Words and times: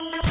you 0.00 0.27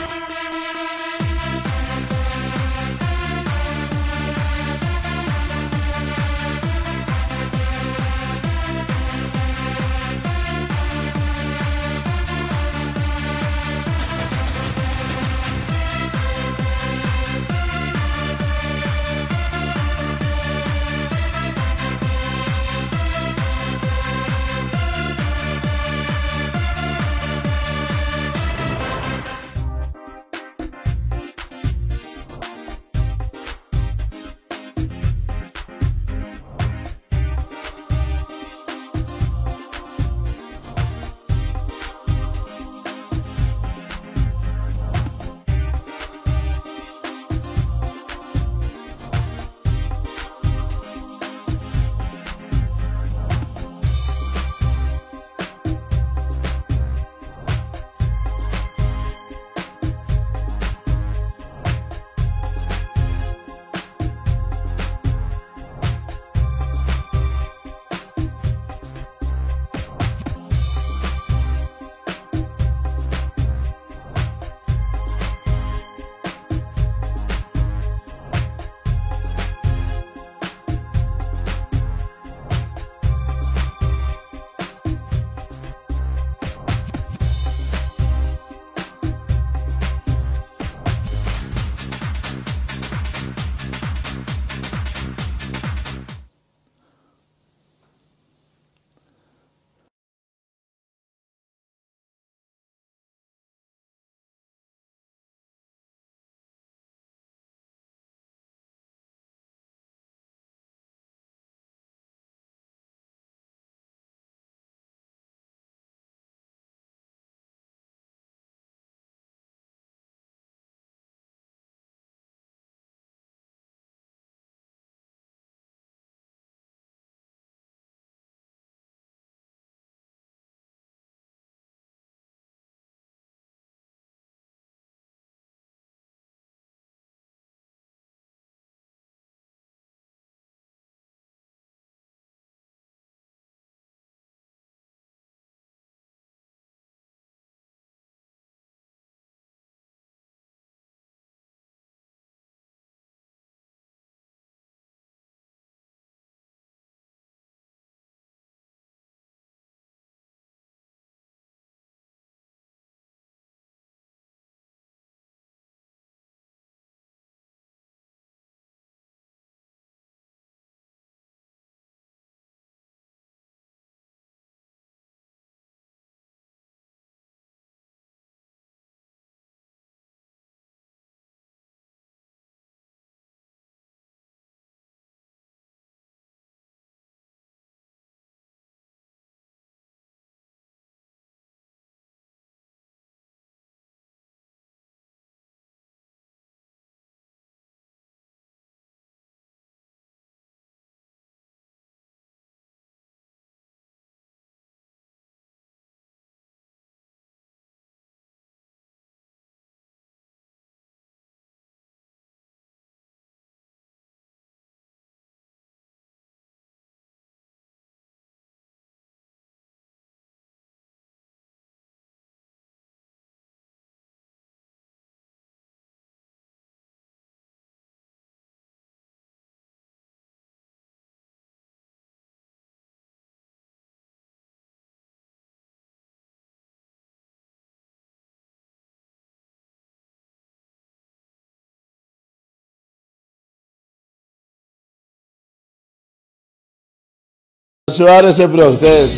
Σου 247.92 248.10
άρεσε 248.10 248.48
προχτές 248.48 249.10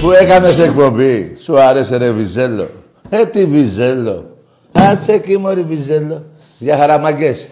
που 0.00 0.10
έκανες 0.10 0.58
εκπομπή; 0.58 1.36
Σου 1.42 1.60
άρεσε 1.60 1.96
ρε 1.96 2.10
Βιζέλο. 2.10 2.68
Ε, 3.08 3.26
τι 3.26 3.46
Βιζέλο. 3.46 4.36
Άτσε 4.72 5.12
εκεί 5.12 5.38
μωρή 5.38 5.62
Βιζέλο. 5.62 6.24
Για 6.58 6.76
χαραμαγκές. 6.76 7.48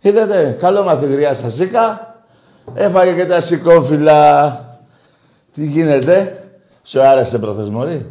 Είδατε, 0.00 0.56
καλό 0.60 0.82
μαθηγριά 0.82 1.34
σας 1.34 1.54
σίκα. 1.54 2.14
Έφαγε 2.74 3.12
και 3.12 3.26
τα 3.26 3.40
σηκώφυλλα. 3.40 4.78
Τι 5.52 5.66
γίνεται; 5.66 6.44
Σου 6.82 7.02
άρεσε 7.02 7.38
προχτές 7.38 7.68
μωρή; 7.68 8.06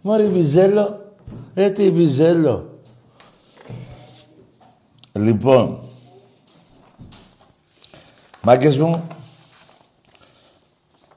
Μωρή 0.00 0.26
Βιζέλο. 0.26 1.14
Ε, 1.54 1.70
τι 1.70 1.90
Βιζέλο. 1.90 2.70
Λοιπόν, 5.12 5.78
μάγκες 8.42 8.78
μου, 8.78 9.06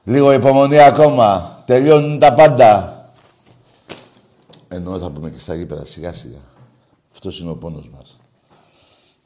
Λίγο 0.04 0.32
υπομονή 0.32 0.78
ακόμα. 0.78 1.58
Τελειώνουν 1.66 2.18
τα 2.18 2.34
πάντα. 2.34 2.94
Ενώ 4.68 4.98
θα 4.98 5.10
πούμε 5.10 5.30
και 5.30 5.38
στα 5.38 5.54
γήπεδα 5.54 5.84
σιγά 5.84 6.12
σιγά. 6.12 6.40
Αυτός 7.12 7.40
είναι 7.40 7.50
ο 7.50 7.56
πόνος 7.56 7.90
μας. 7.90 8.18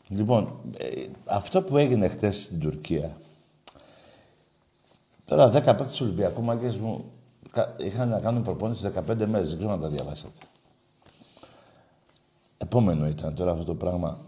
Λοιπόν, 0.08 0.60
ε, 0.76 1.06
αυτό 1.24 1.62
που 1.62 1.76
έγινε 1.76 2.08
χτες 2.08 2.36
στην 2.36 2.60
Τουρκία. 2.60 3.16
Τώρα 5.24 5.48
10 5.48 5.52
παίκτες 5.52 5.96
του 5.96 6.04
Ολυμπιακού 6.06 6.42
μου 6.42 7.12
είχαν 7.78 8.08
να 8.08 8.20
κάνουν 8.20 8.42
προπόνηση 8.42 8.90
15 9.08 9.26
μέρες. 9.26 9.48
Δεν 9.48 9.56
ξέρω 9.56 9.72
αν 9.72 9.80
τα 9.80 9.88
διαβάσατε. 9.88 10.38
Επόμενο 12.58 13.06
ήταν 13.06 13.34
τώρα 13.34 13.50
αυτό 13.50 13.64
το 13.64 13.74
πράγμα. 13.74 14.18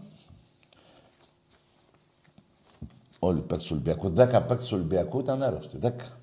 Όλοι 3.19 3.37
οι 3.37 3.41
παίκτες 3.41 3.67
του 3.67 3.71
Ολυμπιακού. 3.73 4.09
Δέκα 4.09 4.41
παίκτες 4.41 4.67
του 4.67 4.75
Ολυμπιακού 4.77 5.19
ήταν 5.19 5.43
άρρωστοι. 5.43 5.77
Δέκα. 5.77 6.16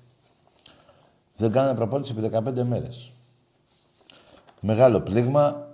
Δεν 1.37 1.51
κάνανε 1.51 1.75
προπόνηση 1.75 2.13
επί 2.17 2.29
15 2.35 2.63
μέρες. 2.63 3.11
Μεγάλο 4.61 5.01
πλήγμα. 5.01 5.67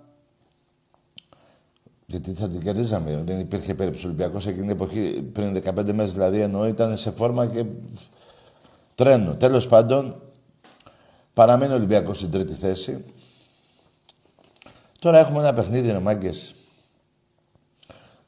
Γιατί 2.05 2.33
θα 2.33 2.49
την 2.49 2.61
κερδίζαμε. 2.61 3.23
Δεν 3.25 3.39
υπήρχε 3.39 3.73
περίπτωση 3.73 4.05
Ολυμπιακός 4.05 4.47
εκείνη 4.47 4.61
την 4.61 4.69
εποχή, 4.69 5.21
πριν 5.21 5.53
15 5.53 5.93
μέρες 5.93 6.13
δηλαδή, 6.13 6.39
ενώ 6.39 6.67
ήταν 6.67 6.97
σε 6.97 7.11
φόρμα 7.11 7.47
και 7.47 7.65
τρένο. 8.95 9.35
Τέλος 9.35 9.67
πάντων, 9.67 10.21
παραμένει 11.33 11.71
ο 11.71 11.75
Ολυμπιακός 11.75 12.17
στην 12.17 12.31
τρίτη 12.31 12.53
θέση. 12.53 13.05
Τώρα 14.99 15.17
έχουμε 15.19 15.39
ένα 15.39 15.53
παιχνίδι, 15.53 15.91
ρε 15.91 15.99
μάγκες. 15.99 16.55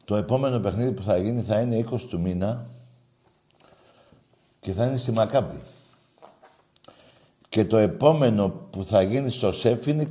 Το 0.06 0.16
επόμενο 0.16 0.60
παιχνίδι 0.60 0.92
που 0.92 1.04
θα 1.04 1.18
γίνει 1.18 1.42
θα 1.42 1.60
είναι 1.60 1.86
20 1.92 2.02
του 2.10 2.20
μήνα 2.20 2.68
και 4.60 4.72
θα 4.72 4.86
είναι 4.86 4.98
στη 4.98 5.12
Μακάμπη. 5.12 5.62
Και 7.54 7.66
το 7.66 7.78
επόμενο 7.78 8.50
που 8.50 8.84
θα 8.84 9.02
γίνει 9.02 9.30
στο 9.30 9.52
ΣΕΦ 9.52 9.86
είναι 9.88 10.08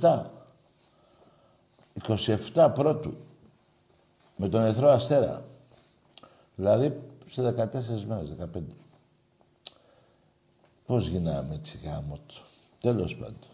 27. 0.00 0.22
27 2.54 2.70
πρώτου. 2.74 3.14
Με 4.36 4.48
τον 4.48 4.62
Εθρό 4.62 4.88
Αστέρα. 4.88 5.42
Δηλαδή 6.54 7.02
σε 7.30 7.42
14 7.42 8.04
μέρες, 8.06 8.32
15. 8.54 8.60
Πώς 10.86 11.06
γίναμε 11.06 11.54
έτσι 11.54 11.78
γάμο 11.84 12.18
του. 12.26 12.34
Τέλος 12.80 13.16
πάντων. 13.16 13.48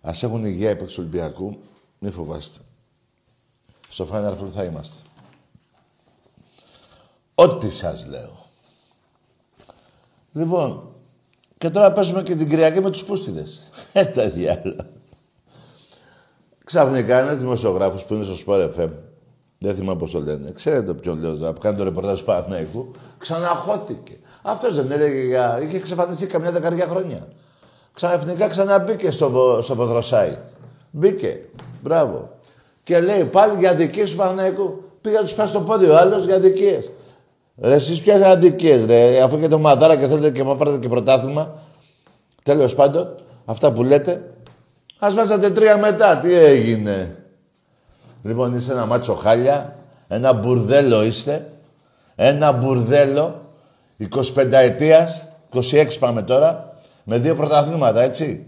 Ας 0.00 0.22
έχουν 0.22 0.44
υγεία 0.44 0.70
οι 0.70 0.76
του 0.76 0.94
Ολυμπιακού. 0.98 1.58
Μη 1.98 2.10
φοβάστε. 2.10 2.60
Στο 3.88 4.08
Final 4.12 4.38
Four 4.38 4.48
θα 4.54 4.64
είμαστε. 4.64 4.96
Ό,τι 7.34 7.70
σας 7.70 8.06
λέω. 8.06 8.46
Λοιπόν, 10.32 10.92
και 11.62 11.70
τώρα 11.70 11.92
παίζουμε 11.92 12.22
και 12.22 12.34
την 12.34 12.48
Κυριακή 12.48 12.80
με 12.80 12.90
τους 12.90 13.04
πούστιδες. 13.04 13.58
Ε, 13.92 14.04
τα 14.04 14.28
διάλα. 14.28 14.86
Ξαφνικά 16.64 17.18
ένας 17.18 17.38
δημοσιογράφος 17.38 18.04
που 18.04 18.14
είναι 18.14 18.24
στο 18.24 18.34
Sport 18.46 18.70
FM, 18.78 18.88
δεν 19.58 19.74
θυμάμαι 19.74 19.98
πώς 19.98 20.10
το 20.10 20.20
λένε, 20.20 20.50
ξέρετε 20.54 20.94
ποιον 20.94 21.18
λέω, 21.20 21.52
που 21.52 21.60
κάνει 21.60 21.76
το 21.76 21.84
ρεπορτάζ 21.84 22.18
του 22.18 22.24
Παναθηναϊκού, 22.24 22.90
ξαναχώθηκε. 23.18 24.12
Αυτός 24.42 24.74
δεν 24.74 24.90
έλεγε 24.90 25.26
για... 25.26 25.60
είχε 25.62 25.76
εξαφανιστεί 25.76 26.26
καμιά 26.26 26.52
δεκαριά 26.52 26.86
χρόνια. 26.86 27.28
Ξαφνικά 27.92 28.48
ξαναμπήκε 28.48 29.10
στο, 29.10 29.58
στο 29.62 30.02
site. 30.10 30.42
Μπήκε. 30.90 31.40
Μπράβο. 31.82 32.30
Και 32.82 33.00
λέει 33.00 33.24
πάλι 33.24 33.58
για 33.58 33.74
δικίες 33.74 34.10
του 34.10 34.16
Παναθηναϊκού. 34.16 34.84
Πήγα 35.00 35.18
να 35.18 35.24
τους 35.24 35.34
πάει 35.34 35.46
στο 35.46 35.60
πόδι 35.60 35.86
ο 35.86 35.96
άλλος 35.96 36.24
για 36.24 36.40
δικίες. 36.40 36.90
Ρε, 37.56 37.74
εσείς 37.74 38.00
ποιες 38.00 38.22
αδικίες, 38.22 38.84
ρε, 38.84 39.22
αφού 39.22 39.40
και 39.40 39.48
το 39.48 39.58
μαδάρα 39.58 39.96
και 39.96 40.06
θέλετε 40.06 40.30
και 40.30 40.44
πάρετε 40.44 40.78
και 40.78 40.88
πρωτάθλημα. 40.88 41.54
Τέλος 42.42 42.74
πάντων, 42.74 43.16
αυτά 43.44 43.72
που 43.72 43.82
λέτε, 43.82 44.32
ας 44.98 45.14
βάζατε 45.14 45.50
τρία 45.50 45.76
μετά, 45.76 46.18
τι 46.18 46.34
έγινε; 46.34 47.16
Λοιπόν, 48.22 48.54
είστε 48.54 48.72
ένα 48.72 48.86
μάτσο 48.86 49.14
χάλια, 49.14 49.76
ένα 50.08 50.32
μπουρδέλο 50.32 51.02
είστε, 51.02 51.46
ένα 52.14 52.52
μπουρδέλο, 52.52 53.40
25 53.98 54.52
ετίας, 54.52 55.26
26 55.52 55.98
πάμε 55.98 56.22
τώρα, 56.22 56.76
με 57.04 57.18
δύο 57.18 57.34
πρωταθλήματα, 57.34 58.00
έτσι. 58.02 58.46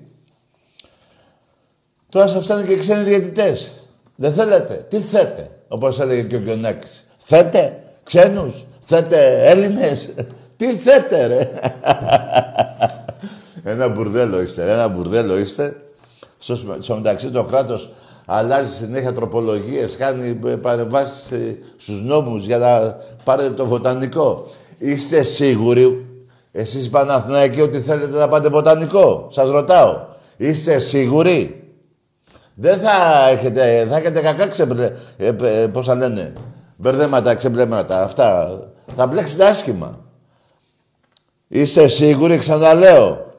Τώρα 2.09 2.27
σας 2.29 2.45
φτάνει 2.45 2.67
και 2.67 2.77
ξένοι 2.77 3.05
διαιτητές. 3.05 3.73
Δεν 4.17 4.33
θέλετε. 4.33 4.87
Τι 4.89 5.01
θέτε, 5.01 5.51
όπως 5.69 6.01
έλεγε 6.01 6.23
και 6.23 6.37
ο 6.37 6.39
Γιονάκης. 6.39 7.05
Θέτε 7.17 7.83
ξένους. 8.03 8.67
Θέτε 8.87 9.49
Έλληνες. 9.51 10.15
Τι 10.57 10.77
θέτε 10.77 11.27
ρε. 11.27 11.51
ένα 13.73 13.89
μπουρδέλο 13.89 14.41
είστε. 14.41 14.73
Ένα 14.73 14.89
μπουρδέλο 14.89 15.39
είστε. 15.39 15.77
Στο, 16.39 16.57
στο 16.81 16.95
μεταξύ 16.95 17.31
το 17.31 17.45
κράτος 17.45 17.93
αλλάζει 18.27 18.75
συνέχεια 18.75 19.13
τροπολογίες, 19.13 19.97
κάνει 19.97 20.39
παρεμβάσεις 20.61 21.29
στους 21.77 22.03
νόμους 22.03 22.47
για 22.47 22.59
να 22.59 22.97
πάρετε 23.25 23.51
το 23.51 23.67
βοτανικό. 23.67 24.47
Είστε 24.79 25.23
σίγουροι, 25.23 26.07
εσείς 26.53 26.91
Παναθηναϊκοί, 26.91 27.61
ότι 27.61 27.81
θέλετε 27.81 28.19
να 28.19 28.29
πάτε 28.29 28.49
βοτανικό; 28.49 29.27
Σας 29.31 29.51
ρωτάω. 29.51 30.07
Είστε 30.37 30.79
σίγουροι; 30.79 31.73
Δεν 32.55 32.79
θα 32.79 33.29
έχετε, 33.29 33.87
θα 33.91 33.97
έχετε 33.97 34.21
κακά 34.21 34.47
ξεμπλε, 34.47 34.93
ε, 35.17 35.27
ε, 35.43 35.67
πώς 35.67 35.87
θα 35.87 35.95
λένε, 35.95 36.33
μπερδέματα, 36.77 37.35
ξεμπλέματα. 37.35 38.03
Αυτά 38.03 38.59
θα 38.97 39.07
μπλέξετε 39.07 39.47
άσχημα. 39.47 39.99
Είστε 41.49 41.87
σίγουροι, 41.87 42.37
ξαναλέω. 42.37 43.33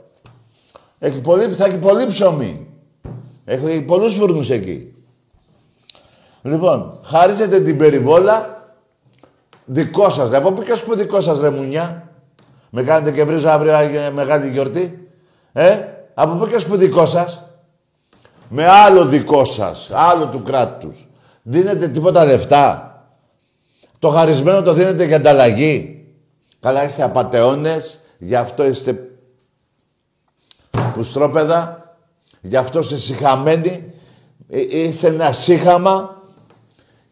Έχει 1.00 1.22
πολύ, 1.22 1.54
θα 1.54 1.66
έχει 1.66 1.78
πολύ 1.78 2.08
ψωμί. 2.08 2.68
Έχει 3.46 3.82
πολλούς 3.82 4.16
φούρνους 4.16 4.50
εκεί. 4.50 4.94
Λοιπόν, 6.42 7.00
χαρίζετε 7.04 7.60
την 7.60 7.78
περιβόλα 7.78 8.56
δικό 9.66 10.10
σας. 10.10 10.34
Από 10.34 10.52
πού 10.52 10.64
και 10.64 10.74
που 10.86 10.96
δικό 10.96 11.22
σας 11.22 11.40
ρε 11.40 11.50
μουνιά. 11.50 12.10
Με 12.70 12.84
κάνετε 12.84 13.12
και 13.12 13.24
βρίζω 13.24 13.50
αύριο 13.50 13.74
μεγάλη 14.14 14.50
γιορτή. 14.50 15.10
Ε, 15.54 15.78
από 16.14 16.34
πού 16.34 16.48
και 16.48 16.66
που 16.68 16.76
δικό 16.76 17.06
σας. 17.06 17.44
Με 18.50 18.68
άλλο 18.68 19.06
δικό 19.06 19.46
σας, 19.46 19.92
άλλο 19.94 20.28
του 20.28 20.42
κράτους. 20.42 21.08
Δίνετε 21.42 21.88
τίποτα 21.88 22.26
λεφτά. 22.26 22.95
Το 24.06 24.12
χαρισμένο 24.12 24.62
το 24.62 24.74
δίνετε 24.74 25.06
για 25.06 25.16
ανταλλαγή. 25.16 26.06
Καλά 26.62 26.84
είστε 26.84 27.04
απατεώνες, 27.04 28.00
γι' 28.18 28.36
αυτό 28.36 28.66
είστε 28.66 29.10
πουστρόπεδα, 30.94 31.96
γι' 32.42 32.56
αυτό 32.56 32.80
είστε 32.80 32.98
συχαμένοι, 32.98 33.94
ε, 34.50 34.60
είστε 34.60 35.08
ένα 35.08 35.32
σύχαμα 35.32 36.22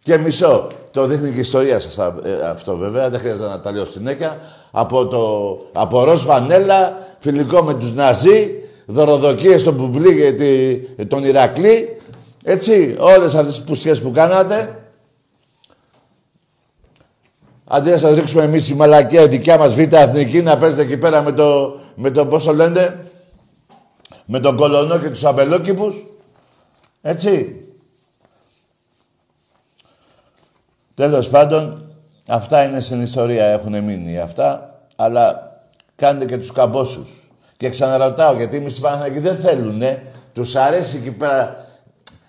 και 0.03 0.17
μισό. 0.17 0.71
Το 0.91 1.05
δείχνει 1.05 1.29
και 1.29 1.37
η 1.37 1.39
ιστορία 1.39 1.79
σας 1.79 1.97
ε, 1.97 2.49
αυτό 2.49 2.77
βέβαια, 2.77 3.09
δεν 3.09 3.19
χρειάζεται 3.19 3.47
να 3.47 3.59
τα 3.59 3.71
λέω 3.71 3.85
συνέχεια. 3.85 4.39
Από, 4.71 5.07
το, 5.07 5.57
από 5.73 6.03
ροζ 6.03 6.25
βανέλα, 6.25 6.97
φιλικό 7.19 7.63
με 7.63 7.73
τους 7.73 7.93
Ναζί, 7.93 8.51
δωροδοκίες 8.85 9.61
στον 9.61 9.77
Πουμπλί 9.77 10.15
και 10.15 11.05
τον 11.05 11.23
Ηρακλή. 11.23 11.97
Έτσι, 12.43 12.95
όλες 12.99 13.35
αυτές 13.35 13.55
τις 13.55 13.63
πουσιές 13.63 14.01
που 14.01 14.11
κάνατε, 14.11 14.82
Αντί 17.65 17.89
να 17.89 17.97
σας 17.97 18.15
ρίξουμε 18.15 18.43
εμείς 18.43 18.69
η 18.69 18.75
μαλακία 18.75 19.21
η 19.21 19.27
δικιά 19.27 19.57
μας 19.57 19.73
β' 19.75 19.93
εθνική 19.93 20.41
να 20.41 20.57
παίζετε 20.57 20.81
εκεί 20.81 20.97
πέρα 20.97 21.21
με 21.21 21.31
το, 21.31 21.79
με 21.95 22.11
το 22.11 22.25
πόσο 22.25 22.53
λένε, 22.53 23.05
με 24.25 24.39
τον 24.39 24.55
κολονό 24.55 24.99
και 24.99 25.09
τους 25.09 25.23
αμπελόκηπους. 25.23 26.03
Έτσι. 27.01 27.57
Τέλος 30.95 31.29
πάντων, 31.29 31.89
αυτά 32.27 32.63
είναι 32.63 32.79
στην 32.79 33.01
ιστορία, 33.01 33.45
έχουν 33.45 33.83
μείνει 33.83 34.19
αυτά, 34.19 34.79
αλλά 34.95 35.51
κάντε 35.95 36.25
και 36.25 36.37
τους 36.37 36.51
καμπόσους. 36.51 37.29
Και 37.57 37.69
ξαναρωτάω, 37.69 38.35
γιατί 38.35 38.57
εμείς 38.57 38.77
οι 38.77 39.19
δεν 39.19 39.37
θέλουνε, 39.37 40.03
τους 40.33 40.55
αρέσει 40.55 40.97
εκεί 40.97 41.11
πέρα, 41.11 41.65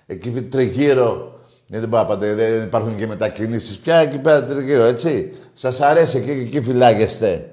εκεί 0.07 0.31
τριγύρω, 0.31 1.07
ναι, 1.17 1.34
δεν 1.66 1.88
πάω 1.88 2.04
πάντα, 2.04 2.35
δεν 2.35 2.62
υπάρχουν 2.62 2.97
και 2.97 3.06
μετακινήσεις 3.06 3.78
πια 3.78 3.97
εκεί 3.97 4.18
πέρα 4.18 4.44
τριγύρω, 4.44 4.83
έτσι. 4.83 5.33
Σας 5.52 5.80
αρέσει 5.80 6.16
εκεί, 6.16 6.30
εκεί 6.30 6.61
φυλάγεστε. 6.61 7.49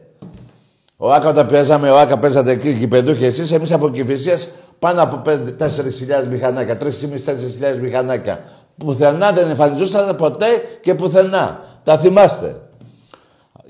Ο 0.98 1.14
Άκα 1.14 1.30
όταν 1.30 1.48
παίζαμε, 1.48 1.90
ο 1.90 2.00
Άκα 2.00 2.20
παίζατε 2.20 2.52
εκεί, 2.52 2.68
εκεί 2.68 2.88
παιδούχοι 2.88 3.26
εσείς, 3.26 3.52
εμείς 3.52 3.72
από 3.72 3.90
Κηφισίας 3.90 4.48
πάνω 4.80 5.02
από 5.02 5.22
4.000 5.26 6.28
μηχανάκια, 6.30 6.78
3.500-4.000 6.78 7.80
μηχανάκια. 7.82 8.44
Πουθενά 8.78 9.32
δεν 9.32 9.50
εμφανιζόσαν 9.50 10.16
ποτέ 10.16 10.46
και 10.82 10.96
πουθενά. 10.96 11.64
Τα 11.84 11.98
θυμάστε. 11.98 12.62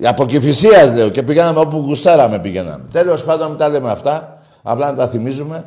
Από 0.03 0.25
Κηφισίας 0.25 0.93
λέω 0.93 1.09
και 1.09 1.23
πηγαίναμε 1.23 1.59
όπου 1.59 1.77
γουστάραμε 1.77 2.39
πηγαίναμε. 2.39 2.83
Τέλος 2.91 3.23
πάντων 3.23 3.49
μην 3.49 3.57
τα 3.57 3.69
λέμε 3.69 3.91
αυτά, 3.91 4.41
απλά 4.61 4.91
να 4.91 4.97
τα 4.97 5.07
θυμίζουμε. 5.07 5.65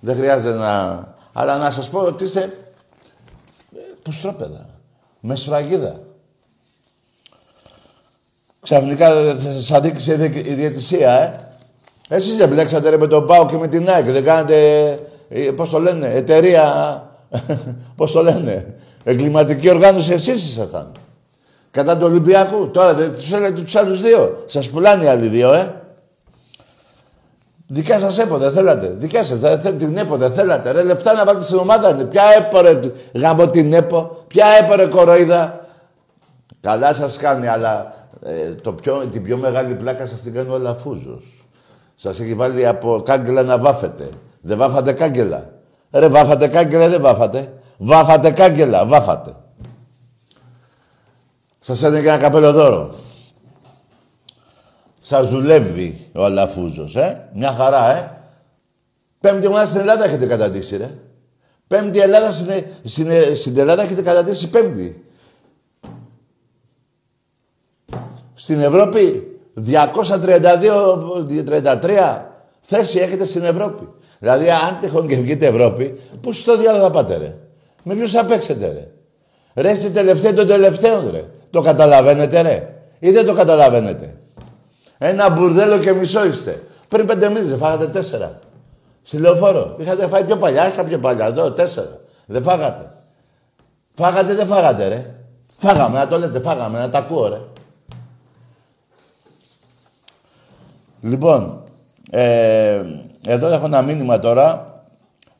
Δεν 0.00 0.16
χρειάζεται 0.16 0.58
να... 0.58 1.04
Αλλά 1.32 1.56
να 1.56 1.70
σας 1.70 1.90
πω 1.90 2.00
ότι 2.00 2.24
είστε 2.24 2.52
Πουστρόπεδα. 4.06 4.66
Με 5.20 5.34
σφραγίδα. 5.34 6.00
Ξαφνικά 8.60 9.10
θα 9.10 9.52
σας 9.52 9.72
αδίκησε 9.72 10.32
η 10.34 10.54
διαιτησία, 10.54 11.10
ε. 11.10 11.34
Εσείς 12.08 12.36
δεν 12.36 12.48
μπλέξατε 12.48 12.88
ρε 12.88 12.96
με 12.96 13.06
τον 13.06 13.26
Πάο 13.26 13.46
και 13.46 13.56
με 13.56 13.68
την 13.68 13.86
Nike. 13.88 14.04
Δεν 14.04 14.24
κάνετε, 14.24 14.88
ε, 15.28 15.50
πώς 15.50 15.70
το 15.70 15.78
λένε, 15.78 16.06
εταιρεία, 16.06 16.64
πώς 17.96 18.12
το 18.12 18.22
λένε, 18.22 18.74
εγκληματική 19.04 19.70
οργάνωση 19.70 20.12
εσείς 20.12 20.44
ήσασταν. 20.44 20.92
Κατά 21.70 21.96
του 21.96 22.06
Ολυμπιακού. 22.06 22.70
Τώρα 22.70 22.94
δεν 22.94 23.14
τους 23.14 23.32
έλεγε 23.32 23.60
τους 23.62 23.76
άλλους 23.76 24.02
δύο. 24.02 24.44
Σας 24.46 24.70
πουλάνε 24.70 25.04
οι 25.04 25.08
άλλοι 25.08 25.28
δύο, 25.28 25.52
ε. 25.52 25.74
Δικά 27.66 27.98
σας 27.98 28.18
έπο 28.18 28.36
δεν 28.36 28.52
θέλατε. 28.52 28.86
Δικά 28.86 29.24
σας 29.24 29.38
δεν 29.38 29.78
την 29.78 29.96
έπο 29.96 30.16
δεν 30.16 30.32
θέλατε. 30.32 30.70
Ρε 30.70 30.82
λεφτά 30.82 31.12
να 31.12 31.24
βάλετε 31.24 31.44
στην 31.44 31.58
ομάδα 31.58 31.90
είναι. 31.90 32.04
Ποια 32.04 32.22
έπο 32.38 32.60
ρε 32.60 32.80
γαμώ 33.14 33.46
την 33.46 33.72
έπο. 33.72 34.24
Ποια 34.26 34.46
έπο 34.46 34.74
ρε 34.74 34.86
κοροϊδά. 34.86 35.66
Καλά 36.60 36.94
σας 36.94 37.16
κάνει 37.16 37.48
αλλά 37.48 37.94
ε, 38.22 38.54
το 38.54 38.72
πιο, 38.72 39.04
την 39.12 39.22
πιο 39.22 39.36
μεγάλη 39.36 39.74
πλάκα 39.74 40.06
σας 40.06 40.20
την 40.20 40.34
κάνει 40.34 40.52
ο 40.52 40.58
Λαφούζος. 40.58 41.46
Σας 41.94 42.20
έχει 42.20 42.34
βάλει 42.34 42.66
από 42.66 43.02
κάγκελα 43.04 43.42
να 43.42 43.58
βάφετε. 43.58 44.08
Δεν 44.40 44.58
βάφατε 44.58 44.92
κάγκελα. 44.92 45.50
Ρε 45.90 46.08
βάφατε 46.08 46.48
κάγκελα 46.48 46.88
δεν 46.88 47.00
βάφατε. 47.00 47.52
Βάφατε 47.78 48.30
κάγκελα, 48.30 48.86
βάφατε. 48.86 49.34
Σας 51.60 51.82
έδινε 51.82 52.00
και 52.00 52.08
ένα 52.08 52.18
καπέλο 52.18 52.52
δώρο. 52.52 52.94
Σας 55.08 55.28
δουλεύει 55.28 56.08
ο 56.14 56.24
Αλαφούζος, 56.24 56.96
ε; 56.96 57.28
Μια 57.34 57.50
χαρά, 57.50 57.96
ε; 57.96 58.10
Πέμπτη 59.20 59.46
ομάδα 59.46 59.66
στην 59.66 59.80
Ελλάδα 59.80 60.04
έχετε 60.04 60.26
καταντήσει, 60.26 60.76
ρε. 60.76 60.90
Πέμπτη 61.66 61.98
Ελλάδα 61.98 62.30
στην, 62.30 62.64
στην, 62.84 63.10
στην 63.36 63.58
Ελλάδα 63.58 63.82
έχετε 63.82 64.02
καταντήσει 64.02 64.50
πέμπτη. 64.50 65.04
Στην 68.34 68.60
Ευρώπη 68.60 69.26
232-33 69.66 69.76
θέση 72.60 72.98
έχετε 72.98 73.24
στην 73.24 73.44
Ευρώπη. 73.44 73.88
Δηλαδή, 74.18 74.50
αν 74.50 74.78
τυχόν 74.80 75.06
και 75.06 75.16
βγείτε 75.16 75.46
Ευρώπη, 75.46 76.00
πού 76.20 76.32
στο 76.32 76.56
διάλογο 76.56 76.82
θα 76.84 76.90
πάτε, 76.90 77.16
ρε; 77.16 77.36
Με 77.82 77.94
ποιους 77.94 78.10
θα 78.10 78.24
παίξετε, 78.24 78.66
ρε; 78.66 78.88
Ρε, 79.62 79.70
είστε 79.70 79.88
τελευταίοι 79.88 80.32
των 80.32 80.46
τελευταίων, 80.46 81.10
ρε. 81.10 81.24
Το 81.50 81.60
καταλαβαίνετε, 81.60 82.40
ρε; 82.40 82.74
Ή 82.98 83.10
δεν 83.10 83.26
το 83.26 83.34
καταλαβαίνετε; 83.34 84.16
Ένα 84.98 85.30
μπουρδέλο 85.30 85.78
και 85.78 85.92
μισό 85.92 86.26
είστε. 86.26 86.62
Πριν 86.88 87.06
πέντε 87.06 87.28
μήνες 87.28 87.58
φάγατε 87.58 87.86
τέσσερα. 87.86 88.38
Στη 89.02 89.18
λεωφόρο. 89.18 89.76
Είχατε 89.78 90.06
φάει 90.06 90.24
πιο 90.24 90.36
παλιά, 90.36 90.68
είστε 90.68 90.84
πιο 90.84 90.98
παλιά. 90.98 91.26
Εδώ 91.26 91.50
τέσσερα. 91.50 92.00
Δεν 92.26 92.42
φάγατε. 92.42 92.90
Φάγατε, 93.94 94.34
δεν 94.34 94.46
φάγατε, 94.46 94.88
ρε. 94.88 95.14
Φάγαμε, 95.58 95.98
να 95.98 96.08
το 96.08 96.18
λέτε, 96.18 96.40
φάγαμε, 96.40 96.78
να 96.78 96.90
τα 96.90 96.98
ακούω, 96.98 97.28
ρε. 97.28 97.40
Λοιπόν, 101.00 101.62
ε, 102.10 102.82
εδώ 103.26 103.46
έχω 103.46 103.64
ένα 103.64 103.82
μήνυμα 103.82 104.18
τώρα. 104.18 104.74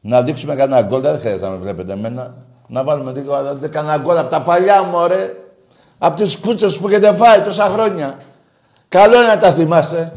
Να 0.00 0.22
δείξουμε 0.22 0.54
κανένα 0.54 0.82
γκολ. 0.82 1.00
Δεν 1.00 1.20
χρειάζεται 1.20 1.46
να 1.46 1.52
με 1.52 1.56
βλέπετε 1.56 1.92
εμένα. 1.92 2.34
Να 2.66 2.84
βάλουμε 2.84 3.12
λίγο, 3.12 3.36
να 3.36 3.54
δείτε 3.54 3.68
κανένα 3.68 3.98
γκολ 3.98 4.18
από 4.18 4.30
τα 4.30 4.42
παλιά 4.42 4.82
μου, 4.82 5.06
ρε. 5.06 5.36
Από 5.98 6.16
τις 6.16 6.38
πούτσες 6.38 6.76
που 6.78 6.88
έχετε 6.88 7.14
φάει 7.14 7.40
τόσα 7.40 7.64
χρόνια. 7.64 8.16
Καλό 8.88 9.16
είναι 9.16 9.26
να 9.26 9.38
τα 9.38 9.52
θυμάστε. 9.52 10.12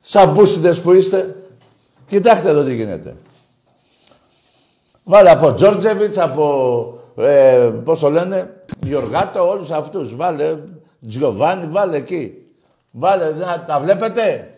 Σαν 0.00 0.32
μπούστιδες 0.32 0.80
που 0.80 0.92
είστε. 0.92 1.36
Κοιτάξτε 2.06 2.48
εδώ 2.48 2.62
τι 2.62 2.74
γίνεται. 2.74 3.16
Βάλε 5.04 5.30
από 5.30 5.54
Τζόρτζεβιτς, 5.54 6.18
από, 6.18 6.98
ε, 7.16 7.70
πώς 7.84 7.98
το 7.98 8.10
λένε, 8.10 8.64
Γιωργάτο, 8.80 9.48
όλους 9.48 9.70
αυτούς. 9.70 10.16
Βάλε 10.16 10.56
Τζιοβάνι, 11.08 11.66
βάλε 11.66 11.96
εκεί. 11.96 12.46
Βάλε, 12.90 13.30
να 13.30 13.64
τα 13.66 13.80
βλέπετε. 13.80 14.54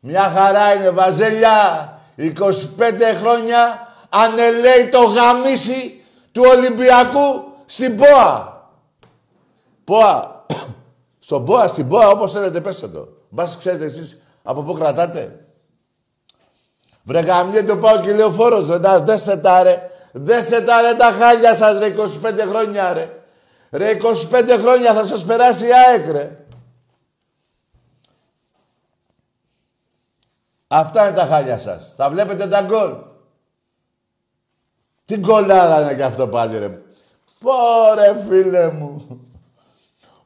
Μια 0.00 0.32
χαρά 0.34 0.74
είναι, 0.74 0.90
Βαζέλια. 0.90 1.94
25 2.16 3.14
χρόνια 3.20 3.88
ανελέει 4.08 4.88
το 4.90 4.98
γαμίσι 4.98 6.04
του 6.32 6.42
Ολυμπιακού 6.56 7.42
στην 7.66 7.96
ΠΟΑ. 7.96 8.66
ΠΟΑ. 9.84 10.39
Στον 11.30 11.44
ΠΟΑ, 11.44 11.66
στην 11.66 11.88
ΠΟΑ, 11.88 12.08
όπως 12.08 12.32
θέλετε, 12.32 12.60
πέστε 12.60 12.88
το. 12.88 13.08
Μπας 13.28 13.56
ξέρετε 13.56 13.84
εσείς 13.84 14.20
από 14.42 14.62
πού 14.62 14.72
κρατάτε. 14.72 15.46
Βρε 17.02 17.22
το 17.66 17.76
πάω 17.76 18.00
και 18.00 18.12
λέω 18.12 18.30
φόρος, 18.30 18.68
ρε, 18.68 18.78
τα, 18.80 19.00
δέστε 19.00 19.36
τα 19.36 19.62
ρε. 19.62 19.90
Δέστε 20.12 20.60
τα 20.60 20.80
ρε 20.80 20.94
τα 20.94 21.12
χάλια 21.12 21.56
σας 21.56 21.78
ρε, 21.78 21.94
25 22.22 22.48
χρόνια 22.48 22.92
ρε. 22.92 23.22
Ρε, 23.70 23.96
25 24.30 24.58
χρόνια 24.60 24.94
θα 24.94 25.06
σας 25.06 25.24
περάσει 25.24 25.66
η 25.66 25.72
ΑΕΚ 25.72 26.10
ρε. 26.10 26.44
Αυτά 30.66 31.06
είναι 31.06 31.16
τα 31.16 31.26
χάλια 31.26 31.58
σας. 31.58 31.92
Θα 31.96 32.10
βλέπετε 32.10 32.46
τα 32.46 32.62
γκολ. 32.62 32.96
Τι 35.04 35.16
γκολάρα 35.16 35.82
είναι 35.82 35.94
και 35.94 36.04
αυτό 36.04 36.28
πάλι 36.28 36.58
ρε. 36.58 36.82
Πόρε 37.38 38.20
φίλε 38.28 38.70
μου. 38.70 39.19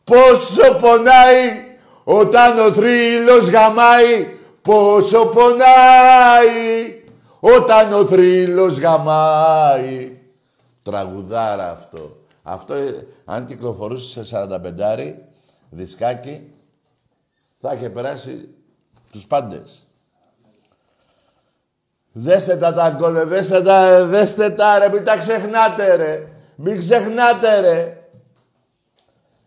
Πόσο 0.04 0.75
πονάει 0.80 1.76
όταν 2.04 2.58
ο 2.58 2.73
θρύλος 2.73 3.49
γαμάει. 3.49 4.38
Πόσο 4.62 5.26
πονάει 5.26 7.02
όταν 7.40 7.92
ο 7.92 8.06
θρύλος 8.06 8.78
γαμάει. 8.78 10.18
Τραγουδάρα 10.82 11.70
αυτό. 11.70 12.16
Αυτό, 12.42 12.75
ε, 12.75 13.06
αν 13.25 13.46
κυκλοφορούσε 13.46 14.25
σε 14.25 14.25
45 14.25 15.14
δισκάκι, 15.70 16.52
θα 17.61 17.73
είχε 17.73 17.90
περάσει 17.90 18.49
τους 19.12 19.26
πάντες. 19.26 19.87
Δέστε 22.12 22.56
τα 22.56 22.73
τα 22.73 22.90
γκολ, 22.90 23.26
δέστε 23.26 23.62
τα, 23.62 24.04
δέστε 24.04 24.50
τα 24.50 24.78
ρε, 24.78 24.88
μην 24.88 25.04
τα 25.04 25.16
ξεχνάτε 25.16 25.94
ρε. 25.94 26.28
Μην 26.56 26.78
ξεχνάτε 26.78 27.61
ρε. 27.61 28.03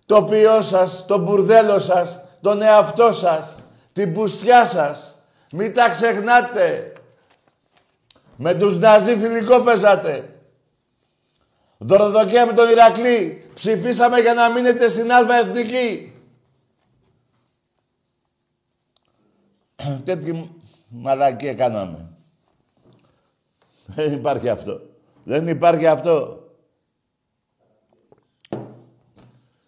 Το 0.07 0.23
ποιό 0.23 0.61
σας, 0.61 1.05
το 1.05 1.17
μπουρδέλο 1.17 1.79
σας, 1.79 2.19
τον 2.41 2.61
εαυτό 2.61 3.13
σας, 3.13 3.55
την 3.93 4.13
πουστιά 4.13 4.65
σας. 4.65 5.17
Μην 5.51 5.73
τα 5.73 5.89
ξεχνάτε. 5.89 6.93
Με 8.35 8.55
τους 8.55 8.77
Ναζί 8.77 9.15
φιλικό 9.17 9.61
παίζατε. 9.61 10.41
Δωροδοκία 11.77 12.45
με 12.45 12.53
τον 12.53 12.69
Ηρακλή. 12.69 13.49
Ψηφίσαμε 13.53 14.19
για 14.19 14.33
να 14.33 14.49
μείνετε 14.49 14.89
στην 14.89 15.11
Αλφα 15.11 15.35
Εθνική. 15.35 16.13
Τέτοιη 20.05 20.51
μαλακία 20.89 21.53
κάναμε. 21.53 22.11
Δεν 23.85 24.13
υπάρχει 24.13 24.49
αυτό. 24.49 24.81
Δεν 25.23 25.47
υπάρχει 25.47 25.87
αυτό. 25.87 26.46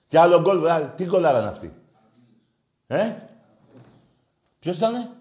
Και 0.09 0.19
άλλο 0.19 0.41
γκολ. 0.41 0.61
Τι 0.95 1.05
γκολάρα 1.05 1.39
είναι 1.39 1.47
αυτή. 1.47 1.73
Ε; 2.87 3.15
Ποιος 4.59 4.77
ήταν. 4.77 5.15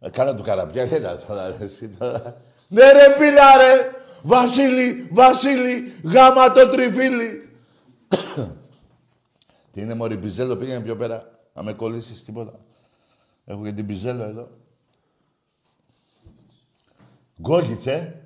Ε, 0.00 0.10
καλά 0.10 0.34
του 0.34 0.42
καραπιά. 0.42 0.86
Δεν 0.86 1.00
ήταν 1.00 1.18
τώρα. 1.26 1.56
τώρα. 1.98 2.36
Ναι 2.68 2.92
ρε 2.92 3.14
πίλα 3.18 3.56
ρε. 3.56 3.90
Βασίλη, 4.22 5.08
Βασίλη, 5.12 5.92
γάμα 6.04 6.52
το 6.52 6.68
τριφύλι. 6.68 7.58
Τι 9.72 9.80
είναι 9.80 9.94
μωρή 9.94 10.16
Μπιζέλο, 10.16 10.56
πήγαινε 10.56 10.80
πιο 10.80 10.96
πέρα. 10.96 11.30
Να 11.54 11.62
με 11.62 11.72
κολλήσεις 11.72 12.24
τίποτα. 12.24 12.60
Έχω 13.44 13.64
και 13.64 13.72
την 13.72 13.84
Μπιζέλο 13.84 14.22
εδώ. 14.22 14.50
Γκόγκιτς, 17.40 17.86
ε. 17.86 18.22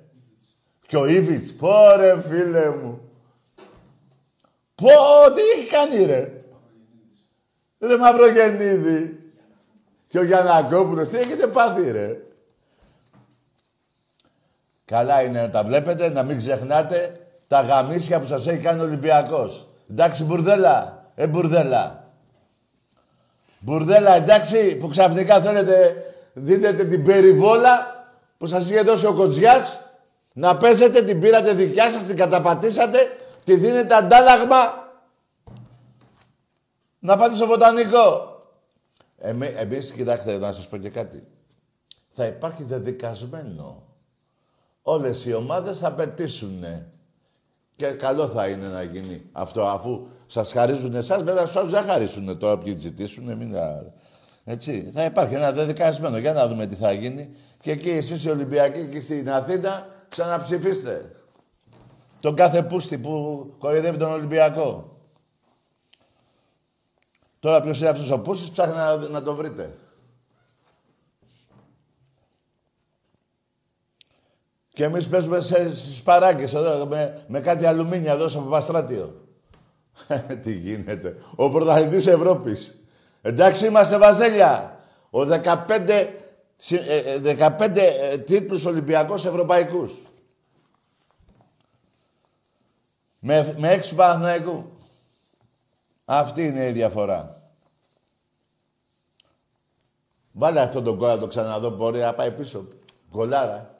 Και 0.87 0.97
ο 0.97 1.05
Ήβιτς. 1.05 1.53
Πω 1.53 1.95
ρε 1.97 2.21
φίλε 2.21 2.75
μου. 2.75 3.08
Πω, 4.79 5.33
τι 5.33 5.41
έχει 5.41 5.69
κάνει 5.69 6.05
ρε. 6.05 6.31
Ρε 7.79 7.97
Μαυρογεννίδη. 7.97 9.19
Και 10.07 10.19
ο 10.19 10.23
Γιαννακόπουλος, 10.23 11.09
τι 11.09 11.17
έχετε 11.17 11.47
πάθει 11.47 11.91
ρε. 11.91 12.17
Καλά 14.85 15.21
είναι 15.21 15.41
να 15.41 15.49
τα 15.49 15.63
βλέπετε, 15.63 16.09
να 16.09 16.23
μην 16.23 16.37
ξεχνάτε 16.37 17.19
τα 17.47 17.61
γαμίσια 17.61 18.19
που 18.19 18.25
σας 18.25 18.47
έχει 18.47 18.57
κάνει 18.61 18.81
ο 18.81 18.83
Ολυμπιακός. 18.83 19.67
Εντάξει, 19.89 20.23
μπουρδέλα. 20.23 21.05
Ε, 21.15 21.27
μπουρδέλα. 21.27 22.03
Μπουρδέλα, 23.59 24.15
εντάξει, 24.15 24.75
που 24.75 24.87
ξαφνικά 24.87 25.41
θέλετε, 25.41 26.03
δίνετε 26.33 26.83
την 26.85 27.03
περιβόλα 27.03 28.05
που 28.37 28.45
σας 28.45 28.69
είχε 28.69 28.81
δώσει 28.81 29.05
ο 29.05 29.13
Κοτζιάς 29.13 29.79
να 30.33 30.57
παίζετε, 30.57 31.01
την 31.01 31.19
πήρατε 31.19 31.53
δικιά 31.53 31.91
σας, 31.91 32.03
την 32.03 32.15
καταπατήσατε, 32.15 32.99
τη 33.49 33.55
δίνετε 33.55 33.95
αντάλλαγμα 33.95 34.57
να 36.99 37.17
πάτε 37.17 37.35
στο 37.35 37.45
βοτανικό. 37.45 38.37
Εμεί, 39.17 39.47
εμείς, 39.57 39.91
κοιτάξτε, 39.91 40.37
να 40.37 40.51
σας 40.51 40.67
πω 40.67 40.77
και 40.77 40.89
κάτι. 40.89 41.27
Θα 42.09 42.25
υπάρχει 42.25 42.63
δεδικασμένο. 42.63 43.83
Όλες 44.81 45.25
οι 45.25 45.33
ομάδες 45.33 45.79
θα 45.79 45.93
πετήσουν. 45.93 46.63
Και 47.75 47.87
καλό 47.87 48.27
θα 48.27 48.47
είναι 48.47 48.67
να 48.67 48.83
γίνει 48.83 49.29
αυτό, 49.31 49.61
αφού 49.61 50.07
σας 50.25 50.51
χαρίζουν 50.51 50.95
εσάς. 50.95 51.23
Βέβαια, 51.23 51.45
στους 51.45 51.69
δεν 51.69 51.83
χαρίσουν 51.83 52.37
τώρα 52.37 52.57
ποιοι 52.57 52.75
ζητήσουν. 52.79 53.23
Μην... 53.23 53.55
Έτσι, 54.43 54.89
θα 54.93 55.05
υπάρχει 55.05 55.35
ένα 55.35 55.51
δεδικασμένο. 55.51 56.17
Για 56.17 56.33
να 56.33 56.47
δούμε 56.47 56.65
τι 56.65 56.75
θα 56.75 56.91
γίνει. 56.91 57.35
Και 57.61 57.71
εκεί 57.71 57.89
εσείς 57.89 58.23
οι 58.23 58.29
Ολυμπιακοί 58.29 58.87
και 58.87 59.01
στην 59.01 59.31
Αθήνα 59.31 59.87
ξαναψηφίστε 60.09 61.11
τον 62.19 62.35
κάθε 62.35 62.63
πούστη 62.63 62.97
που 62.97 63.45
κοροϊδεύει 63.57 63.97
τον 63.97 64.11
Ολυμπιακό. 64.11 64.97
Τώρα 67.39 67.61
ποιος 67.61 67.79
είναι 67.79 67.89
αυτός 67.89 68.11
ο 68.11 68.19
πούστης, 68.19 68.49
ψάχνει 68.49 68.75
να, 68.75 68.95
να 68.95 69.21
τον 69.21 69.35
βρείτε. 69.35 69.77
Και 74.73 74.83
εμείς 74.83 75.07
παίζουμε 75.07 75.39
σε, 75.39 75.75
στις 75.75 76.03
παράγκες 76.03 76.53
εδώ, 76.53 76.87
με, 77.27 77.39
κάτι 77.39 77.65
αλουμίνια 77.65 78.11
εδώ 78.11 78.27
στο 78.27 78.39
Παπαστράτιο. 78.39 79.27
Τι 80.43 80.51
γίνεται. 80.51 81.15
Ο 81.35 81.51
πρωταθλητής 81.51 82.07
Ευρώπης. 82.07 82.75
Εντάξει 83.21 83.65
είμαστε 83.65 83.97
βαζέλια. 83.97 84.79
Ο 85.09 85.19
15, 85.19 85.27
15 85.27 85.87
ε, 86.69 87.81
ε, 87.81 88.11
ε, 88.11 88.17
τίτλους 88.17 88.65
Ολυμπιακός 88.65 89.25
Ευρωπαϊκούς. 89.25 89.91
Με, 93.19 93.55
με 93.57 93.71
έξι 93.71 93.95
Παναθηναϊκού. 93.95 94.71
Αυτή 96.05 96.45
είναι 96.45 96.65
η 96.65 96.71
διαφορά. 96.71 97.41
Βάλε 100.31 100.61
αυτόν 100.61 100.83
τον 100.83 100.97
κόλλα 100.97 101.17
το 101.17 101.27
ξαναδώ, 101.27 101.69
μπορεί 101.69 101.99
να 101.99 102.13
πάει 102.13 102.31
πίσω. 102.31 102.67
Κολλάρα. 103.11 103.73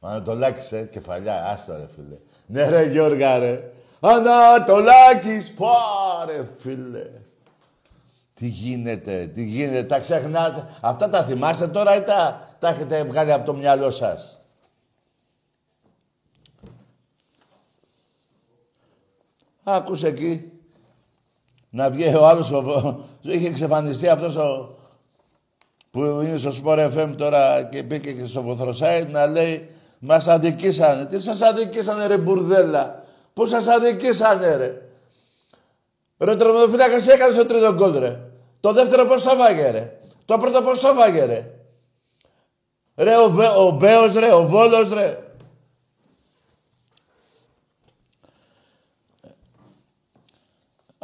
Ανατολάκης, 0.00 0.72
κεφαλιά, 0.90 1.44
άστο 1.44 1.76
ρε 1.76 1.88
φίλε. 1.94 2.18
Ναι 2.46 2.68
ρε 2.68 2.82
Γιώργα 2.90 3.38
ρε. 3.38 3.72
Ανατολάκης, 4.00 5.54
πάρε 5.54 6.46
φίλε. 6.58 7.10
Τι 8.34 8.46
γίνεται, 8.46 9.26
τι 9.26 9.44
γίνεται, 9.44 9.84
τα 9.84 9.98
ξεχνάτε. 9.98 10.68
Αυτά 10.80 11.08
τα 11.08 11.24
θυμάστε 11.24 11.68
τώρα 11.68 11.96
ή 11.96 12.02
τα, 12.02 12.48
τα 12.58 12.68
έχετε 12.68 13.04
βγάλει 13.04 13.32
από 13.32 13.46
το 13.46 13.54
μυαλό 13.54 13.90
σας; 13.90 14.35
Άκουσε 19.68 20.06
εκεί. 20.06 20.50
Να 21.70 21.90
βγει 21.90 22.14
ο 22.14 22.26
άλλος, 22.26 22.52
είχε 23.20 23.48
εξαφανιστεί 23.48 24.08
αυτός 24.08 24.36
ο, 24.36 24.76
που 25.90 26.00
είναι 26.00 26.38
στο 26.38 26.50
Sport 26.62 26.96
FM 26.96 27.14
τώρα 27.16 27.62
και 27.62 27.82
μπήκε 27.82 28.12
και 28.12 28.24
στο 28.24 28.42
Βοθροσάιτ 28.42 29.10
να 29.10 29.26
λέει 29.26 29.70
μας 29.98 30.28
αδικήσανε. 30.28 31.06
Τι 31.06 31.22
σας 31.22 31.42
αδικήσανε 31.42 32.06
ρε 32.06 32.18
μπουρδέλα; 32.18 33.04
Πού 33.32 33.46
σας 33.46 33.66
αδικήσανε 33.66 34.56
ρε; 34.56 34.82
Ρε 36.18 36.36
τρομοδοφύλακας 36.36 37.06
έκανες 37.06 37.36
το 37.36 37.46
τρίτο 37.46 37.74
γκολ 37.74 37.98
ρε. 37.98 38.20
Το 38.60 38.72
δεύτερο 38.72 39.04
πώς 39.04 39.22
το 39.22 39.36
βάγε 39.36 39.70
ρε; 39.70 39.98
Το 40.24 40.38
πρώτο 40.38 40.62
πώς 40.62 40.80
το 40.80 40.94
βάγε 40.94 41.24
ρε; 41.24 41.50
Ρε 42.96 43.16
ο, 43.16 43.30
Βε, 43.30 43.46
ο 43.46 43.70
Μπέος 43.70 44.14
ρε, 44.14 44.32
ο 44.32 44.46
Βόλος 44.46 44.92
ρε. 44.92 45.18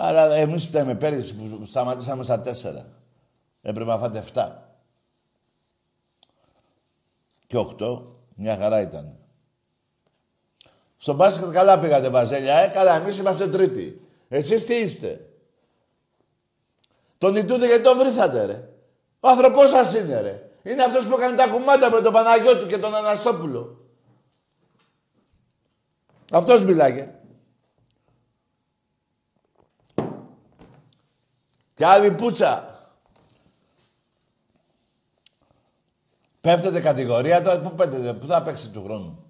Αλλά 0.04 0.34
εμείς 0.34 0.66
φταίμε 0.66 0.94
πέρυσι 0.94 1.34
που 1.34 1.64
σταματήσαμε 1.64 2.22
στα 2.22 2.40
τέσσερα. 2.40 2.86
Έπρεπε 3.62 3.90
να 3.90 3.98
φάτε 3.98 4.24
7. 4.34 4.50
Και 7.46 7.56
8. 7.56 8.02
Μια 8.34 8.56
χαρά 8.56 8.80
ήταν. 8.80 9.16
Στο 10.96 11.14
μπάσκετ 11.14 11.50
καλά 11.50 11.78
πήγατε, 11.78 12.08
Βαζέλια. 12.08 12.54
Ε, 12.58 12.68
καλά, 12.68 12.94
εμείς 12.94 13.18
είμαστε 13.18 13.48
τρίτη. 13.48 14.06
Εσείς 14.28 14.66
τι 14.66 14.74
είστε; 14.74 15.28
Τον 17.18 17.36
Ιτούδη 17.36 17.66
γιατί 17.66 17.82
τον 17.82 17.98
βρήσατε, 17.98 18.44
ρε; 18.44 18.68
Ο 19.20 19.28
άνθρωπός 19.28 19.70
σας 19.70 19.94
είναι, 19.94 20.20
ρε. 20.20 20.50
Είναι 20.62 20.82
αυτός 20.82 21.06
που 21.06 21.14
έκανε 21.14 21.36
τα 21.36 21.46
κουμάντα 21.48 21.90
με 21.90 22.00
τον 22.00 22.12
Παναγιώτη 22.12 22.66
και 22.66 22.78
τον 22.78 22.94
Αναστόπουλο. 22.94 23.86
Αυτός 26.32 26.64
μιλάγε. 26.64 27.14
Και 31.74 31.86
άλλη 31.86 32.10
πουτσα. 32.10 32.72
Πέφτετε 36.40 36.80
κατηγορία 36.80 37.42
τώρα, 37.42 37.60
πού 37.60 37.74
πέφτετε, 37.74 38.14
πού 38.14 38.26
θα 38.26 38.42
παίξει 38.42 38.68
του 38.68 38.82
χρόνου. 38.82 39.24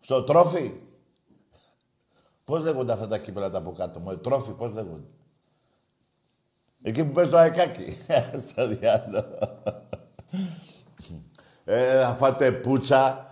Στο 0.00 0.22
τρόφι. 0.22 0.80
Πώς 2.44 2.62
λέγονται 2.62 2.92
αυτά 2.92 3.08
τα 3.08 3.18
κύπελα 3.18 3.50
τα 3.50 3.58
από 3.58 3.72
κάτω, 3.72 3.98
μου, 3.98 4.18
τρόφι, 4.18 4.50
πώς 4.50 4.72
λέγονται. 4.72 5.06
Εκεί 6.82 7.04
που 7.04 7.12
παίζει 7.12 7.30
το 7.30 7.36
αεκάκι. 7.36 7.96
Στο 8.46 8.68
διάλογο. 8.68 9.38
Ε, 11.64 12.00
θα 12.00 12.14
φάτε 12.18 12.52
πουτσα. 12.52 13.26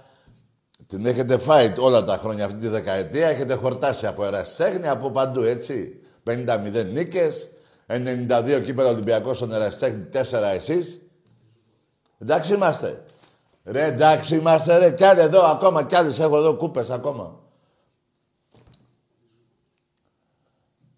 Την 0.86 1.06
έχετε 1.06 1.38
φάει 1.38 1.72
όλα 1.78 2.04
τα 2.04 2.16
χρόνια 2.16 2.44
αυτή 2.44 2.58
τη 2.58 2.68
δεκαετία. 2.68 3.28
Έχετε 3.28 3.54
χορτάσει 3.54 4.06
από 4.06 4.24
εραστέχνη, 4.24 4.88
από 4.88 5.10
παντού, 5.10 5.42
έτσι. 5.42 6.00
50-0 6.24 6.86
νίκες, 6.92 7.50
92 7.90 8.62
κύπελα 8.64 8.88
Ολυμπιακός 8.88 9.36
στον 9.36 9.52
εραστέχνη, 9.52 10.08
4 10.12 10.54
εσείς. 10.54 11.00
Εντάξει 12.18 12.54
είμαστε. 12.54 13.04
Ρε, 13.64 13.84
εντάξει 13.84 14.36
είμαστε, 14.36 14.78
ρε. 14.78 14.90
Κι 14.90 15.04
άλλοι 15.04 15.20
εδώ 15.20 15.42
ακόμα, 15.42 15.84
κι 15.84 15.96
άλλοι 15.96 16.14
έχω 16.18 16.36
εδώ 16.36 16.54
κούπες 16.54 16.90
ακόμα. 16.90 17.38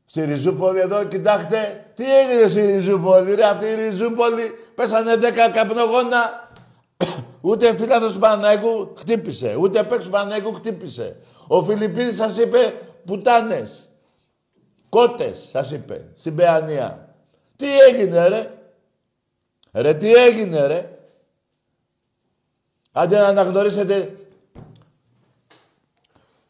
Στη 0.05 0.25
Ριζούπολη 0.25 0.81
εδώ, 0.81 1.05
κοιτάξτε, 1.05 1.87
τι 1.95 2.05
έγινε 2.19 2.49
στη 2.49 2.61
Ριζούπολη, 2.61 3.35
ρε, 3.35 3.45
αυτή 3.45 3.67
η 3.67 3.75
Ριζούπολη, 3.75 4.51
πέσανε 4.75 5.15
10 5.17 5.21
καπνογόνα, 5.55 6.51
ούτε 7.49 7.77
φίλαθος 7.77 8.13
του 8.13 8.19
Παναναϊκού 8.19 8.95
χτύπησε, 8.99 9.57
ούτε 9.61 9.83
παίξ 9.83 10.05
του 10.05 10.11
Παναναϊκού 10.11 10.53
χτύπησε. 10.53 11.17
Ο 11.47 11.65
Φιλιππίνης 11.65 12.17
σας 12.17 12.39
είπε 12.39 12.75
πουτάνες, 13.05 13.89
κότες 14.93 15.49
σας 15.51 15.71
είπε, 15.71 16.05
στην 16.17 16.35
Παιανία. 16.35 17.15
Τι 17.57 17.79
έγινε, 17.81 18.29
ρε; 18.29 18.51
Ρε, 19.73 19.95
τι 19.95 20.13
έγινε, 20.13 20.67
ρε; 20.67 20.99
Άντε 22.93 23.19
να 23.19 23.27
αναγνωρίσετε 23.27 24.17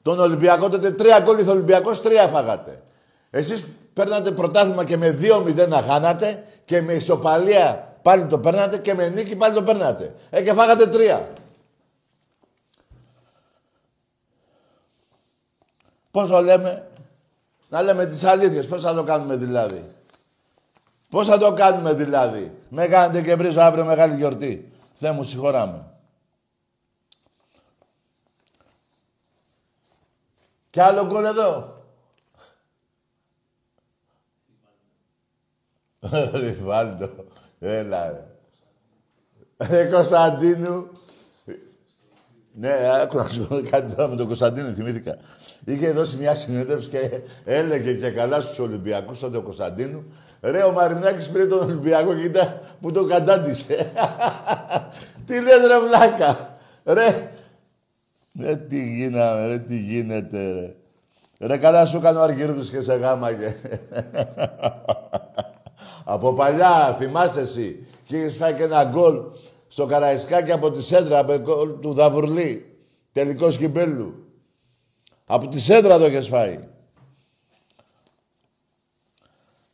τον 0.03 0.19
Ολυμπιακό, 0.19 0.69
τότε 0.69 0.91
τρία 0.91 1.21
γκολ 1.21 1.49
Ολυμπιακός, 1.49 2.03
τρία 2.03 2.29
φάγατε. 2.29 2.83
Εσείς 3.31 3.65
παίρνατε 3.93 4.31
πρωτάθλημα 4.31 4.85
και 4.85 4.97
με 4.97 5.19
2-0 5.21 5.69
να 5.69 5.83
χάνατε 5.83 6.45
και 6.65 6.81
με 6.81 6.93
ισοπαλία 6.93 7.97
πάλι 8.03 8.27
το 8.27 8.39
παίρνατε 8.39 8.79
και 8.79 8.95
με 8.95 9.09
νίκη 9.09 9.37
πάλι 9.37 9.55
το 9.55 9.63
παίρνατε. 9.63 10.15
Ε, 10.31 10.43
και 10.43 10.53
φάγατε 10.53 10.87
τρία. 10.87 11.33
Πώς 16.11 16.29
το 16.29 16.43
λέμε, 16.43 16.92
να 17.73 17.83
λέμε 17.83 18.07
τις 18.07 18.25
αλήθειες, 18.25 18.67
πώς 18.67 18.83
θα 18.83 18.95
το 18.95 19.05
κάνουμε 19.05 19.37
δηλαδή; 19.37 19.93
Πώς 21.09 21.29
θα 21.29 21.39
το 21.39 21.53
κάνουμε 21.53 21.95
δηλαδή; 21.95 22.59
Με 22.69 22.87
κάνετε 22.87 23.23
και 23.23 23.35
βρίζω 23.35 23.61
αύριο 23.61 23.85
μεγάλη 23.85 24.15
γιορτή. 24.15 24.73
Θεέ 24.95 25.13
μου 25.13 25.23
συγχωράμε. 25.23 25.85
Κι 30.71 30.81
άλλο 30.81 31.07
γκολ 31.07 31.25
εδώ. 31.25 31.83
Ριβάλντο. 36.41 37.09
Έλα, 37.59 38.11
ρε. 38.11 38.27
Ρε 39.57 39.85
Κωνσταντίνου. 39.85 40.91
Ναι, 42.55 42.73
άκου 43.03 43.17
να 43.17 43.25
σου 43.25 43.47
πω 43.47 43.61
κάτι 43.71 43.95
τώρα 43.95 44.09
με 44.09 44.17
τον 44.17 44.27
Κωνσταντίνο, 44.27 44.73
θυμήθηκα. 44.73 45.17
Είχε 45.65 45.91
δώσει 45.91 46.17
μια 46.17 46.35
συνέντευξη 46.35 46.88
και 46.88 47.21
έλεγε 47.45 47.93
και 47.93 48.11
καλά 48.11 48.41
στους 48.41 48.59
Ολυμπιακούς 48.59 49.19
τότε 49.19 49.37
ο 49.37 49.43
Κωνσταντίνου. 49.43 50.05
Ρε, 50.41 50.62
ο 50.62 50.73
Μαρινάκης 50.73 51.29
πήρε 51.29 51.47
τον 51.47 51.59
Ολυμπιακό 51.59 52.15
και 52.15 52.25
ήταν 52.25 52.61
που 52.81 52.93
τον 52.93 53.09
κατάντησε. 53.09 53.93
Τι 55.27 55.41
λες 55.41 55.67
ρε 55.67 55.79
βλάκα. 55.87 56.59
Ρε, 56.85 57.31
ρε 58.41 58.57
τι 58.57 58.95
γίναμε, 58.95 59.47
ρε 59.47 59.59
τι 59.59 59.77
γίνεται 59.77 60.53
ρε. 60.53 60.75
Ρε 61.47 61.57
καλά 61.57 61.87
σου 61.87 61.97
έκανε 61.97 62.19
ο 62.19 62.23
Αργυρίδης 62.23 62.71
και 62.71 62.81
σε 62.81 62.95
γάμαγε. 62.95 63.55
Από 66.05 66.33
παλιά, 66.33 66.97
θυμάσαι 66.99 67.41
εσύ. 67.41 67.87
Και 68.05 68.17
είχες 68.17 68.37
φάει 68.37 68.55
και 68.55 68.62
ένα 68.62 68.85
γκολ 68.85 69.21
στο 69.73 69.87
Καραϊσκάκι 69.87 70.53
από 70.53 70.73
τη 70.73 70.83
Σέντρα, 70.83 71.19
από 71.19 71.39
γκολ 71.39 71.81
του 71.81 71.93
Δαβουρλή. 71.93 72.79
Τελικό 73.13 73.51
κυπέλου. 73.51 74.27
Από 75.27 75.49
τη 75.49 75.61
Σέντρα 75.61 75.99
το 75.99 76.05
έχεις 76.05 76.29
φάει. 76.29 76.69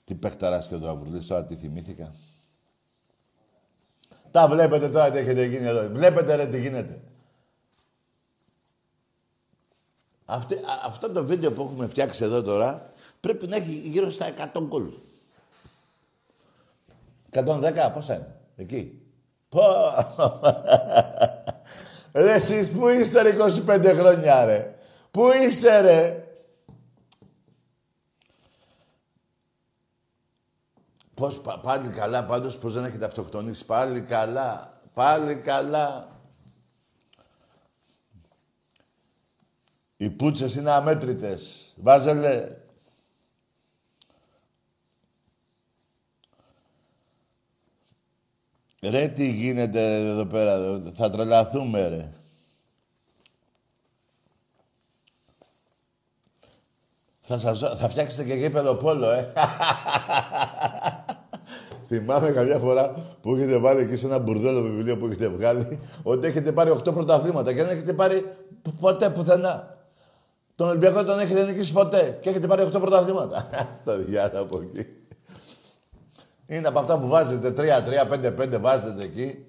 Τι 0.05 0.15
παιχταράς 0.15 0.69
και 0.69 0.75
ο 0.75 0.79
Δαβουρλής 0.79 1.27
τώρα, 1.27 1.45
τι 1.45 1.55
θυμήθηκα. 1.55 2.15
Τα 4.31 4.49
βλέπετε 4.49 4.89
τώρα 4.89 5.11
τι 5.11 5.19
έχετε 5.19 5.45
γίνει 5.45 5.67
εδώ. 5.67 5.89
Βλέπετε 5.89 6.35
ρε 6.35 6.47
τι 6.47 6.61
γίνεται. 6.61 7.01
Αυτή, 10.25 10.61
αυτό 10.85 11.11
το 11.11 11.27
βίντεο 11.27 11.53
που 11.53 11.63
έχουμε 11.63 11.87
φτιάξει 11.87 12.25
εδώ 12.25 12.43
τώρα 12.43 12.83
πρέπει 13.21 13.47
να 13.47 13.57
έχει 13.57 13.73
γύρω 13.73 14.11
στα 14.11 14.53
100 14.55 14.61
γκολ. 14.61 14.93
110, 17.31 17.91
πόσα 17.95 18.15
είναι, 18.15 18.37
εκεί. 18.57 18.98
Πω. 19.49 19.65
Ρε 22.13 22.33
εσείς 22.33 22.71
που 22.71 22.89
είστε 22.89 23.23
ρε 23.23 23.37
25 23.67 23.95
χρόνια 23.99 24.45
ρε. 24.45 24.79
Πού 25.11 25.31
είστε 25.43 25.81
ρε. 25.81 26.23
Πώς, 31.15 31.41
πάλι 31.63 31.89
καλά, 31.89 32.25
πάντως 32.25 32.59
πώς 32.59 32.73
δεν 32.75 32.85
έχετε 32.85 33.05
αυτοκτονήσει. 33.05 33.65
Πάλι 33.65 34.01
καλά, 34.01 34.71
πάλι 34.95 35.37
καλά. 35.37 36.17
Οι 39.97 40.11
πούτσες 40.11 40.55
είναι 40.55 40.71
αμέτρητες. 40.71 41.73
Βάζελε, 41.77 42.57
Ρε 48.83 49.09
τι 49.09 49.31
γίνεται 49.31 49.95
εδώ 49.95 50.25
πέρα, 50.25 50.81
θα 50.95 51.11
τρελαθούμε 51.11 51.89
ρε. 51.89 52.13
Θα, 57.21 57.39
σας, 57.39 57.59
θα 57.59 57.89
φτιάξετε 57.89 58.25
και 58.25 58.35
γήπεδο 58.35 58.75
πόλο, 58.75 59.11
ε. 59.11 59.33
Θυμάμαι 61.87 62.31
καμιά 62.31 62.59
φορά 62.59 62.95
που 63.21 63.35
έχετε 63.35 63.59
βάλει 63.59 63.81
εκεί 63.81 63.97
σε 63.97 64.07
ένα 64.07 64.19
μπουρδέλο 64.19 64.63
βιβλίο 64.63 64.97
που 64.97 65.07
έχετε 65.07 65.29
βγάλει 65.29 65.81
ότι 66.03 66.27
έχετε 66.27 66.53
πάρει 66.53 66.71
8 66.71 66.95
πρωταθλήματα 66.95 67.53
και 67.53 67.63
δεν 67.63 67.77
έχετε 67.77 67.93
πάρει 67.93 68.33
ποτέ 68.81 69.11
πουθενά. 69.11 69.77
Τον 70.55 70.69
Ολυμπιακό 70.69 71.05
τον 71.05 71.19
έχετε 71.19 71.45
νικήσει 71.45 71.73
ποτέ 71.73 72.19
και 72.21 72.29
έχετε 72.29 72.47
πάρει 72.47 72.69
8 72.75 72.81
πρωταθλήματα. 72.81 73.49
Στο 73.81 73.97
διάλογο 73.97 74.43
από 74.43 74.61
εκεί. 74.61 74.98
Είναι 76.49 76.69
από 76.69 76.79
αυτά 76.79 76.99
που 76.99 77.09
βάζετε 77.09 77.55
3-3-5-5 77.57 78.61
βάζετε 78.61 79.05
εκεί. 79.05 79.45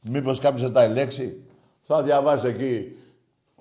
Μήπως 0.00 0.38
κάποιος 0.38 0.62
θα 0.62 0.70
τα 0.70 0.82
ελέξει. 0.82 1.42
Θα 1.80 2.02
διαβάσει 2.02 2.46
εκεί 2.46 2.96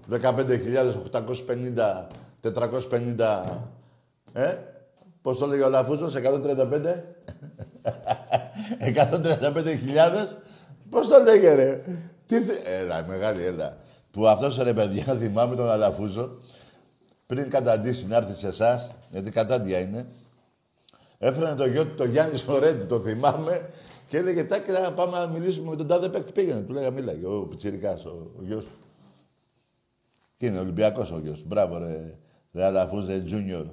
15.850, 0.10 2.08
450, 2.42 3.44
ε, 4.34 4.58
πώς 5.22 5.38
το 5.38 5.46
λέγει 5.46 5.62
ο 5.62 5.70
Λαφούζος, 5.70 6.16
135. 6.16 7.04
135.000. 8.80 10.38
Πώς 10.90 11.08
το 11.08 11.20
λέγε 11.24 11.54
ρε; 11.56 11.82
Τι 12.26 12.42
θε... 12.42 12.54
Έλα, 12.64 13.06
μεγάλη, 13.08 13.46
έλα. 13.46 13.78
Που 14.12 14.28
αυτός 14.28 14.58
ρε 14.58 14.74
παιδιά, 14.74 15.04
θυμάμαι 15.22 15.56
τον 15.56 15.70
Αλαφούζο, 15.70 16.38
πριν 17.26 17.50
καταντήσει 17.50 18.08
να 18.08 18.16
έρθει 18.16 18.36
σε 18.36 18.48
εσάς, 18.48 18.92
γιατί 19.12 19.32
κατάντια 19.32 19.80
είναι, 19.80 20.08
έφερε 21.20 21.54
το 21.54 21.66
γιο 21.66 21.86
του, 21.86 21.96
το 21.96 22.06
Γιάννης 22.06 22.40
Σορέντη, 22.40 22.86
το 22.86 23.00
θυμάμαι, 23.00 23.70
και 24.08 24.18
έλεγε 24.18 24.44
τάκι 24.44 24.72
να 24.72 24.94
πάμε 24.94 25.18
να 25.18 25.28
μιλήσουμε 25.28 25.70
με 25.70 25.76
τον 25.76 25.88
τάδε 25.88 26.10
παίκτη. 26.10 26.32
Πήγαινε, 26.32 26.62
του 26.62 26.74
λέγα 26.74 26.92
μίλαγε, 26.92 27.26
ο 27.26 27.48
Πιτσιρικάς, 27.50 28.06
ο, 28.06 28.32
ο 28.40 28.44
γιος 28.44 28.66
του. 28.66 28.72
Και 30.38 30.46
είναι 30.46 30.60
Ολυμπιακός 30.60 31.12
ο 31.12 31.20
γιος 31.24 31.44
Μπράβο 31.46 31.78
ρε, 31.78 32.18
ρε 32.54 32.66
Αλαφούζε, 32.66 33.22
Τζούνιορ. 33.22 33.66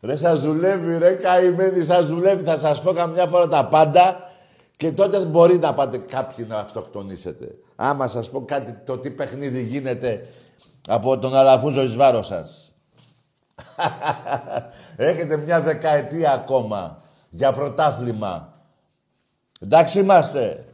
Ρε 0.00 0.16
σας 0.16 0.40
δουλεύει, 0.40 0.98
ρε 0.98 1.12
καημένοι, 1.12 1.84
σας 1.84 2.06
δουλεύει. 2.06 2.42
Θα 2.42 2.56
σας 2.56 2.82
πω 2.82 2.92
καμιά 2.92 3.26
φορά 3.26 3.48
τα 3.48 3.68
πάντα 3.68 4.30
και 4.76 4.92
τότε 4.92 5.24
μπορεί 5.24 5.58
να 5.58 5.74
πάτε 5.74 5.98
κάποιοι 5.98 6.46
να 6.48 6.58
αυτοκτονήσετε. 6.58 7.58
Άμα 7.76 8.08
σας 8.08 8.30
πω 8.30 8.44
κάτι, 8.44 8.72
το 8.84 8.98
τι 8.98 9.10
παιχνίδι 9.10 9.62
γίνεται 9.62 10.26
από 10.88 11.18
τον 11.18 11.34
Αλαφούζο 11.34 11.82
εις 11.82 11.96
βάρος 11.96 12.26
σας. 12.26 12.72
Έχετε 14.96 15.36
μια 15.36 15.60
δεκαετία 15.60 16.32
ακόμα 16.32 17.02
για 17.28 17.52
πρωτάθλημα. 17.52 18.52
Εντάξει 19.60 19.98
είμαστε. 19.98 20.64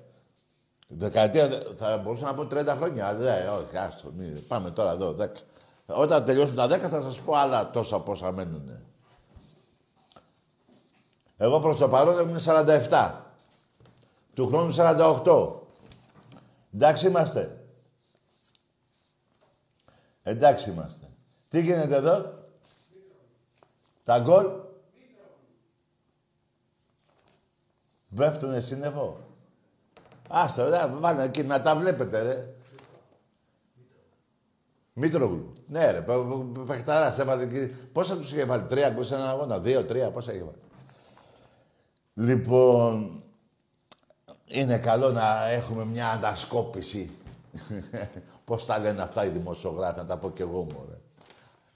Δεκαετία, 0.88 1.48
θα 1.76 1.98
μπορούσα 1.98 2.24
να 2.24 2.34
πω 2.34 2.42
30 2.42 2.66
χρόνια, 2.66 3.06
αλλά 3.06 3.18
δεν, 3.18 3.48
όχι, 3.48 3.76
άστο, 3.76 4.12
πάμε 4.48 4.70
τώρα 4.70 4.90
εδώ, 4.90 5.16
10. 5.18 5.26
Όταν 5.86 6.24
τελειώσουν 6.24 6.56
τα 6.56 6.66
10 6.66 6.68
θα 6.68 7.00
σας 7.00 7.20
πω 7.20 7.34
άλλα 7.34 7.70
τόσα 7.70 8.00
πόσα 8.00 8.32
μένουν. 8.32 8.70
Εγώ 11.36 11.60
προς 11.60 11.78
το 11.78 11.88
παρόν 11.88 12.18
έχουμε 12.18 12.40
47. 12.88 13.12
Του 14.34 14.46
χρόνου 14.46 14.74
48. 14.76 15.52
Εντάξει 16.74 17.06
είμαστε. 17.06 17.64
Εντάξει 20.22 20.70
είμαστε. 20.70 21.06
Τι 21.48 21.60
γίνεται 21.60 21.96
εδώ; 21.96 22.39
Τα 24.10 24.18
γκολ. 24.18 24.46
Βέφτουνε 28.08 28.60
σύννεφο. 28.60 29.18
Άστα, 30.28 30.68
δε, 30.68 30.98
βάλε 30.98 31.22
εκεί 31.22 31.42
να 31.42 31.62
τα 31.62 31.76
βλέπετε, 31.76 32.22
ρε. 32.22 32.54
Μήτρογλου. 34.92 35.52
Ναι, 35.66 35.90
ρε, 35.90 36.04
παιχταράς, 36.66 37.18
έβαλε 37.18 37.42
εκεί. 37.42 37.66
Πόσα 37.92 38.16
τους 38.16 38.32
είχε 38.32 38.44
βάλει, 38.44 38.62
τρία 38.62 38.90
γκολ 38.90 39.04
σε 39.04 39.14
έναν 39.14 39.28
αγώνα, 39.28 39.58
δύο, 39.58 39.84
τρία, 39.84 40.10
πόσα 40.10 40.32
είχε 40.32 40.42
βάλει. 40.42 40.62
Λοιπόν, 42.14 43.22
είναι 44.46 44.78
καλό 44.78 45.10
να 45.10 45.48
έχουμε 45.48 45.84
μια 45.84 46.10
ανασκόπηση. 46.10 47.10
Πώς 48.44 48.66
τα 48.66 48.78
λένε 48.78 49.02
αυτά 49.02 49.24
οι 49.24 49.28
δημοσιογράφοι, 49.28 49.98
να 49.98 50.06
τα 50.06 50.16
πω 50.16 50.30
κι 50.30 50.42
εγώ, 50.42 50.66
μωρέ. 50.72 50.98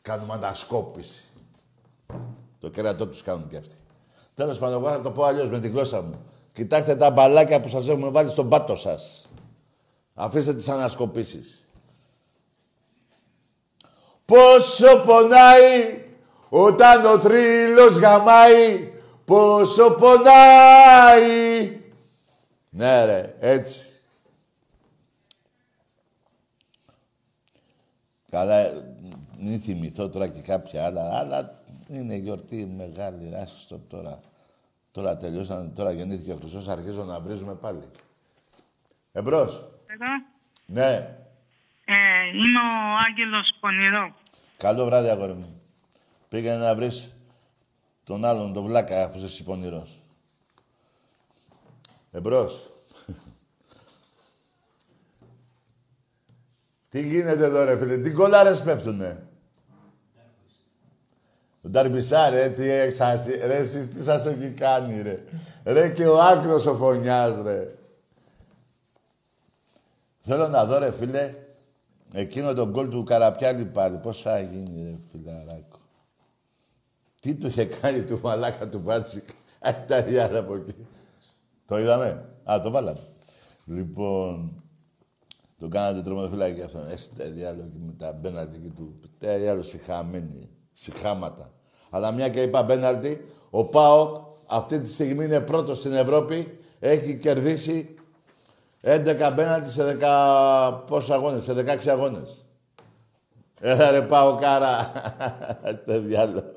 Κάνουμε 0.03 0.35
ανασκόπηση. 0.35 1.34
Το 2.65 2.71
κέρατό 2.71 3.07
τους 3.07 3.23
κάνουν 3.23 3.49
κι 3.49 3.57
αυτοί. 3.57 3.75
Τέλος 4.35 4.59
πάντων, 4.59 4.83
εγώ 4.83 4.93
θα 4.93 5.01
το 5.01 5.11
πω 5.11 5.25
αλλιώς 5.25 5.51
με 5.51 5.61
τη 5.61 5.69
γλώσσα 5.69 6.03
μου. 6.03 6.25
Κοιτάξτε 6.53 6.97
τα 6.97 7.11
μπαλάκια 7.11 7.61
που 7.61 7.69
σας 7.69 7.89
έχουμε 7.89 8.09
βάλει 8.09 8.31
στον 8.31 8.49
πάτο 8.49 8.77
σας. 8.77 9.23
Αφήστε 10.15 10.55
τις 10.55 10.69
ανασκοπήσεις. 10.69 11.69
Πόσο 14.25 15.01
πονάει 15.07 16.05
όταν 16.49 17.05
ο 17.05 17.19
θρύλος 17.19 17.99
γαμάει 17.99 18.93
πόσο 19.25 19.91
πονάει. 19.91 21.81
Ναι 22.71 23.05
ρε, 23.05 23.35
έτσι. 23.41 23.87
Καλά, 28.31 28.73
μην 29.39 29.61
θυμηθώ 29.61 30.09
τώρα 30.09 30.29
και 30.29 30.41
κάποια 30.41 30.85
άλλα, 30.85 31.19
αλλά 31.19 31.64
είναι 31.89 32.15
γιορτή 32.15 32.67
μεγάλη, 32.67 33.37
άστο 33.37 33.79
τώρα. 33.89 34.21
Τώρα 34.91 35.17
τελειώσαν, 35.17 35.75
τώρα 35.75 35.93
γεννήθηκε 35.93 36.33
ο 36.33 36.37
Χριστός, 36.37 36.69
αρχίζω 36.69 37.05
να 37.05 37.21
βρίζουμε 37.21 37.55
πάλι. 37.55 37.83
Εμπρός. 39.13 39.69
Εδώ. 39.87 40.07
Ναι. 40.67 41.17
Ε, 41.85 42.27
είμαι 42.27 42.59
ο 42.59 42.97
Άγγελος 43.09 43.57
Πονηρός. 43.61 44.13
Καλό 44.57 44.85
βράδυ, 44.85 45.09
αγόρι 45.09 45.33
μου. 45.33 45.61
Πήγαινε 46.29 46.57
να 46.57 46.75
βρεις 46.75 47.13
τον 48.05 48.25
άλλον, 48.25 48.53
τον 48.53 48.65
βλάκα, 48.65 49.05
αφού 49.05 49.19
είσαι 49.19 49.43
πονηρός. 49.43 50.01
Εμπρός. 52.11 52.71
τι 56.89 57.09
γίνεται 57.09 57.45
εδώ 57.45 57.65
ρε 57.65 57.79
φίλε, 57.79 57.99
τι 57.99 58.13
κολλάρες 58.13 58.63
πέφτουνε. 58.63 59.24
Ο 61.65 61.69
Νταρμπισά, 61.69 62.31
ρε, 62.31 62.49
τι 62.49 62.71
εξασύ... 62.71 63.31
Ρε, 63.31 63.57
εσείς 63.57 63.89
τι 63.89 64.03
σας 64.03 64.27
έχει 64.27 64.51
κάνει, 64.51 65.03
ρε. 65.03 65.25
Ρε 65.65 65.91
και 65.91 66.07
ο 66.07 66.21
άκρος 66.21 66.67
ο 66.67 66.75
φωνιάς, 66.75 67.43
ρε. 67.43 67.75
Θέλω 70.21 70.49
να 70.49 70.65
δω, 70.65 70.79
ρε, 70.79 70.93
φίλε, 70.93 71.35
εκείνο 72.13 72.55
τον 72.55 72.71
γκολ 72.71 72.89
του 72.89 73.03
Καραπιάλη 73.03 73.65
πάλι. 73.65 73.97
Πώς 73.97 74.21
θα 74.21 74.41
γίνει, 74.41 74.83
ρε, 74.83 74.97
φιλαράκο. 75.11 75.79
Τι 77.21 77.35
του 77.35 77.47
είχε 77.47 77.65
κάνει 77.65 78.03
του 78.03 78.21
μαλάκα 78.23 78.69
του 78.69 78.83
Βάτσικ. 78.83 79.29
Αχ, 79.61 79.77
τα 79.87 80.03
διάλα 80.03 80.39
από 80.39 80.55
εκεί. 80.55 80.75
Το 81.67 81.79
είδαμε. 81.79 82.29
Α, 82.45 82.61
το 82.63 82.71
βάλαμε. 82.71 83.01
Λοιπόν, 83.65 84.63
το 85.59 85.69
κάνατε 85.69 86.03
τροματοφυλάκι 86.03 86.63
αυτό. 86.63 86.87
Έτσι 86.91 87.11
τα 87.19 87.25
διάλογο 87.25 87.69
με 87.87 87.93
τα 87.99 88.13
μπέναλτι 88.13 88.59
και 88.59 88.71
του. 88.77 89.01
Τα 89.19 89.37
διάλογο 89.39 89.63
συχαμένοι. 89.63 90.49
Συχάματα. 90.75 91.51
Αλλά 91.91 92.13
μια 92.13 92.29
και 92.29 92.43
είπα 92.43 92.63
μπέναλτι, 92.63 93.29
ο 93.51 93.65
Πάοκ 93.65 94.17
αυτή 94.47 94.81
τη 94.81 94.89
στιγμή 94.89 95.25
είναι 95.25 95.41
πρώτος 95.41 95.79
στην 95.79 95.93
Ευρώπη. 95.93 96.59
Έχει 96.79 97.19
κερδίσει 97.19 97.95
11 98.81 99.33
μπέναλτι 99.35 99.71
σε 99.71 99.99
10 100.01 100.85
πόσους 100.87 101.11
αγώνες, 101.11 101.43
σε 101.43 101.53
16 101.53 101.89
αγώνες. 101.89 102.45
Έλα 103.61 103.91
ρε 103.91 104.03
πάω 104.03 104.37
κάρα. 104.37 104.93
Το 105.87 106.01
διάλογο. 106.01 106.57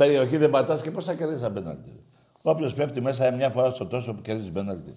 περιοχή 0.00 0.36
δεν 0.36 0.50
πατάς 0.50 0.82
και 0.82 0.90
πώ 0.90 1.00
θα 1.00 1.14
κερδίσει 1.14 1.38
ένα 1.38 1.52
πέναλτι. 1.52 2.04
Όποιος 2.42 2.74
πέφτει 2.74 3.00
μέσα 3.00 3.30
μια 3.30 3.50
φορά 3.50 3.70
στο 3.70 3.86
τόσο 3.86 4.14
που 4.14 4.22
κερδίζεις 4.22 4.50
πέναλτι. 4.50 4.94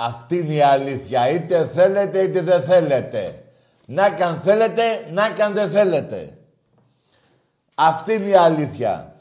Αυτή 0.00 0.38
είναι 0.38 0.54
η 0.54 0.62
αλήθεια. 0.62 1.30
Είτε 1.30 1.66
θέλετε 1.66 2.22
είτε 2.22 2.40
δεν 2.40 2.62
θέλετε. 2.62 3.42
Να 3.86 4.10
καν 4.10 4.40
θέλετε, 4.40 4.82
να 5.12 5.30
καν 5.30 5.52
δεν 5.52 5.70
θέλετε. 5.70 6.38
Αυτή 7.74 8.14
είναι 8.14 8.28
η 8.28 8.34
αλήθεια. 8.34 9.16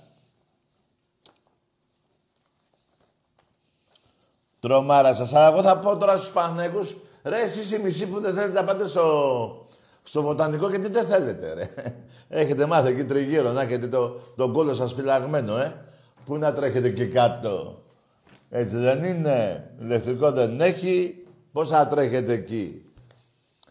Τρομάρα 4.60 5.14
σας. 5.16 5.34
Αλλά 5.34 5.48
εγώ 5.48 5.62
θα 5.62 5.78
πω 5.78 5.98
τώρα 5.98 6.18
στους 6.18 6.32
Παναγικούς, 6.32 6.96
ρε 7.24 7.42
εσείς 7.42 7.72
οι 7.72 7.80
μισοί 7.80 8.08
που 8.08 8.20
δεν 8.20 8.34
θέλετε 8.34 8.60
να 8.60 8.66
πάτε 8.66 8.88
στο, 8.88 9.68
στο 10.04 10.22
βοτανικό 10.22 10.72
και 10.72 10.80
τι 10.80 10.90
δεν 10.90 11.06
θέλετε 11.06 11.54
ρε. 11.54 11.70
Έχετε 12.42 12.66
μάθει 12.66 12.90
εκεί 12.90 13.06
τριγύρω 13.06 13.52
να 13.52 13.62
έχετε 13.62 13.88
το, 13.88 14.20
τον 14.36 14.54
κόλλο 14.54 14.74
σας 14.74 14.94
φυλαγμένο, 14.94 15.58
ε. 15.58 15.86
Πού 16.26 16.38
να 16.38 16.54
τρέχετε 16.54 16.90
και 16.90 17.06
κάτω. 17.06 17.82
Έτσι 18.50 18.78
δεν 18.78 19.04
είναι; 19.04 19.70
Ηλεκτρικό 19.82 20.32
δεν 20.32 20.62
έχει. 20.62 21.26
Πώς 21.52 21.70
θα 21.70 21.88
τρέχετε 21.88 22.34
εκεί; 22.34 22.86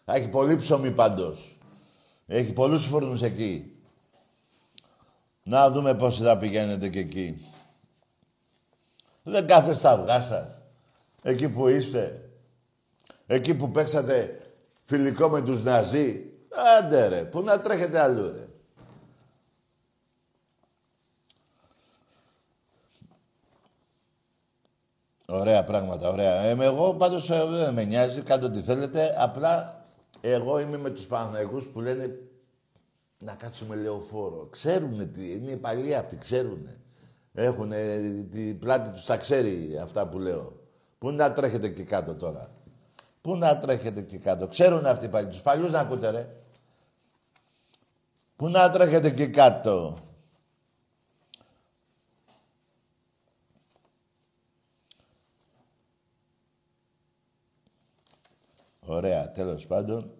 Έχει 0.05 0.27
πολύ 0.27 0.57
ψωμί 0.57 0.91
πάντως. 0.91 1.57
Έχει 2.27 2.53
πολλούς 2.53 2.85
φούρνους 2.85 3.21
εκεί. 3.21 3.71
Να 5.43 5.69
δούμε 5.69 5.95
πώς 5.95 6.17
θα 6.17 6.37
πηγαίνετε 6.37 6.87
και 6.87 6.99
εκεί. 6.99 7.45
Δεν 9.23 9.47
κάθεστε 9.47 9.75
στα 9.75 9.91
αυγά 9.91 10.21
σας. 10.21 10.61
Εκεί 11.21 11.49
που 11.49 11.67
είστε. 11.67 12.29
Εκεί 13.27 13.55
που 13.55 13.71
παίξατε 13.71 14.41
φιλικό 14.85 15.29
με 15.29 15.41
τους 15.41 15.63
Ναζί. 15.63 16.31
Άντε 16.79 17.07
ρε, 17.07 17.23
πού 17.23 17.41
να 17.41 17.61
τρέχετε 17.61 17.99
αλλού 17.99 18.31
ρε. 18.35 18.46
Ωραία 25.29 25.63
πράγματα, 25.63 26.09
ωραία. 26.09 26.41
Ε, 26.41 26.55
εγώ 26.59 26.93
πάντως 26.93 27.29
ε, 27.29 27.45
δεν 27.45 27.73
με 27.73 27.83
νοιάζει, 27.83 28.21
κάντε 28.21 28.45
ό,τι 28.45 28.61
θέλετε. 28.61 29.15
Απλά 29.17 29.81
εγώ 30.21 30.59
είμαι 30.59 30.77
με 30.77 30.89
τους 30.89 31.07
Παναθηναϊκούς 31.07 31.67
που 31.67 31.81
λένε 31.81 32.19
να 33.19 33.35
κάτσουμε 33.35 33.75
λεωφόρο. 33.75 34.47
Ξέρουνε 34.49 35.05
τι, 35.05 35.33
είναι 35.33 35.51
οι 35.51 35.57
παλιοί 35.57 35.93
αυτοί, 35.93 36.17
ξέρουνε. 36.17 36.79
Έχουν 37.33 37.71
την 38.31 38.59
πλάτη 38.59 38.89
τους, 38.89 39.05
τα 39.05 39.17
ξέρει 39.17 39.77
αυτά 39.81 40.07
που 40.07 40.19
λέω. 40.19 40.53
Πού 40.97 41.11
να 41.11 41.31
τρέχετε 41.31 41.67
εκεί 41.67 41.83
κάτω 41.83 42.15
τώρα; 42.15 42.49
Πού 43.21 43.35
να 43.35 43.57
τρέχετε 43.57 43.99
εκεί 43.99 44.17
κάτω; 44.17 44.47
Ξέρουν 44.47 44.85
αυτοί 44.85 45.05
οι 45.05 45.09
παλιοί. 45.09 45.29
Τους 45.29 45.41
παλιούς 45.41 45.71
να 45.71 45.79
ακούτε 45.79 46.09
ρε. 46.09 46.27
Πού 48.35 48.47
να 48.49 48.69
τρέχετε 48.69 49.07
εκεί 49.07 49.29
κάτω; 49.29 49.95
Ωραία, 58.89 59.31
τέλος 59.31 59.67
πάντων. 59.67 60.11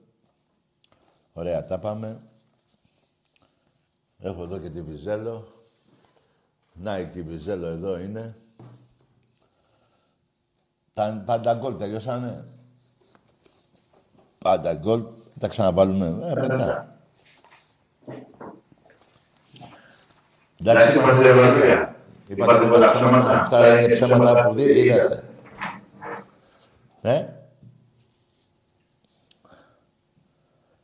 Ωραία, 1.34 1.66
τα 1.66 1.80
πάμε. 1.80 2.22
Έχω 4.20 4.44
εδώ 4.44 4.58
και 4.58 4.70
τη 4.70 4.82
Βιζέλο. 4.82 5.48
Να, 6.74 7.00
η 7.00 7.06
Βιζέλο 7.06 7.68
εδώ 7.68 8.00
είναι. 8.00 8.36
Τα 10.94 11.24
πάντα 11.26 11.54
γκολ 11.54 11.78
τελειώσανε. 11.78 12.46
Πάντα 14.38 14.74
γκολ. 14.74 15.04
Τα 15.40 15.48
ξαναβάλουμε. 15.48 16.06
Ε, 16.06 16.36
μετά. 16.36 16.98
Εντάξει, 20.60 20.98
είμαστε 20.98 21.30
Ευαγγελία. 21.30 21.96
Είπατε 22.28 22.68
πολλά 22.68 22.94
ψέματα. 22.94 23.42
Αυτά 23.42 23.82
είναι 23.82 23.94
ψέματα 23.94 24.50
που 24.50 24.60
είδατε. 24.60 25.24
Ε; 27.02 27.37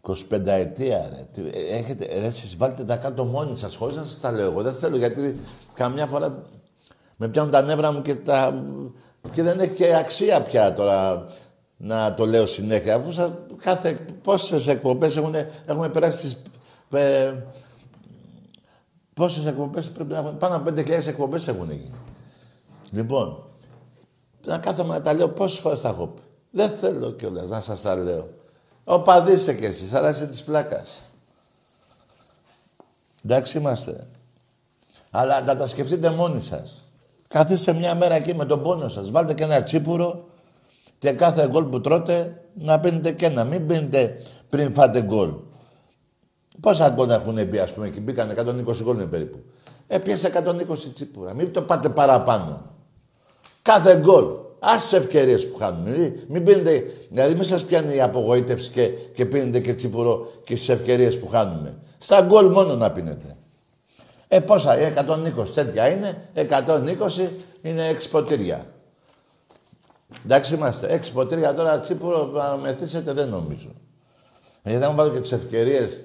25 0.07 0.47
ετία, 0.47 1.09
ρε. 1.09 1.51
Έχετε, 1.77 2.19
ρε, 2.19 2.25
εσείς 2.25 2.55
βάλτε 2.57 2.83
τα 2.83 2.95
κάτω 2.95 3.25
μόνοι 3.25 3.57
σας, 3.57 3.75
χωρίς 3.75 3.95
να 3.95 4.03
σας 4.03 4.19
τα 4.19 4.31
λέω 4.31 4.51
εγώ. 4.51 4.61
Δεν 4.61 4.73
θέλω, 4.73 4.97
γιατί 4.97 5.39
καμιά 5.73 6.05
φορά 6.05 6.43
με 7.15 7.27
πιάνουν 7.27 7.51
τα 7.51 7.61
νεύρα 7.61 7.91
μου 7.91 8.01
και, 8.01 8.15
τα... 8.15 8.63
και 9.31 9.43
δεν 9.43 9.59
έχει 9.59 9.73
και 9.73 9.95
αξία 9.95 10.41
πια 10.41 10.73
τώρα 10.73 11.27
να 11.77 12.13
το 12.13 12.25
λέω 12.25 12.45
συνέχεια. 12.45 12.95
Αφού 12.95 13.11
σας, 13.11 13.31
κάθε, 13.57 14.05
πόσες 14.23 14.67
εκπομπές 14.67 15.15
έχουν, 15.15 15.35
έχουμε 15.65 15.89
περάσει 15.89 16.17
στις... 16.17 16.41
Ε, 16.91 17.33
πόσες 19.13 19.45
εκπομπές 19.45 19.89
πρέπει 19.89 20.11
να 20.11 20.17
έχουμε... 20.17 20.31
Πάνω 20.31 20.55
από 20.55 20.71
5.000 20.75 20.87
εκπομπές 20.89 21.47
έχουν 21.47 21.69
γίνει. 21.69 21.93
Λοιπόν, 22.91 23.43
να 24.45 24.57
κάθομαι 24.57 24.93
να 24.93 25.01
τα 25.01 25.13
λέω 25.13 25.29
πόσες 25.29 25.59
φορές 25.59 25.81
τα 25.81 25.89
έχω 25.89 26.07
πει. 26.07 26.21
Δεν 26.51 26.69
θέλω 26.69 27.11
κιόλας 27.11 27.49
να 27.49 27.61
σας 27.61 27.81
τα 27.81 27.95
λέω. 27.95 28.29
Οπαδί 28.83 29.31
είσαι 29.31 29.53
κι 29.53 29.65
εσείς, 29.65 29.93
αλλά 29.93 30.09
είσαι 30.09 30.27
της 30.27 30.43
πλάκας. 30.43 31.01
Εντάξει 33.25 33.57
είμαστε. 33.57 34.07
Αλλά 35.11 35.41
να 35.41 35.57
τα 35.57 35.67
σκεφτείτε 35.67 36.09
μόνοι 36.09 36.41
σας. 36.41 36.83
Καθίστε 37.27 37.73
μια 37.73 37.95
μέρα 37.95 38.15
εκεί 38.15 38.35
με 38.35 38.45
τον 38.45 38.61
πόνο 38.61 38.89
σας. 38.89 39.11
Βάλτε 39.11 39.33
και 39.33 39.43
ένα 39.43 39.63
τσίπουρο 39.63 40.25
και 40.97 41.11
κάθε 41.11 41.47
γκολ 41.47 41.63
που 41.63 41.81
τρώτε 41.81 42.43
να 42.53 42.79
πίνετε 42.79 43.11
και 43.11 43.25
ένα. 43.25 43.43
Μην 43.43 43.67
πίνετε 43.67 44.21
πριν 44.49 44.73
φάτε 44.73 45.01
γκολ. 45.01 45.33
Πόσα 46.59 46.89
γκολ 46.89 47.09
έχουν 47.09 47.47
μπει, 47.47 47.59
ας 47.59 47.73
πούμε, 47.73 47.87
εκεί 47.87 47.99
μπήκαν 47.99 48.29
120 48.29 48.83
γκολ 48.83 48.95
είναι 48.95 49.05
περίπου. 49.05 49.43
Έπιασε 49.87 50.27
120 50.27 50.93
τσίπουρα. 50.93 51.33
Μην 51.33 51.53
το 51.53 51.61
πάτε 51.61 51.89
παραπάνω. 51.89 52.61
Κάθε 53.61 53.97
γκολ. 53.97 54.25
Άσε 54.65 54.97
ευκαιρίες 54.97 55.47
που 55.47 55.57
χάνουν. 55.57 56.13
Μην 56.27 56.43
πίνετε, 56.43 56.93
δηλαδή 57.09 57.33
μην 57.33 57.43
σας 57.43 57.63
πιάνει 57.63 57.95
η 57.95 58.01
απογοήτευση 58.01 58.69
και, 58.69 58.87
και 58.87 59.25
πίνετε 59.25 59.59
και 59.59 59.73
τσίπουρο 59.73 60.31
και 60.43 60.55
στις 60.55 60.69
ευκαιρίες 60.69 61.19
που 61.19 61.27
χάνουμε. 61.27 61.75
Στα 61.97 62.21
γκολ 62.21 62.51
μόνο 62.51 62.75
να 62.75 62.91
πίνετε. 62.91 63.35
Ε, 64.27 64.39
πόσα, 64.39 64.75
120 64.75 65.49
τέτοια 65.53 65.89
είναι, 65.89 66.29
120 66.35 67.29
είναι 67.61 67.89
6 67.91 68.09
ποτήρια. 68.11 68.65
Εντάξει 70.25 70.55
είμαστε, 70.55 71.01
6 71.03 71.11
ποτήρια 71.13 71.53
τώρα 71.53 71.79
τσίπουρο 71.79 72.25
να 72.25 72.57
μεθύσετε 72.61 73.13
δεν 73.13 73.29
νομίζω. 73.29 73.69
Ε, 74.63 74.69
γιατί 74.69 74.85
αν 74.85 74.95
βάλω 74.95 75.09
και 75.09 75.19
τις 75.19 75.31
ευκαιρίες 75.31 75.99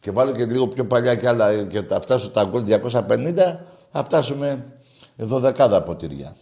και 0.00 0.10
βάλω 0.10 0.32
και 0.32 0.44
λίγο 0.44 0.68
πιο 0.68 0.84
παλιά 0.84 1.14
κι 1.14 1.26
άλλα 1.26 1.62
και 1.62 1.82
τα 1.82 2.00
φτάσω 2.00 2.30
τα 2.30 2.44
γκολ 2.44 2.64
250, 2.68 3.56
θα 3.92 4.04
φτάσουμε 4.04 4.64
12 5.28 5.82
ποτήρια. 5.84 6.36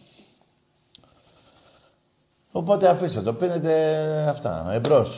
Οπότε 2.53 2.89
αφήστε 2.89 3.21
το, 3.23 3.33
πίνετε 3.33 3.73
αυτά, 4.29 4.53
εμπρός. 4.77 5.11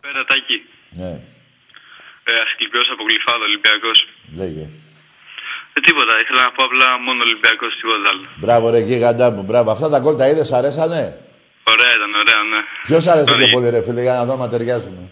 Πέρα 0.00 0.24
τάκι. 0.24 0.58
Ναι. 1.00 1.10
Ε, 2.30 2.32
Ασκληπιός 2.46 2.86
από 2.92 3.02
Γλυφάδο, 3.08 3.44
Ολυμπιακός. 3.50 3.98
Λέγε. 4.40 4.64
Ε, 5.76 5.80
τίποτα, 5.86 6.12
ήθελα 6.22 6.42
να 6.46 6.50
πω 6.56 6.62
απλά 6.68 6.88
μόνο 7.06 7.20
Ολυμπιακός, 7.28 7.70
τίποτα 7.80 8.08
άλλο. 8.10 8.24
Μπράβο 8.42 8.64
ρε 8.70 8.78
γίγαντα 8.88 9.26
μου, 9.34 9.42
μπράβο. 9.48 9.68
Αυτά 9.70 9.88
τα 9.94 9.98
γκολ 10.00 10.14
τα 10.16 10.26
είδες, 10.28 10.52
αρέσανε; 10.58 11.02
Ωραία 11.72 11.92
ήταν, 11.96 12.12
ωραία, 12.22 12.40
ναι. 12.52 12.60
Ποιος 12.88 13.06
άρεσε 13.12 13.32
Ωραία. 13.32 13.46
πιο 13.46 13.54
πολύ 13.56 13.68
ρε 13.76 13.82
φίλε, 13.86 14.02
για 14.06 14.14
να 14.18 14.24
δω 14.24 14.32
αν 14.42 14.50
ταιριάζουμε; 14.50 15.02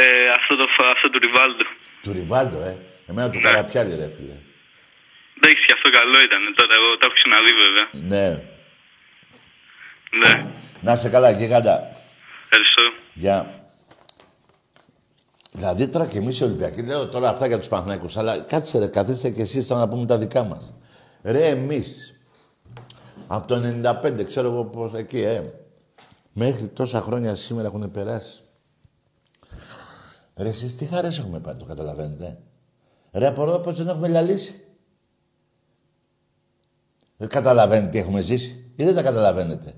Ε, 0.00 0.04
αυτό, 0.38 0.52
το, 0.60 0.66
αυτό 0.94 1.06
του 1.12 1.18
Ριβάλντο. 1.24 1.64
Του 2.02 2.10
Ριβάλντο, 2.18 2.58
ε. 2.70 2.74
Εμένα 3.10 3.28
του 3.30 3.38
Ναι. 3.40 3.44
Καραπιάλη 3.46 3.92
ρε 4.02 4.08
φίλε. 4.16 4.36
Εντάξει, 5.36 5.60
και 5.66 5.74
αυτό 5.76 5.88
καλό 5.98 6.16
ήταν. 6.28 6.40
Τώρα, 6.58 6.72
εγώ 6.78 6.88
το 6.98 7.04
έχω 7.06 7.16
ξαναδεί 7.20 7.52
βέβαια. 7.64 7.86
Ναι. 8.12 8.26
Ναι. 10.10 10.50
Να 10.80 10.92
είσαι 10.92 11.08
καλά 11.08 11.30
γίγαντα. 11.30 11.96
Ευχαριστώ. 12.42 12.82
Για... 13.14 13.62
Δηλαδή 15.52 15.88
τώρα 15.88 16.06
και 16.06 16.18
εμείς 16.18 16.38
οι 16.40 16.44
Ολυμπιακοί, 16.44 16.82
λέω 16.82 17.08
τώρα 17.08 17.28
αυτά 17.28 17.46
για 17.46 17.58
τους 17.58 17.68
Παναθηναϊκούς, 17.68 18.16
αλλά 18.16 18.38
κάτσε 18.38 18.78
ρε, 18.78 18.86
καθίστε 18.86 19.30
και 19.30 19.42
εσείς 19.42 19.66
τώρα 19.66 19.80
να 19.80 19.88
πούμε 19.88 20.06
τα 20.06 20.18
δικά 20.18 20.44
μας. 20.44 20.74
Ρε, 21.22 21.48
εμείς 21.48 22.14
από 23.26 23.46
το 23.46 23.62
95, 24.02 24.24
ξέρω 24.24 24.48
εγώ 24.48 24.64
πώς 24.64 24.94
εκεί, 24.94 25.20
ε, 25.22 25.42
μέχρι 26.32 26.68
τόσα 26.68 27.00
χρόνια 27.00 27.34
σήμερα 27.34 27.66
έχουν 27.66 27.90
περάσει. 27.90 28.40
Ρε, 30.36 30.48
εσείς 30.48 30.76
τι 30.76 30.84
χαρές 30.84 31.18
έχουμε 31.18 31.40
πάρει, 31.40 31.58
το 31.58 31.64
καταλαβαίνετε. 31.64 32.38
Ρε, 33.12 33.26
απορώ 33.26 33.58
πως 33.58 33.76
δεν 33.76 33.88
έχουμε 33.88 34.08
λαλήσει. 34.08 34.64
Δεν 37.16 37.28
καταλαβαίνετε 37.28 37.90
τι 37.90 37.98
έχουμε 37.98 38.20
ζήσει 38.20 38.72
ή 38.76 38.84
δεν 38.84 38.94
τα 38.94 39.02
καταλαβαίνετε. 39.02 39.74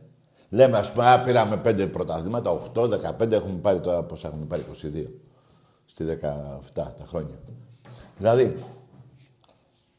Λέμε, 0.51 0.79
ας 0.79 0.93
πούμε, 0.93 1.07
α, 1.07 1.21
πήραμε 1.21 1.57
πέντε 1.57 1.87
πρωταθλήματα, 1.87 2.51
8, 2.51 2.89
15, 2.89 3.33
έχουμε 3.33 3.59
πάρει 3.63 3.81
τώρα 3.81 4.03
πόσα 4.03 4.29
έχουμε 4.29 4.45
πάρει, 4.45 4.65
22. 4.71 5.11
Στη 5.87 6.05
17 6.05 6.15
τα 6.75 7.05
χρόνια. 7.09 7.35
Δηλαδή, 8.17 8.57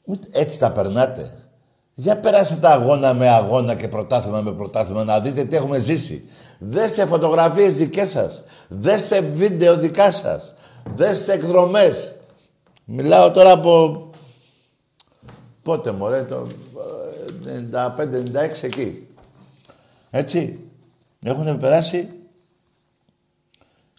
ούτε 0.06 0.28
έτσι 0.32 0.60
τα 0.60 0.72
περνάτε. 0.72 1.36
Για 1.94 2.18
περάσετε 2.18 2.68
αγώνα 2.68 3.14
με 3.14 3.30
αγώνα 3.30 3.76
και 3.76 3.88
πρωτάθλημα 3.88 4.42
με 4.42 4.52
πρωτάθλημα 4.52 5.04
να 5.04 5.20
δείτε 5.20 5.44
τι 5.44 5.56
έχουμε 5.56 5.80
ζήσει. 5.80 6.30
Δέστε 6.60 7.06
φωτογραφίες 7.06 7.74
δικές 7.74 8.10
σας. 8.10 8.44
Δέστε 8.68 9.22
βίντεο 9.22 9.78
δικά 9.78 10.12
σας. 10.12 10.54
Δέστε 10.96 11.34
εκδρομές. 11.34 12.16
Μιλάω 12.86 13.32
τώρα 13.32 13.52
από... 13.52 14.10
Πότε 15.64 15.92
μωρέ, 15.92 16.24
το 16.24 16.48
95-96 17.72 18.62
εκεί. 18.62 19.08
Έτσι. 20.12 20.70
Έχουν 21.24 21.60
περάσει 21.60 22.10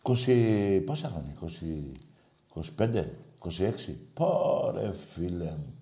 20... 0.03 0.83
Πόσα 0.87 1.09
χρόνια, 1.09 1.35
20... 1.41 2.63
25, 2.79 3.05
26. 3.89 3.95
Πω 4.15 4.71
ρε 4.75 4.93
φίλε 4.93 5.45
μου. 5.45 5.75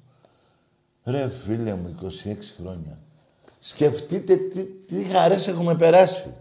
Ρε 1.05 1.29
φίλε 1.29 1.75
μου, 1.75 1.97
26 2.03 2.09
χρόνια. 2.57 2.99
Σκεφτείτε 3.59 4.37
τι, 4.37 4.65
τι 4.65 5.03
χαρές 5.03 5.49
έχουμε 5.49 5.75
περάσει. 5.75 6.35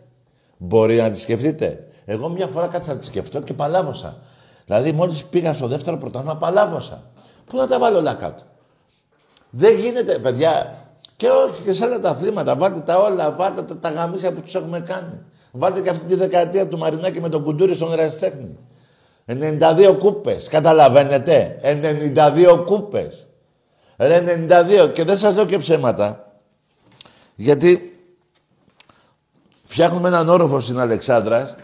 Μπορεί 0.57 0.95
να 0.95 1.11
τη 1.11 1.19
σκεφτείτε. 1.19 1.91
Εγώ 2.05 2.29
μια 2.29 2.47
φορά 2.47 2.67
κάτσα 2.67 2.93
να 2.93 2.99
τη 2.99 3.05
σκεφτώ 3.05 3.39
και 3.41 3.53
παλάβωσα. 3.53 4.21
Δηλαδή 4.65 4.91
μόλις 4.91 5.23
πήγα 5.23 5.53
στο 5.53 5.67
δεύτερο 5.67 5.97
πρωτάθλημα 5.97 6.37
παλάβωσα. 6.37 7.11
Πού 7.45 7.57
να 7.57 7.67
τα 7.67 7.79
βάλω 7.79 7.97
όλα 7.97 8.13
κάτω. 8.13 8.43
Δεν 9.49 9.79
γίνεται, 9.79 10.19
παιδιά, 10.19 10.83
Και 11.19 11.29
όχι 11.29 11.61
και 11.63 11.73
σε 11.73 11.85
άλλα 11.85 11.99
τα 11.99 12.09
αθλήματα. 12.09 12.55
Βάλτε 12.55 12.79
τα 12.79 12.97
όλα, 12.97 13.31
βάλτε 13.31 13.61
τα, 13.61 13.77
τα 13.77 13.89
γαμίσια 13.89 14.31
που 14.33 14.41
τους 14.41 14.55
έχουμε 14.55 14.79
κάνει. 14.79 15.21
Βάλτε 15.51 15.81
και 15.81 15.89
αυτή 15.89 16.05
τη 16.05 16.15
δεκαετία 16.15 16.67
του 16.67 16.77
Μαρινάκη 16.77 17.21
με 17.21 17.29
τον 17.29 17.43
κουντούρι 17.43 17.73
στον 17.73 17.93
Ραστέχνη. 17.93 18.57
92 19.25 19.95
κούπες. 19.99 20.47
Καταλαβαίνετε. 20.47 21.59
92 22.15 22.63
κούπες. 22.65 23.27
Ρε 23.97 24.47
92. 24.49 24.91
Και 24.93 25.03
δεν 25.03 25.17
σας 25.17 25.35
λέω 25.35 25.45
και 25.45 25.57
ψέματα. 25.57 26.33
Γιατί 27.35 27.99
φτιάχνουμε 29.63 30.07
έναν 30.07 30.29
όροφο 30.29 30.59
στην 30.59 30.79
Αλεξάνδρα. 30.79 31.55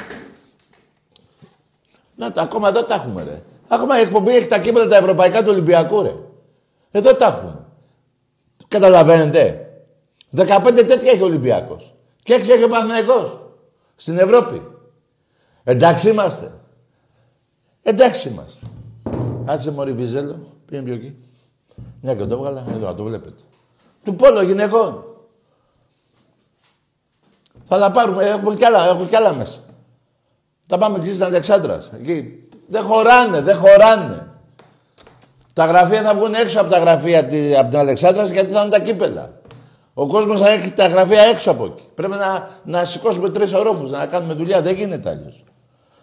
Να, 2.15 2.31
τα, 2.31 2.41
ακόμα 2.41 2.69
εδώ 2.69 2.83
τα 2.83 2.95
έχουμε, 2.95 3.23
ρε. 3.23 3.41
Ακόμα 3.67 3.99
η 3.99 4.01
εκπομπή 4.01 4.35
έχει 4.35 4.47
τα 4.47 4.59
κύπελα 4.59 4.87
τα 4.87 4.97
ευρωπαϊκά 4.97 5.43
του 5.43 5.49
Ολυμπιακού, 5.49 6.01
ρε. 6.01 6.15
Εδώ 6.91 7.15
τα 7.15 7.25
έχουμε. 7.25 7.64
Καταλαβαίνετε. 8.75 9.69
15 10.35 10.83
τέτοια 10.87 11.11
έχει 11.11 11.21
ο 11.21 11.25
Ολυμπιακός. 11.25 11.95
Και 12.23 12.35
6 12.35 12.39
έχει 12.49 12.63
ο 12.63 12.67
Παναθηναϊκός. 12.67 13.39
Στην 13.95 14.17
Ευρώπη. 14.17 14.61
Εντάξει 15.63 16.09
είμαστε. 16.09 16.51
Εντάξει 17.83 18.29
είμαστε. 18.29 18.65
Άτσε 19.45 19.71
μωρή 19.71 19.93
Βιζέλο. 19.93 20.39
Πήγαινε 20.65 20.85
πιο 20.85 20.93
εκεί. 20.93 21.15
Μια 22.01 22.15
και 22.15 22.25
το 22.25 22.35
έβγαλα. 22.35 22.65
Εδώ, 22.69 22.85
να 22.85 22.95
το 22.95 23.03
βλέπετε. 23.03 23.41
Του 24.03 24.15
πόλο 24.15 24.41
γυναικών. 24.41 25.03
Θα 27.63 27.79
τα 27.79 27.91
πάρουμε. 27.91 28.25
Έχουμε 28.25 28.55
κι 28.55 28.65
άλλα, 28.65 28.85
έχω 28.85 29.05
κι 29.05 29.15
άλλα 29.15 29.33
μέσα. 29.33 29.59
Τα 30.67 30.77
πάμε 30.77 30.97
εκεί 30.97 31.09
στην 31.09 31.23
Αλεξάνδρας. 31.23 31.91
Εκεί. 31.99 32.47
Δεν 32.67 32.83
χωράνε, 32.83 33.41
δεν 33.41 33.57
χωράνε. 33.57 34.34
Τα 35.55 35.65
γραφεία 35.65 36.01
θα 36.01 36.15
βγουν 36.15 36.33
έξω 36.33 36.61
από 36.61 36.69
τα 36.69 36.79
γραφεία 36.79 37.19
από 37.59 37.69
την 37.69 37.77
Αλεξάνδρας 37.77 38.29
γιατί 38.29 38.53
θα 38.53 38.61
είναι 38.61 38.69
τα 38.69 38.79
κύπελα. 38.79 39.33
Ο 39.93 40.07
κόσμος 40.07 40.39
θα 40.39 40.49
έχει 40.49 40.71
τα 40.71 40.87
γραφεία 40.87 41.21
έξω 41.21 41.51
από 41.51 41.65
εκεί. 41.65 41.83
Πρέπει 41.95 42.15
να, 42.15 42.49
να 42.63 42.85
σηκώσουμε 42.85 43.29
τρεις 43.29 43.53
ορόφους, 43.53 43.91
να 43.91 44.05
κάνουμε 44.05 44.33
δουλειά. 44.33 44.61
Δεν 44.61 44.75
γίνεται 44.75 45.09
αλλιώς. 45.09 45.43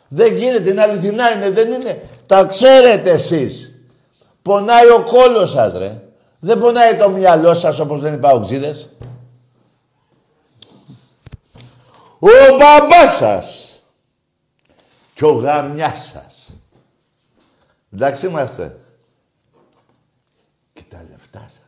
Δεν 0.08 0.36
γίνεται, 0.36 0.70
είναι 0.70 0.82
αληθινά, 0.82 1.32
είναι, 1.32 1.50
δεν 1.50 1.72
είναι. 1.72 2.08
Τα 2.26 2.44
ξέρετε 2.44 3.10
εσείς. 3.10 3.74
Πονάει 4.42 4.86
ο 4.86 5.04
κόλος 5.04 5.50
σας, 5.50 5.72
ρε. 5.72 6.02
Δεν 6.38 6.58
πονάει 6.58 6.96
το 6.96 7.08
μυαλό 7.08 7.54
σας 7.54 7.78
όπως 7.78 8.00
λένε 8.00 8.16
οι 8.16 8.18
παοξίδες. 8.18 8.88
Ο 12.18 12.56
μπαμπάς 12.58 13.16
σας 13.16 13.68
και 15.14 15.24
ο 15.24 15.32
γαμιάς 15.32 16.10
σας. 16.12 16.56
Εντάξει 17.92 18.26
είμαστε. 18.26 18.76
Και 20.72 20.82
τα 20.88 21.04
λεφτά 21.10 21.46
σα. 21.48 21.60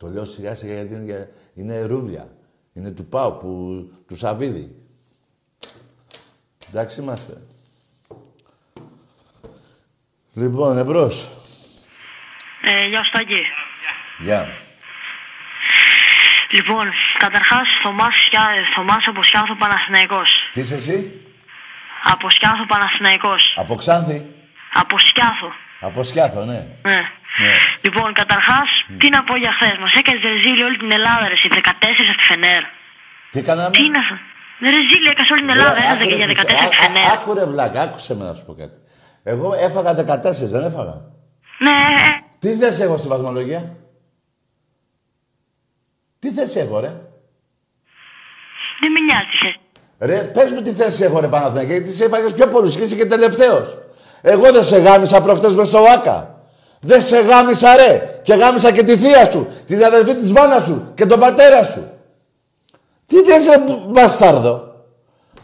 Το 0.00 0.08
λέω 0.08 0.24
σιγά 0.24 0.54
σιγά 0.54 0.74
γιατί 0.74 0.94
είναι, 0.94 1.30
είναι 1.54 1.84
ρούβλια. 1.84 2.28
Είναι 2.72 2.90
του 2.90 3.04
Πάου, 3.06 3.38
που, 3.40 3.48
του 4.08 4.16
Σαββίδη. 4.16 4.76
Εντάξει 6.68 7.00
είμαστε. 7.00 7.32
Λοιπόν, 10.34 10.78
εμπρός. 10.78 11.28
Ε, 12.62 12.86
γεια 12.86 13.04
σου 13.04 13.10
Τάκη. 13.10 13.40
Γεια. 14.18 14.48
Λοιπόν, 16.50 16.86
καταρχάς 17.16 17.66
Θωμάς, 17.82 18.14
Σιά- 18.28 18.74
Θωμάς 18.76 19.04
από 19.06 19.22
Σκιάθο 19.22 19.56
Παναθηναϊκός. 19.56 20.30
Τι 20.52 20.60
είσαι 20.60 20.74
εσύ, 20.74 21.20
Από 22.04 22.30
Σκιάθο 22.30 22.66
Παναθηναϊκός. 22.66 23.42
από 23.56 23.74
Ξάνθη, 23.74 24.26
Από 24.74 24.98
Σκιάθο. 24.98 25.50
Από 25.80 26.02
Σκιάθο, 26.04 26.44
ναι. 26.44 26.60
Ναι. 26.90 27.00
ναι. 27.42 27.54
Λοιπόν, 27.84 28.12
καταρχάς, 28.12 28.68
τι 28.98 29.08
να 29.08 29.20
πω 29.24 29.36
για 29.36 29.52
χθες. 29.56 29.74
Μας 29.82 29.92
έκανες 30.00 30.22
ρεζίλη 30.34 30.62
όλη 30.68 30.76
την 30.78 30.92
Ελλάδα, 30.98 31.24
ρε, 31.30 31.36
εσύ, 31.38 31.48
14 31.52 31.58
από 32.12 32.20
τη 32.20 32.26
Φενέρ. 32.32 32.62
Τι 33.30 33.42
κάναμε; 33.42 33.70
Τι 33.76 33.84
να 33.96 34.00
σου... 34.06 34.14
Ρεζίλη 34.76 35.08
έκασε 35.14 35.32
όλη 35.32 35.40
την 35.46 35.50
Ελλάδα, 35.56 35.74
Ρε, 35.74 35.80
έχασε 35.80 36.02
άκου, 36.02 36.08
και 36.10 36.14
για 36.20 36.26
ρε, 36.26 36.32
14 36.32 36.36
α- 36.38 36.40
από 36.42 36.70
τη 36.70 36.76
α- 36.76 36.80
Φενέρ. 36.82 37.04
Άκου 37.14 37.34
ρε 37.34 37.44
βλάκα, 37.52 37.80
άκουσε 37.82 38.14
με 38.16 38.24
να 38.24 38.34
σου 38.34 38.44
πω 38.46 38.54
κάτι. 38.54 38.76
Εγώ 39.32 39.48
έφαγα 39.66 39.92
14, 39.94 40.48
δεν 40.54 40.62
έφαγα; 40.70 40.94
Ναι, 41.58 41.70
ε, 41.70 42.10
Τι 42.38 42.50
θες 42.60 42.80
έχω 42.80 42.96
στη 42.96 43.08
βαθμολογία; 43.08 43.76
Τι 46.18 46.30
θες 46.32 46.56
έχω, 46.56 46.80
ρε; 46.80 46.92
δεν 48.80 48.90
με 48.94 49.00
νοιάζει 49.06 49.26
τι 49.30 49.38
θες. 49.46 49.54
Ρε, 49.98 50.18
πες 50.34 50.52
μου 50.52 50.62
τι 50.62 50.70
θέση 50.72 51.02
έχω, 51.04 51.20
ρε 51.20 51.28
Παναθηναϊκέ, 51.28 51.72
γιατί 51.72 51.92
σε 51.92 52.04
έφαγες 52.04 52.34
πιο 52.34 52.46
πολλούς 52.48 52.76
και 52.76 52.82
είσαι 52.82 52.96
και 52.96 53.06
τελευταίος. 53.06 53.78
Εγώ 54.22 54.52
δεν 54.52 54.64
σε 54.64 54.76
γάμισα 54.76 55.20
προχτές 55.20 55.54
μες 55.54 55.68
στο 55.68 55.78
ΆΚΑ. 55.78 56.34
Δεν 56.80 57.02
σε 57.02 57.20
γάμισα, 57.20 57.76
ρε. 57.76 58.20
Και 58.22 58.34
γάμισα 58.34 58.70
και 58.72 58.82
τη 58.82 58.96
θεία 58.96 59.30
σου, 59.30 59.48
την 59.66 59.84
αδελφή 59.84 60.14
της 60.14 60.32
μάνας 60.32 60.64
σου 60.64 60.92
και 60.94 61.06
τον 61.06 61.20
πατέρα 61.20 61.64
σου. 61.64 61.90
Τι 63.06 63.26
λες, 63.26 63.46
ρε 63.46 63.64
μπαστάρδο; 63.88 64.74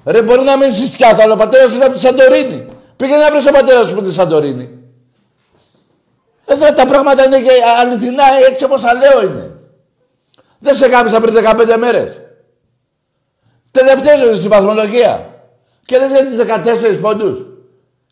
Ρε, 0.04 0.22
μπορεί 0.22 0.42
να 0.42 0.56
μην 0.56 0.68
είσαι 0.68 0.90
σκιάθο, 0.90 1.22
αλλά 1.22 1.32
ο 1.32 1.36
πατέρας 1.36 1.70
σου 1.70 1.74
είναι 1.76 1.84
από 1.84 1.94
τη 1.94 2.00
Σαντορίνη. 2.00 2.66
Πήγαινε 2.96 3.22
να 3.22 3.30
βρεις 3.30 3.44
τον 3.44 3.52
πατέρα 3.52 3.84
σου 3.84 3.92
από 3.92 4.02
τη 4.02 4.12
Σαντορίνη. 4.12 4.70
Εδώ 6.46 6.72
τα 6.72 6.86
πράγματα 6.86 7.24
είναι 7.24 7.40
και 7.40 7.50
αληθινά, 7.80 8.24
έτσι 8.48 8.64
όπως 8.64 8.80
τα 8.80 8.94
λέω 8.94 9.22
είναι. 9.22 9.56
Δεν 10.58 10.74
σε 10.74 10.86
γάμισα 10.86 11.20
πριν 11.20 11.34
15 11.34 11.76
μέρες. 11.78 12.20
Τελευταίος 13.70 14.20
είσαι 14.20 14.34
στη 14.34 14.48
βαθμολογία. 14.48 15.34
Και 15.84 15.98
λες 15.98 16.10
για 16.10 16.24
τις 16.24 16.36
14 16.36 17.00
πόντους. 17.00 17.55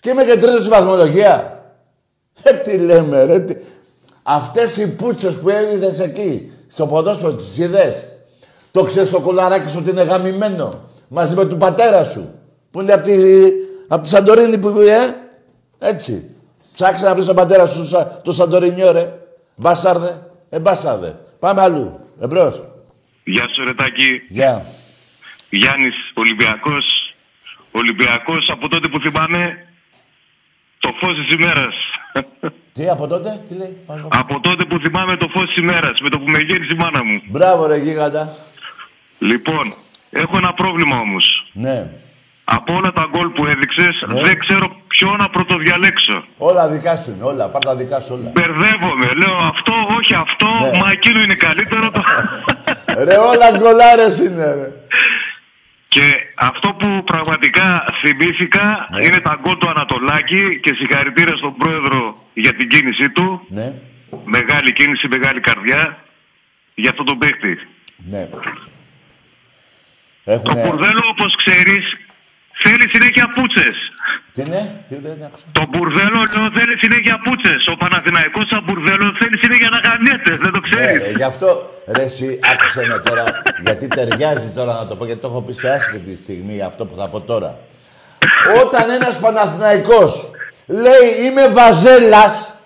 Και 0.04 0.10
είμαι 0.10 0.24
και 0.24 0.36
τρίτος 0.36 0.60
στη 0.60 0.68
βαθμολογία. 0.68 1.62
Ε, 2.42 2.52
τι 2.52 2.78
λέμε 2.78 3.24
ρε. 3.24 3.40
Τι... 3.40 3.54
Αυτές 4.22 4.76
οι 4.76 4.94
πούτσες 4.94 5.34
που 5.34 5.48
έδιδες 5.48 6.00
εκεί, 6.00 6.52
στο 6.68 6.86
ποδόσφαιρο 6.86 7.32
τις 7.32 7.58
είδες; 7.58 8.08
Το 8.70 8.84
ξέρεις 8.84 9.10
το 9.10 9.20
κολαράκι 9.20 9.68
σου 9.70 9.78
ότι 9.80 9.90
είναι 9.90 10.02
γαμημένο. 10.02 10.80
Μαζί 11.08 11.34
με 11.34 11.46
του 11.46 11.56
πατέρα 11.56 12.04
σου. 12.04 12.34
Που 12.70 12.80
είναι 12.80 12.92
από 12.92 13.04
τη, 13.04 13.12
απ' 13.88 14.02
τη 14.02 14.08
Σαντορίνη 14.08 14.58
που 14.58 14.68
ε; 14.68 15.14
Έτσι. 15.78 16.34
Ψάξε 16.74 17.04
να 17.04 17.14
βρεις 17.14 17.26
τον 17.26 17.34
πατέρα 17.36 17.66
σου 17.66 17.84
σα- 17.86 18.20
το 18.20 18.32
Σαντορινιό 18.32 18.92
ρε. 18.92 19.12
Μπάσαρδε. 19.56 20.26
Ε, 20.48 20.58
μπάσαρδε. 20.60 21.16
Πάμε 21.38 21.60
αλλού. 21.60 22.00
Εμπρός. 22.20 22.64
Γεια 23.24 23.48
σου 23.54 23.64
Ρετάκη. 23.64 24.22
Γεια. 24.28 24.66
Γιάννης 25.50 25.94
Ολυμπιακός. 26.14 26.84
Ολυμπιακός 27.72 28.48
από 28.50 28.68
τότε 28.68 28.88
που 28.88 29.00
θυμάμαι 29.00 29.63
το 30.84 30.90
φως 31.00 31.14
της 31.20 31.34
ημέρας. 31.38 31.74
Τι 32.76 32.88
από 32.88 33.06
τότε, 33.06 33.30
τι 33.48 33.54
λέει. 33.60 33.74
Πάμε. 33.86 34.06
από 34.22 34.34
τότε 34.40 34.62
που 34.64 34.76
θυμάμαι 34.84 35.16
το 35.16 35.28
φως 35.34 35.46
της 35.46 35.56
ημέρας 35.56 36.00
με 36.04 36.08
το 36.08 36.18
που 36.18 36.28
με 36.34 36.38
γέννησε 36.38 36.72
η 36.72 36.76
μάνα 36.82 37.04
μου. 37.04 37.16
Μπράβο 37.34 37.66
ρε 37.66 37.76
γίγαντα. 37.76 38.22
Λοιπόν, 39.18 39.64
έχω 40.10 40.36
ένα 40.36 40.52
πρόβλημα 40.54 40.96
όμως. 41.06 41.24
Ναι. 41.52 41.78
Από 42.44 42.74
όλα 42.74 42.92
τα 42.92 43.04
γκολ 43.10 43.28
που 43.28 43.44
έδειξες 43.46 43.94
Ναι. 44.06 44.20
δεν 44.20 44.38
ξέρω 44.38 44.66
ποιο 44.88 45.16
να 45.16 45.28
πρωτοδιαλέξω. 45.28 46.16
Όλα 46.38 46.68
δικά 46.68 46.96
σου 46.96 47.10
είναι, 47.10 47.24
όλα. 47.24 47.48
Πάρ' 47.48 47.62
τα 47.64 47.74
δικά 47.76 48.00
σου 48.00 48.14
όλα. 48.18 48.30
Μπερδεύομαι. 48.34 49.06
Λέω 49.20 49.36
αυτό, 49.52 49.72
όχι 49.98 50.14
αυτό, 50.14 50.46
Ναι. 50.60 50.78
μα 50.78 50.90
εκείνο 50.90 51.18
είναι 51.24 51.34
καλύτερο. 51.34 51.90
Το... 51.90 52.02
ρε, 53.08 53.16
όλα 53.32 53.48
γκολάρες 53.58 54.18
είναι, 54.18 54.44
ρε. 54.54 54.68
Και 55.94 56.06
αυτό 56.34 56.68
που 56.78 57.04
πραγματικά 57.04 57.84
θυμήθηκα 58.00 58.86
Ναι. 58.90 59.04
είναι 59.04 59.20
τα 59.20 59.38
γκολ 59.40 59.56
του 59.58 59.68
Ανατολάκη 59.68 60.60
και 60.62 60.72
συγχαρητήρια 60.78 61.36
στον 61.36 61.54
πρόεδρο 61.56 62.00
για 62.34 62.54
την 62.54 62.68
κίνησή 62.68 63.10
του. 63.10 63.46
Ναι, 63.48 63.72
Μεγάλη 64.24 64.72
κίνηση, 64.72 65.08
μεγάλη 65.08 65.40
καρδιά 65.40 66.04
για 66.74 66.90
αυτόν 66.90 67.06
τον 67.06 67.18
παίκτη. 67.18 67.58
ναι. 67.96 68.26
Το 70.24 70.32
Έχουνε... 70.32 70.62
μπουρδέλο, 70.66 71.02
όπως 71.10 71.32
ξέρεις, 71.44 71.84
θέλει 72.62 72.84
συνέχεια 72.92 73.28
πούτσες. 73.34 73.74
Τι 74.34 74.42
είναι, 74.46 74.84
τι 74.88 74.96
δεν 75.06 75.22
άκουσα. 75.26 75.44
Το 75.52 75.64
μπουρδέλο, 75.70 76.18
λέω, 76.34 76.50
θέλει 76.58 76.74
συνέχεια 76.84 77.20
πούτσες. 77.24 77.66
Ο 77.72 77.76
Παναθηναϊκός 77.76 78.46
σαν 78.50 78.62
μπουρδέλο 78.64 79.14
θέλει 79.20 79.38
συνέχεια 79.44 79.68
να 79.74 79.78
γαμιέται. 79.86 80.30
Δεν 80.42 80.52
το 80.52 80.60
Ναι, 80.60 80.68
ξέρεις. 80.68 81.02
ρε, 81.02 81.10
γι' 81.16 81.22
αυτό, 81.32 81.48
ρε, 81.96 82.02
εσύ, 82.02 82.38
άκουσε 82.52 82.86
με 82.86 82.98
τώρα, 82.98 83.24
γιατί 83.66 83.86
ταιριάζει 83.88 84.48
τώρα 84.58 84.72
να 84.72 84.86
το 84.86 84.96
πω, 84.96 85.04
γιατί 85.04 85.20
το 85.20 85.28
έχω 85.30 85.42
πει 85.42 85.52
σε 85.52 85.68
άσχετη 85.70 86.16
στιγμή 86.16 86.62
αυτό 86.62 86.86
που 86.86 86.94
θα 86.96 87.08
πω 87.08 87.20
τώρα. 87.20 87.58
Όταν 88.64 88.90
ένας 88.90 89.20
Παναθηναϊκός 89.20 90.30
λέει 90.66 91.06
είμαι 91.24 91.48
βαζέλας, 91.48 92.60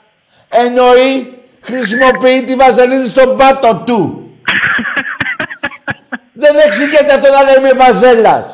εννοεί 0.48 1.12
χρησιμοποιεί 1.60 2.44
τη 2.46 2.54
βαζελίνη 2.54 3.06
στον 3.06 3.36
πάτο 3.36 3.82
του. 3.86 4.00
Δεν 6.42 6.54
εξηγείται 6.66 7.12
αυτό 7.14 7.28
να 7.36 7.42
λέει 7.42 7.54
είμαι 7.58 7.72
βαζέλας. 7.84 8.44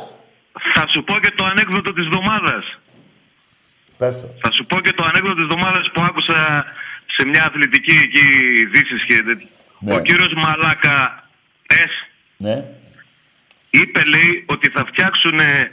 Θα 0.74 0.84
σου 0.92 1.04
πω 1.04 1.14
και 1.18 1.32
το 1.36 1.44
ανέκδοτο 1.44 1.92
της 1.92 2.04
εβδομάδας. 2.06 2.64
Πες 3.98 4.20
το. 4.20 4.26
Θα 4.42 4.50
σου 4.52 4.66
πω 4.66 4.80
και 4.80 4.92
το 4.92 5.04
ανέκδοτο 5.04 5.34
της 5.34 5.42
εβδομάδας 5.42 5.90
που 5.92 6.00
άκουσα 6.08 6.64
σε 7.16 7.24
μια 7.26 7.44
αθλητική 7.44 7.96
εκεί 8.06 8.24
δύσης 8.72 9.02
και 9.06 9.14
τέτοια. 9.26 9.48
Ναι. 9.78 9.94
Ο 9.94 9.98
κύριος 10.00 10.32
Μαλάκα 10.36 10.96
Πες, 11.66 11.92
Ναι. 12.36 12.64
είπε 13.70 14.00
λέει 14.04 14.44
ότι 14.46 14.68
θα 14.68 14.84
φτιάξουν 14.90 15.38
ε, 15.38 15.70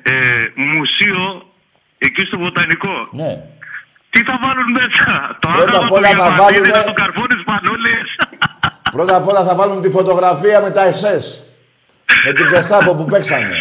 μουσείο 0.56 1.52
εκεί 1.98 2.22
στο 2.26 2.38
βοτανικό. 2.38 2.96
Ναι. 3.12 3.32
Τι 4.10 4.24
θα 4.24 4.40
βάλουν 4.44 4.70
μέσα, 4.80 5.38
το 5.42 5.48
Πρώτα 5.50 5.64
άτομο 5.64 5.82
απ' 5.82 5.88
του 5.88 5.94
όλα 5.98 6.10
θα 6.10 6.16
Διαμαντίδη, 6.16 6.60
βάλουνε- 6.60 6.86
το 6.86 6.94
καρφό 6.94 7.24
της 7.28 7.42
Μανώλης. 7.48 8.10
Πρώτα 8.92 9.16
απ' 9.16 9.28
όλα 9.28 9.44
θα 9.44 9.56
βάλουν 9.56 9.82
τη 9.82 9.90
φωτογραφία 9.90 10.62
με 10.62 10.72
τα 10.72 10.84
SS. 10.92 11.26
Με 12.26 12.34
την 12.34 12.48
Κεστάπο 12.52 12.96
που 12.96 13.06
παίξανε. 13.06 13.56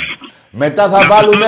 Μετά 0.51 0.89
θα 0.91 1.07
βάλουν 1.07 1.43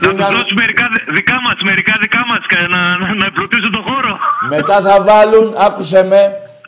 Θα 0.00 0.08
την... 0.08 0.16
τους 0.16 0.30
δώσουν 0.36 0.56
μερικά 0.62 0.84
δι- 0.94 1.06
δικά 1.16 1.36
μας, 1.44 1.56
μερικά 1.70 1.94
δικά 2.04 2.22
μας 2.30 2.42
κα- 2.52 2.68
να, 2.74 2.80
να, 3.00 3.06
να 3.20 3.24
εμπλουτίσουν 3.30 3.70
τον 3.76 3.84
χώρο. 3.88 4.12
Μετά 4.54 4.76
θα 4.86 4.94
βάλουν, 5.08 5.46
άκουσε 5.66 6.00
με, 6.10 6.20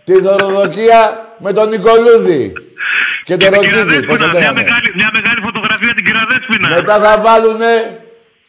τη 0.07 0.15
δωροδοκία 0.25 1.01
με 1.45 1.51
τον 1.53 1.69
Νικολούδη. 1.69 2.53
Και 3.25 3.37
τον 3.37 3.51
Και 3.53 3.59
την 3.59 3.79
Ροκίδη, 3.79 4.07
πώς 4.07 4.17
Κυραδέσποινα, 4.17 4.19
το 4.19 4.39
μια 4.39 4.39
λέγανε. 4.41 4.61
μεγάλη, 4.61 4.89
μια 4.95 5.11
μεγάλη 5.17 5.41
φωτογραφία 5.49 5.93
την 5.95 6.05
Κυραδέσποινα. 6.07 6.69
Μετά 6.77 6.99
θα 7.05 7.13
βάλουνε 7.27 7.73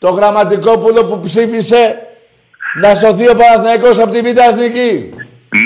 το 0.03 0.09
γραμματικόπουλο 0.09 1.05
που 1.05 1.19
ψήφισε 1.19 1.81
να 2.81 2.93
σωθεί 2.93 3.29
ο 3.29 3.35
Παναθηναϊκός 3.35 3.99
από 3.99 4.11
τη 4.11 4.19
Β' 4.21 4.37
Εθνική. 4.49 5.13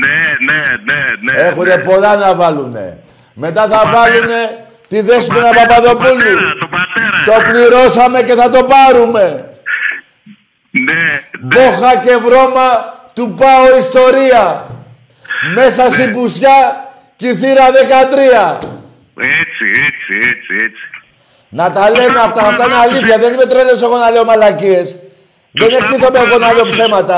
Ναι, 0.02 0.18
ναι, 0.48 0.62
ναι, 0.88 1.32
ναι. 1.32 1.40
Έχουνε 1.48 1.76
ναι. 1.76 1.84
πολλά 1.84 2.16
να 2.16 2.36
βάλουνε. 2.36 3.00
Μετά 3.34 3.62
θα 3.68 3.78
πατέρα. 3.78 3.92
βάλουνε 3.92 4.65
τη 4.88 5.02
Δέσποινα 5.02 5.42
Τον 5.42 5.54
πατέρα, 5.54 5.68
Παπαδοπούλου. 5.68 6.14
τον 6.14 6.20
πατέρα, 6.24 6.56
τον 6.60 6.70
πατέρα. 6.70 7.18
Το 7.26 7.34
πληρώσαμε 7.52 8.22
και 8.24 8.34
θα 8.34 8.50
το 8.50 8.64
πάρουμε. 8.64 9.50
Ναι, 10.72 10.94
ναι. 10.94 11.22
Μπόχα 11.40 11.96
και 11.96 12.16
βρώμα 12.16 12.68
του 13.14 13.34
πάω 13.40 13.78
ιστορία. 13.78 14.66
Μέσα 15.54 15.90
στην 15.90 16.14
πουσιά 16.14 16.58
και 17.16 17.28
η 17.28 17.36
θύρα 17.36 17.66
13. 17.72 18.58
Έτσι, 19.40 19.66
έτσι, 19.88 20.14
έτσι, 20.32 20.52
έτσι. 20.66 20.86
Να 21.50 21.72
τα 21.72 21.90
λέμε 21.90 22.20
αυτά, 22.20 22.42
αυτά 22.48 22.64
είναι 22.66 22.76
αλήθεια. 22.76 23.18
Δεν 23.18 23.34
είμαι 23.34 23.46
τρέλος 23.46 23.82
εγώ 23.82 23.98
να 23.98 24.10
λέω 24.10 24.26
μαλακίες. 24.26 24.88
Δεν 25.52 25.68
Τους 25.70 25.78
ευτύχομαι 25.80 26.18
τάπω 26.20 26.26
εγώ 26.28 26.38
να 26.38 26.52
λέω 26.54 26.66
πρόεδρος. 26.66 26.78
ψέματα. 26.78 27.18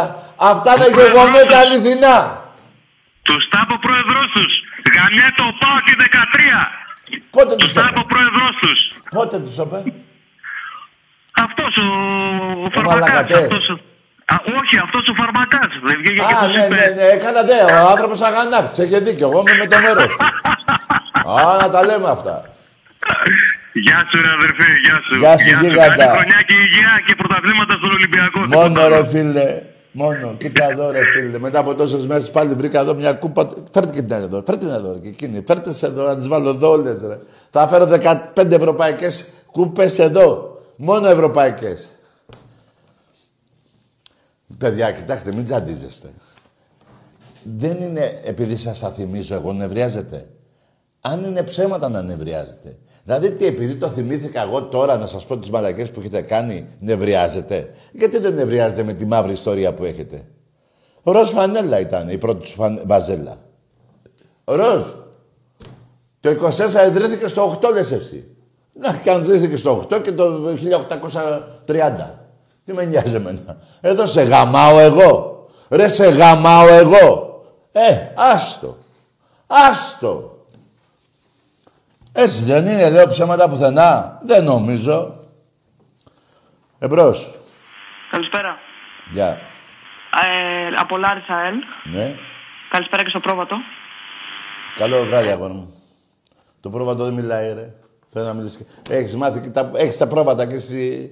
Αυτά 0.51 0.73
είναι 0.75 0.85
πρόεδρος. 0.85 1.07
γεγονότα 1.13 1.57
αληθινά. 1.63 2.15
Τους 3.27 3.43
τάπω 3.53 3.75
πρόεδρος 3.85 4.25
τους. 4.35 4.51
Γαμιά 4.95 5.27
το 5.39 5.45
πάω 5.61 5.77
και 5.87 5.95
13. 6.03 6.61
Πότε 7.35 7.55
Τους 7.55 7.63
τους 7.63 7.73
το 7.73 7.81
τάπω 7.81 7.99
είπε. 7.99 8.13
πρόεδρος 8.13 8.51
τους. 8.61 8.79
Πότε 9.15 9.35
τους 9.43 9.55
το 9.55 9.63
είπε; 9.67 9.79
Αυτός 11.45 11.71
ο, 11.85 11.87
ο 12.65 12.69
Φαρμακάς. 12.75 12.99
Μαλακατές. 12.99 13.37
Αυτός 13.43 13.63
ο... 13.73 13.75
Α, 14.33 14.35
όχι, 14.59 14.75
αυτός 14.85 15.03
ο 15.11 15.13
Φαρμακάς. 15.19 15.69
Δεν 15.87 15.95
βγήκε 16.01 16.13
και 16.29 16.35
Α, 16.35 16.39
τους 16.41 16.55
ναι, 16.55 16.63
είπε. 16.65 16.75
ναι, 16.79 16.87
ναι, 16.97 17.05
έκανα 17.15 17.41
ναι, 17.49 17.59
ο 17.83 17.87
άνθρωπος 17.93 18.19
αγανάκτης, 18.29 18.77
έχει 18.83 18.99
δίκιο, 19.07 19.25
εγώ 19.29 19.39
είμαι 19.43 19.55
με 19.63 19.67
το 19.73 19.77
μέρος 19.85 20.09
του. 20.15 20.25
Α, 21.31 21.57
να 21.61 21.67
τα 21.75 21.81
λέμε 21.89 22.09
αυτά. 22.17 22.35
Γεια 23.85 23.99
σου 24.09 24.15
ρε 24.21 24.31
αδερφέ, 24.37 24.67
γεια 24.83 24.97
σου. 25.05 25.13
Γεια 25.23 25.33
σου, 25.37 25.49
γίγαντα. 25.61 25.95
Καλή 25.95 26.09
χρονιά 26.17 26.39
και 26.47 26.53
υγεία 26.65 26.93
και 27.05 27.13
πρωταθλήματα 27.15 27.73
στον 27.79 27.91
Ολυμπιακό. 27.97 28.39
Μόνο 28.39 28.67
Τίποτα 28.67 28.87
ρε 28.87 28.95
άλλο. 28.95 29.05
φίλε, 29.05 29.47
μόνο, 29.97 30.37
κοίτα 30.37 30.69
εδώ 30.69 30.91
ρε 30.91 31.01
φίλε. 31.13 31.39
Μετά 31.39 31.59
από 31.59 31.75
τόσες 31.75 32.05
μέρες 32.05 32.31
πάλι 32.31 32.53
βρήκα 32.53 32.79
εδώ 32.79 32.93
μια 32.95 33.13
κούπα. 33.13 33.49
Φέρτε 33.71 33.93
και 33.93 34.01
την 34.01 34.11
εδώ, 34.11 34.43
φέρτε 34.45 34.65
την 34.65 34.73
εδώ 34.73 34.99
και 34.99 35.07
εκείνη. 35.07 35.43
Φέρτε 35.47 35.73
σε 35.73 35.85
εδώ, 35.85 36.05
να 36.07 36.17
τις 36.17 36.27
βάλω 36.27 36.49
εδώ 36.49 36.69
όλες 36.69 37.01
ρε. 37.01 37.19
Θα 37.49 37.67
φέρω 37.67 37.85
15 37.85 38.51
ευρωπαϊκές 38.51 39.27
κούπες 39.51 39.99
εδώ. 39.99 40.59
Μόνο 40.75 41.07
ευρωπαϊκές. 41.07 41.87
Παιδιά, 44.57 44.91
κοιτάξτε, 44.91 45.31
μην 45.31 45.43
τζαντίζεστε. 45.43 46.09
Δεν 47.43 47.81
είναι 47.81 48.19
επειδή 48.23 48.57
σας 48.57 48.79
τα 48.79 48.89
θυμίζω 48.89 49.35
εγώ, 49.35 49.53
νευριάζετε. 49.53 50.29
Αν 51.01 51.23
είναι 51.23 51.43
ψέματα 51.43 51.89
να 51.89 52.01
νευριάζετε. 52.01 52.77
Δηλαδή 53.07 53.31
τι, 53.31 53.45
επειδή 53.45 53.75
το 53.75 53.87
θυμήθηκα 53.87 54.41
εγώ 54.41 54.63
τώρα 54.63 54.97
να 54.97 55.07
σας 55.07 55.25
πω 55.25 55.37
τις 55.37 55.49
μαλακές 55.49 55.91
που 55.91 55.99
έχετε 55.99 56.21
κάνει, 56.21 56.67
νευριάζετε; 56.79 57.73
Γιατί 57.91 58.17
δεν 58.19 58.33
νευριάζετε 58.33 58.83
με 58.83 58.93
τη 58.93 59.05
μαύρη 59.05 59.33
ιστορία 59.33 59.73
που 59.73 59.83
έχετε; 59.83 60.21
Ο 61.03 61.11
Ροζ 61.11 61.29
Φανέλα 61.29 61.79
ήταν 61.79 62.09
η 62.09 62.17
πρώτη 62.17 62.47
σου 62.47 62.55
φαν... 62.55 62.81
βαζέλα. 62.85 63.37
Ο 64.43 64.55
Ροζ. 64.55 64.81
Το 66.19 66.29
24 66.29 66.87
ιδρύθηκε 66.87 67.27
στο 67.27 67.59
8 67.61 67.71
λες 67.73 67.91
εσύ. 67.91 68.27
Να, 68.73 68.93
και 69.03 69.11
αν 69.11 69.23
ιδρύθηκε 69.23 69.57
στο 69.57 69.87
8 69.91 70.01
και 70.01 70.11
το 70.11 70.55
1830. 71.65 71.91
Τι 72.65 72.73
με 72.73 72.85
νοιάζει 72.85 73.15
εμένα. 73.15 73.57
Εδώ 73.81 74.05
σε 74.05 74.21
γαμάω 74.21 74.79
εγώ. 74.79 75.45
Ρε 75.69 75.87
σε 75.87 76.05
γαμάω 76.09 76.67
εγώ. 76.67 77.41
Ε, 77.71 78.11
άστο. 78.15 78.77
Άστο. 79.47 80.36
Έτσι 82.19 82.43
δεν 82.43 82.67
είναι, 82.67 82.89
λέω 82.89 83.07
ψέματα 83.07 83.49
πουθενά. 83.49 84.19
Δεν 84.23 84.43
νομίζω. 84.43 85.13
Εμπρός. 86.79 87.31
Καλησπέρα. 88.11 88.57
Γεια. 89.11 89.27
Ε, 89.29 90.75
από 90.79 90.97
Λάρισα 90.97 91.39
ΕΛ. 91.39 91.55
Ναι. 91.93 92.15
Καλησπέρα 92.69 93.03
και 93.03 93.09
στο 93.09 93.19
πρόβατο. 93.19 93.55
Καλό 94.77 95.05
βράδυ, 95.05 95.27
αγόρι 95.27 95.53
μου. 95.53 95.83
Το 96.59 96.69
πρόβατο 96.69 97.03
δεν 97.03 97.13
μιλάει, 97.13 97.53
ρε. 97.53 97.73
Θέλω 98.07 98.25
να 98.25 98.33
μιλήσεις. 98.33 98.67
Έχεις 98.89 99.15
μάθει 99.15 99.39
και 99.39 99.49
τα, 99.49 99.71
έχεις 99.75 99.97
τα 99.97 100.07
πρόβατα 100.07 100.47
και 100.47 100.59
στη... 100.59 101.11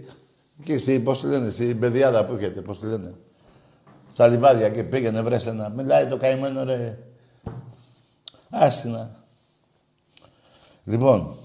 Και 0.64 0.78
στη, 0.78 1.00
πώς 1.00 1.22
τη 1.22 1.28
λένε, 1.28 1.50
στην 1.50 1.80
παιδιάδα 1.80 2.26
που 2.26 2.34
έχετε, 2.34 2.62
πώς 2.62 2.80
τη 2.80 2.86
λένε. 2.86 3.14
Στα 4.12 4.28
λιβάδια 4.28 4.70
και 4.70 4.84
πήγαινε, 4.84 5.22
βρες 5.22 5.46
ένα. 5.46 5.70
Μιλάει 5.70 6.06
το 6.06 6.18
καημένο, 6.18 6.64
ρε. 6.64 6.98
Άστινα. 8.50 9.24
Λοιπόν, 10.86 11.36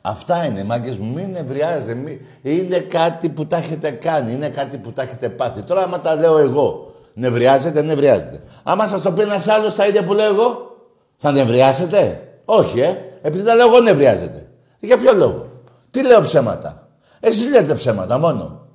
αυτά 0.00 0.44
είναι, 0.44 0.64
μάγκες 0.64 0.98
μου. 0.98 1.12
Μην 1.12 1.30
νευριάζετε. 1.30 1.94
Μη... 1.94 2.20
Είναι 2.42 2.78
κάτι 2.78 3.28
που 3.28 3.46
τα 3.46 3.56
έχετε 3.56 3.90
κάνει. 3.90 4.32
Είναι 4.32 4.48
κάτι 4.48 4.78
που 4.78 4.92
τα 4.92 5.02
έχετε 5.02 5.28
πάθει. 5.28 5.62
Τώρα, 5.62 5.82
άμα 5.82 6.00
τα 6.00 6.14
λέω 6.14 6.38
εγώ, 6.38 6.94
νευριάζετε, 7.14 7.82
νευριάζετε. 7.82 8.42
Άμα 8.62 8.86
σας 8.86 9.02
το 9.02 9.12
πει 9.12 9.22
ένας 9.22 9.48
άλλος 9.48 9.74
τα 9.74 9.86
ίδια 9.86 10.04
που 10.04 10.12
λέω 10.12 10.34
εγώ, 10.34 10.76
θα 11.16 11.30
νευριάσετε; 11.30 12.28
Όχι, 12.44 12.80
ε. 12.80 12.96
Επειδή 13.22 13.44
τα 13.44 13.54
λέω 13.54 13.66
εγώ, 13.66 13.80
νευριάζετε. 13.80 14.46
Για 14.78 14.98
ποιο 14.98 15.12
λόγο; 15.12 15.48
Τι 15.90 16.02
λέω 16.02 16.20
ψέματα; 16.20 16.88
Εσείς 17.20 17.50
λέτε 17.50 17.74
ψέματα 17.74 18.18
μόνο. 18.18 18.66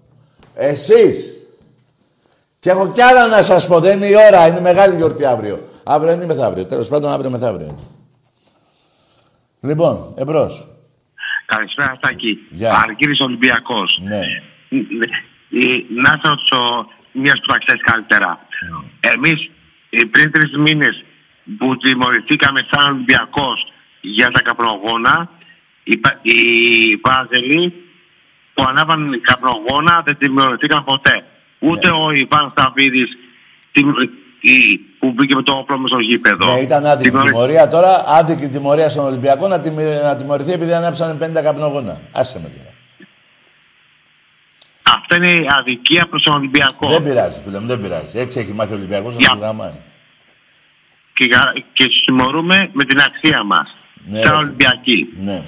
Εσείς. 0.53 1.33
Και 2.59 2.69
έχω 2.69 2.87
κι 2.87 3.01
άλλα 3.01 3.27
να 3.27 3.41
σας 3.41 3.67
πω. 3.67 3.79
Δεν 3.79 3.97
είναι 3.97 4.05
η 4.05 4.15
ώρα. 4.27 4.47
Είναι 4.47 4.59
μεγάλη 4.59 4.95
γιορτή 4.95 5.25
αύριο. 5.25 5.59
Αύριο 5.83 6.13
είναι 6.13 6.25
μεθαύριο. 6.25 6.65
Τέλος 6.65 6.87
πάντων, 6.87 7.11
αύριο 7.11 7.29
μεθαύριο. 7.29 7.75
Λοιπόν, 9.67 10.13
εμπρός. 10.17 10.67
Καλησπέρα, 11.45 11.91
Στάκη. 11.97 12.45
Γεια. 12.49 12.73
Αργύρης 12.85 13.19
Ολυμπιακός. 13.19 13.99
Ναι. 14.03 14.19
Ε, 15.49 15.83
Να 16.01 16.09
σε 16.09 16.29
ρωτήσω 16.29 16.87
μια 17.11 17.33
που 17.33 17.47
τα 17.47 17.57
ξέρεις 17.57 17.81
καλύτερα. 17.81 18.45
Εμείς 18.99 19.49
ε, 19.89 20.03
πριν 20.11 20.31
τρεις 20.31 20.51
μήνες 20.57 21.03
που 21.57 21.77
τιμωρηθήκαμε 21.77 22.67
σαν 22.71 22.93
Ολυμπιακός 22.93 23.71
για 24.01 24.29
τα 24.31 24.41
καπνογόνα, 24.41 25.29
οι, 25.83 25.97
πα- 25.97 26.19
οι 26.21 26.39
Βάζελοι 27.03 27.73
που 28.53 28.63
ανάβαν 28.67 29.21
καπνογόνα 29.21 30.01
δεν 30.05 30.17
τιμωρηθήκαν 30.17 30.83
ποτέ. 30.83 31.23
Ούτε 31.59 31.89
ο 31.89 32.11
Ιβάν 32.11 32.49
Σταβίδης 32.51 33.09
τιμ- 33.71 34.09
η- 34.39 34.79
που 35.05 35.13
μπήκε 35.15 35.35
με 35.35 35.43
το 35.43 35.51
όπλο 35.53 35.77
με 35.77 35.87
στο 35.87 35.99
γήπεδο. 35.99 36.53
Ναι, 36.53 36.59
ήταν 36.59 36.85
άδικη 36.85 37.09
Τιμωρη- 37.09 37.31
τιμωρία. 37.31 37.67
Τώρα 37.67 38.03
άδικη 38.07 38.47
τιμωρία 38.47 38.89
στον 38.89 39.05
Ολυμπιακό 39.05 39.47
να, 39.47 39.59
τιμη, 39.61 39.83
να 40.03 40.15
τιμωρηθεί 40.15 40.51
επειδή 40.51 40.73
ανάψανε 40.73 41.13
50 41.25 41.41
καπνογόνα. 41.43 42.01
Άσε 42.11 42.39
με 42.39 42.49
τώρα. 42.49 42.69
Αυτό 44.95 45.15
είναι 45.15 45.29
η 45.29 45.45
αδικία 45.59 46.05
προς 46.09 46.23
τον 46.23 46.33
Ολυμπιακό. 46.33 46.87
Δεν 46.89 47.03
πειράζει, 47.03 47.39
φίλε 47.45 47.59
μου, 47.59 47.67
δεν 47.67 47.81
πειράζει. 47.81 48.17
Έτσι 48.19 48.39
έχει 48.39 48.53
μάθει 48.53 48.73
ο 48.73 48.75
Ολυμπιακός 48.75 49.13
να 49.13 49.19
Για. 49.19 49.29
του 49.29 49.39
γαμάει. 49.41 49.71
και, 51.13 51.25
για- 51.25 51.53
και 51.73 51.85
τους 51.87 52.01
τιμωρούμε 52.05 52.69
με 52.73 52.83
την 52.85 52.99
αξία 52.99 53.43
μας. 53.43 53.75
Ναι, 54.05 54.19
σαν 54.21 54.31
ρε. 54.31 54.37
Ολυμπιακοί. 54.37 55.07
Ναι. 55.21 55.41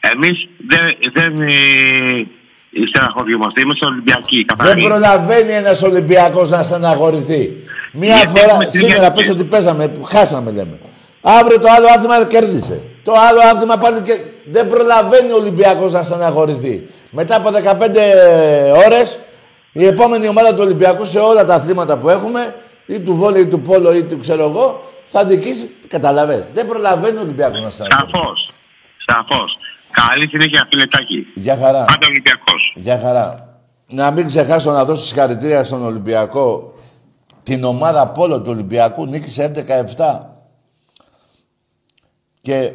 Εμείς 0.00 0.48
δεν, 0.68 0.80
δεν 1.12 1.48
ε, 1.48 2.26
στεναχωριόμαστε. 2.88 3.60
Είμαστε 3.60 3.84
Ολυμπιακοί. 3.86 4.36
Δεν 4.36 4.56
καθαροί. 4.56 4.82
προλαβαίνει 4.82 5.52
ένας 5.52 5.82
Ολυμπιακός 5.82 6.50
να 6.50 6.62
στεναχωρηθεί. 6.62 7.56
Μία 7.92 8.14
Γιατί 8.14 8.28
φορά, 8.28 8.44
έχουμε 8.44 8.64
την 8.66 8.80
σήμερα 8.80 8.96
ίδια- 8.96 9.12
πες 9.12 9.28
ότι 9.28 9.44
παίζαμε, 9.44 9.88
που 9.88 10.02
χάσαμε 10.04 10.50
λέμε. 10.50 10.78
Αύριο 11.20 11.60
το 11.60 11.66
άλλο 11.76 11.86
άθλημα 11.86 12.24
κέρδισε. 12.26 12.82
Το 13.04 13.12
άλλο 13.28 13.40
άθλημα 13.52 13.76
πάλι 13.76 14.00
και 14.02 14.18
δεν 14.50 14.68
προλαβαίνει 14.68 15.32
ο 15.32 15.36
Ολυμπιακός 15.36 15.92
να 15.92 16.02
στεναχωρηθεί. 16.02 16.86
Μετά 17.10 17.36
από 17.36 17.50
15 17.50 18.00
ώρες, 18.86 19.18
η 19.72 19.86
επόμενη 19.86 20.28
ομάδα 20.28 20.50
του 20.50 20.60
Ολυμπιακού 20.60 21.04
σε 21.04 21.18
όλα 21.18 21.44
τα 21.44 21.54
αθλήματα 21.54 21.98
που 21.98 22.08
έχουμε, 22.08 22.54
ή 22.86 23.00
του 23.00 23.14
βόλεϊ, 23.14 23.42
ή 23.42 23.46
του 23.46 23.60
πόλο, 23.60 23.94
ή 23.94 24.02
του 24.02 24.16
ξέρω 24.18 24.42
εγώ, 24.42 24.84
θα 25.04 25.24
δικήσει. 25.24 25.70
Καταλαβες. 25.88 26.44
Δεν 26.54 26.66
προλαβαίνει 26.66 27.18
ο 27.18 27.20
Ολυμπιακός 27.20 27.60
να 27.62 27.70
στεναχωρηθεί. 27.70 28.12
Σαφώς. 28.16 28.48
Σαφώς. 29.06 29.56
Καλή 30.06 30.28
συνέχεια, 30.28 30.66
φιλετάκι. 30.70 31.26
Γεια 31.34 31.56
χαρά. 31.56 31.82
Άντε 31.82 32.06
Ολυμπιακός. 32.06 32.74
Γεια 32.76 32.98
χαρά. 32.98 33.58
Να 33.88 34.10
μην 34.10 34.26
ξεχάσω 34.26 34.70
να 34.70 34.84
δώσω 34.84 35.04
συγχαρητήρια 35.04 35.64
στον 35.64 35.84
Ολυμπιακό. 35.84 36.74
Την 37.42 37.64
ομάδα 37.64 38.08
Πόλο 38.08 38.42
του 38.42 38.50
Ολυμπιακού 38.50 39.06
νίκησε 39.06 39.52
11-7. 39.96 40.20
Και 42.40 42.72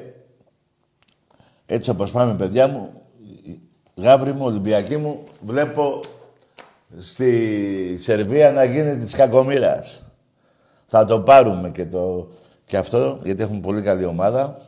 έτσι 1.66 1.90
όπως 1.90 2.12
πάμε 2.12 2.36
παιδιά 2.36 2.68
μου, 2.68 3.02
γάβρι 3.96 4.34
μου, 4.34 4.46
Ολυμπιακή 4.46 4.98
μου, 4.98 5.24
βλέπω 5.42 6.00
στη 6.98 7.98
Σερβία 7.98 8.52
να 8.52 8.64
γίνει 8.64 8.98
της 8.98 9.14
κακομήρας. 9.14 10.06
Θα 10.86 11.06
το 11.06 11.20
πάρουμε 11.20 11.70
και 11.70 11.86
το... 11.86 12.28
Και 12.66 12.78
αυτό, 12.78 13.20
γιατί 13.24 13.44
έχουμε 13.44 13.60
πολύ 13.60 13.82
καλή 13.82 14.06
ομάδα. 14.06 14.62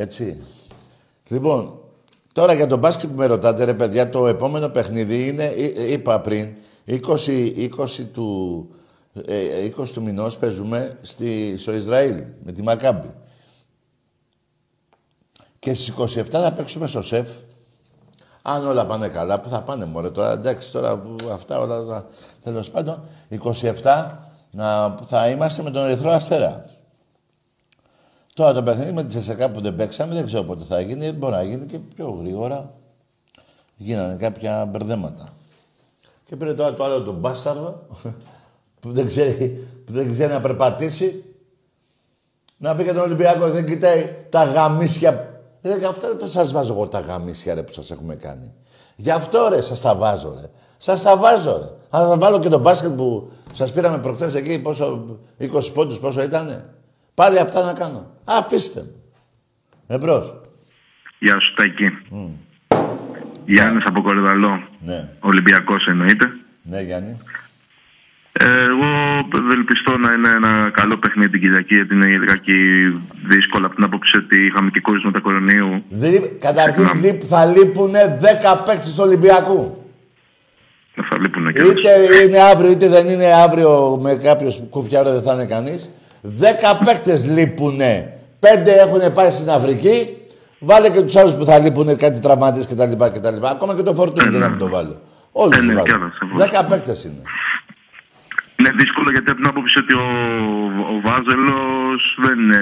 Έτσι. 0.00 0.40
Λοιπόν, 1.28 1.80
τώρα 2.32 2.52
για 2.52 2.66
τον 2.66 2.78
μπάσκετ 2.78 3.10
που 3.10 3.16
με 3.16 3.26
ρωτάτε, 3.26 3.64
ρε 3.64 3.74
παιδιά, 3.74 4.10
το 4.10 4.26
επόμενο 4.26 4.68
παιχνίδι 4.68 5.28
είναι, 5.28 5.44
εί- 5.44 5.90
είπα 5.90 6.20
πριν, 6.20 6.48
20, 6.86 6.98
20 7.56 8.04
του, 8.12 8.68
ε, 9.26 9.64
20 9.64 9.88
του 9.92 10.02
μηνός 10.02 10.38
παίζουμε 10.38 10.98
στη, 11.00 11.54
στο 11.56 11.72
Ισραήλ, 11.74 12.22
με 12.44 12.52
τη 12.52 12.62
Μακάμπη. 12.62 13.10
Και 15.58 15.74
στις 15.74 15.88
27 15.88 16.24
θα 16.30 16.52
παίξουμε 16.52 16.86
στο 16.86 17.02
ΣΕΦ. 17.02 17.28
Αν 18.42 18.66
όλα 18.66 18.86
πάνε 18.86 19.08
καλά, 19.08 19.40
που 19.40 19.48
θα 19.48 19.62
πάνε 19.62 19.84
μωρέ 19.84 20.10
τώρα, 20.10 20.32
εντάξει, 20.32 20.72
τώρα 20.72 20.96
που 20.98 21.14
αυτά 21.32 21.58
όλα, 21.60 21.84
τα- 21.84 22.06
τέλος 22.42 22.70
πάντων, 22.70 23.02
27 23.28 24.18
να, 24.50 24.96
θα 25.06 25.28
είμαστε 25.28 25.62
με 25.62 25.70
τον 25.70 25.84
Ερυθρό 25.84 26.10
Αστέρα. 26.10 26.64
Τώρα 28.40 28.52
το 28.52 28.62
παιχνίδι 28.62 28.92
με 28.92 29.04
τη 29.04 29.12
Σεσεκά 29.12 29.50
που 29.50 29.60
δεν 29.60 29.76
παίξαμε, 29.76 30.14
δεν 30.14 30.26
ξέρω 30.26 30.42
πότε 30.42 30.64
θα 30.64 30.80
γίνει, 30.80 31.12
μπορεί 31.12 31.32
να 31.32 31.42
γίνει 31.42 31.66
και 31.66 31.78
πιο 31.78 32.18
γρήγορα. 32.20 32.70
Γίνανε 33.76 34.16
κάποια 34.16 34.64
μπερδέματα. 34.64 35.28
Και 36.26 36.36
πήρε 36.36 36.54
τώρα 36.54 36.74
το 36.74 36.84
άλλο 36.84 37.02
τον 37.02 37.14
μπάσταρδο, 37.14 37.86
που 38.80 38.92
δεν 38.92 39.06
ξέρει, 39.06 39.68
που 39.84 39.92
δεν 39.92 40.10
ξέρει 40.10 40.32
να 40.32 40.40
περπατήσει, 40.40 41.24
να 42.56 42.74
πει 42.74 42.84
και 42.84 42.92
τον 42.92 43.02
Ολυμπιακό, 43.02 43.48
δεν 43.48 43.66
κοιτάει 43.66 44.14
τα 44.28 44.44
γαμίσια. 44.44 45.40
Ρε, 45.62 45.78
για 45.78 45.88
αυτά 45.88 46.14
δεν 46.14 46.28
σας 46.28 46.52
βάζω 46.52 46.72
εγώ 46.72 46.86
τα 46.86 47.00
γαμίσια 47.00 47.54
ρε, 47.54 47.62
που 47.62 47.72
σας 47.72 47.90
έχουμε 47.90 48.14
κάνει. 48.14 48.52
Γι' 48.96 49.10
αυτό 49.10 49.48
ρε, 49.48 49.60
σας 49.60 49.80
τα 49.80 49.94
βάζω 49.94 50.36
ρε. 50.40 50.50
Σας 50.76 51.02
τα 51.02 51.16
βάζω 51.16 51.58
ρε. 51.58 51.68
Αν 51.90 52.08
θα 52.08 52.18
βάλω 52.18 52.40
και 52.40 52.48
τον 52.48 52.60
μπάσκετ 52.60 52.90
που 52.90 53.30
σας 53.52 53.72
πήραμε 53.72 53.98
προχτές 53.98 54.34
εκεί, 54.34 54.62
πόσο, 54.62 55.18
20 55.38 55.72
πόντους, 55.74 55.98
πόσο 55.98 56.22
ήτανε; 56.22 56.64
Πάλι 57.20 57.38
αυτά 57.38 57.62
να 57.64 57.72
κάνω. 57.72 58.10
Αφήστε 58.24 58.80
με. 59.88 59.94
Εμπρός. 59.94 60.40
Γεια 61.18 61.36
σου 61.40 61.54
Τάκη. 61.54 61.88
Γιάννης 63.46 63.84
από 63.86 64.02
Κορυδαλό. 64.02 64.62
Ναι. 64.80 65.08
Ολυμπιακός 65.20 65.86
εννοείται. 65.86 66.26
Ναι, 66.62 66.80
Γιάννη. 66.80 67.18
Ε, 68.32 68.44
εγώ 68.44 68.88
ευελπιστώ 69.44 69.96
να 69.96 70.12
είναι 70.12 70.28
ένα 70.28 70.70
καλό 70.74 70.96
παιχνίδι 70.98 71.30
την 71.30 71.40
Κυριακή 71.40 71.74
γιατί 71.74 71.94
είναι 71.94 72.06
λιγάκι 72.06 72.58
δύσκολο 73.28 73.66
από 73.66 73.74
την 73.74 73.84
άποψη 73.84 74.16
ότι 74.16 74.46
είχαμε 74.46 74.70
και 74.70 74.80
κόσμο 74.80 75.10
τα 75.10 75.20
κορονοϊού. 75.20 75.84
Δι- 75.88 76.38
Καταρχήν 76.40 76.74
Συγγνώμη. 76.84 77.00
λείπ- 77.06 77.22
θα 77.26 77.46
λείπουν 77.46 77.92
10 78.20 78.62
παίκτες 78.66 78.94
του 78.94 79.02
Ολυμπιακού. 79.06 79.84
Δεν 80.94 81.04
θα 81.10 81.18
λείπουν 81.18 81.52
και 81.52 81.62
Είτε 81.62 81.90
είναι 82.26 82.38
αύριο, 82.38 82.70
είτε 82.70 82.88
δεν 82.88 83.06
είναι 83.08 83.32
αύριο 83.44 83.98
με 84.02 84.14
κάποιος 84.14 84.62
κουφιάρο 84.70 85.10
δεν 85.12 85.22
θα 85.22 85.34
είναι 85.34 85.46
κανείς. 85.46 85.90
Δέκα 86.20 86.76
παίκτες 86.84 87.26
λείπουνε. 87.26 88.12
Πέντε 88.38 88.72
έχουν 88.72 89.12
πάει 89.12 89.30
στην 89.30 89.50
Αφρική. 89.50 90.16
Βάλε 90.58 90.90
και 90.90 91.00
τους 91.00 91.16
άλλους 91.16 91.32
που 91.34 91.44
θα 91.44 91.58
λείπουνε 91.58 91.94
κάτι 91.94 92.18
τραυματίες 92.20 92.66
κτλ. 92.66 93.04
κτλ. 93.04 93.46
Ακόμα 93.46 93.74
και 93.74 93.82
το 93.82 93.94
φορτούνι 93.94 94.30
και 94.30 94.38
να 94.38 94.48
μην 94.48 94.58
το 94.58 94.68
βάλω. 94.68 95.00
Όλους 95.32 95.56
Ε, 95.56 95.58
τους 95.58 95.66
ναι, 95.68 95.74
βάλω. 95.74 95.86
κι 95.86 95.92
άλλα, 95.92 96.12
σαφώς. 96.18 96.38
Δέκα 96.40 96.64
παίκτες 96.64 97.04
είναι. 97.04 97.22
Είναι 98.58 98.70
δύσκολο 98.70 99.10
γιατί 99.10 99.30
από 99.30 99.38
την 99.40 99.48
άποψη 99.48 99.78
ότι 99.78 99.94
ο, 99.94 100.02
ο 100.94 101.00
Βάζελος 101.00 102.16
δεν 102.24 102.38
είναι... 102.38 102.60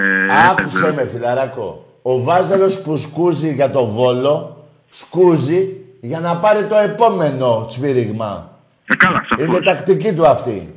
Άκουσε 0.51 0.93
με 0.97 1.09
φιλαράκο. 1.09 1.85
Ο 2.03 2.23
Βάζελος 2.23 2.81
που 2.81 2.97
σκούζει 2.97 3.53
για 3.53 3.71
το 3.71 3.87
Βόλο, 3.87 4.65
σκούζει 4.91 5.77
για 6.01 6.21
να 6.21 6.37
πάρει 6.37 6.65
το 6.67 6.77
επόμενο 6.77 7.67
σφύριγμα. 7.71 8.51
Ε, 8.87 8.95
καλά, 8.97 9.27
σαφώς. 9.29 9.47
Είναι 9.47 9.61
τακτική 9.61 10.13
του 10.13 10.27
αυτή. 10.27 10.75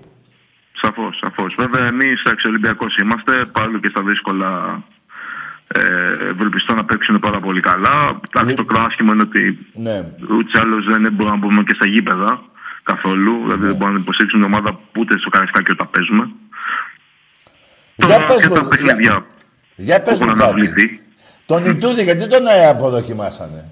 Σαφώς, 0.82 1.18
σαφώς. 1.24 1.56
Βέβαια, 1.58 1.86
εμείς 1.86 2.24
αξιολυμπιακός 2.26 2.98
είμαστε, 2.98 3.46
πάλι 3.52 3.80
και 3.80 3.88
στα 3.90 4.02
δύσκολα 4.02 4.82
ε, 5.68 5.82
ευελπιστώ 6.30 6.74
να 6.74 6.86
παίξουν 6.86 7.20
πάρα 7.20 7.40
πολύ 7.40 7.62
καλά. 7.62 8.20
Εντάξει, 8.34 8.56
το 8.56 8.66
κράσιμο 8.66 9.14
είναι 9.14 9.22
ότι 9.22 9.68
Ναι. 9.74 9.98
ούτως 10.30 10.54
ή 10.54 10.58
άλλως 10.62 10.86
δεν 10.86 11.14
μπορούμε 11.14 11.36
να 11.36 11.42
μπούμε 11.42 11.64
και 11.64 11.74
στα 11.74 11.86
γήπεδα 11.86 12.42
καθόλου. 12.84 13.32
Ναι. 13.38 13.44
Δηλαδή 13.44 13.66
δεν 13.66 13.76
μπορούμε 13.76 13.98
να 13.98 14.02
υποστήριξουν 14.04 14.40
την 14.42 14.54
ομάδα 14.54 14.80
ούτε 14.98 15.18
στο 15.18 15.30
Καραϊσκάκι 15.30 15.72
όταν 15.72 15.90
παίζουμε. 15.90 16.30
Για 17.96 18.08
Τώρα 18.08 18.26
πες 18.28 18.36
και 18.36 18.48
μου, 18.48 18.54
τα 18.54 18.60
για- 18.60 18.70
παιχνίδια 18.70 19.26
Για 19.76 19.98
που 20.02 20.04
πες 20.10 20.14
έχουν 20.14 20.28
μου 20.30 20.36
κάτι. 20.36 20.44
αναβληθεί. 20.44 21.02
Τον 21.46 21.66
Ιτούδη, 21.66 22.04
γιατί 22.04 22.28
τον 22.28 22.46
ε, 22.48 22.68
αποδοκιμάσανε; 22.68 23.72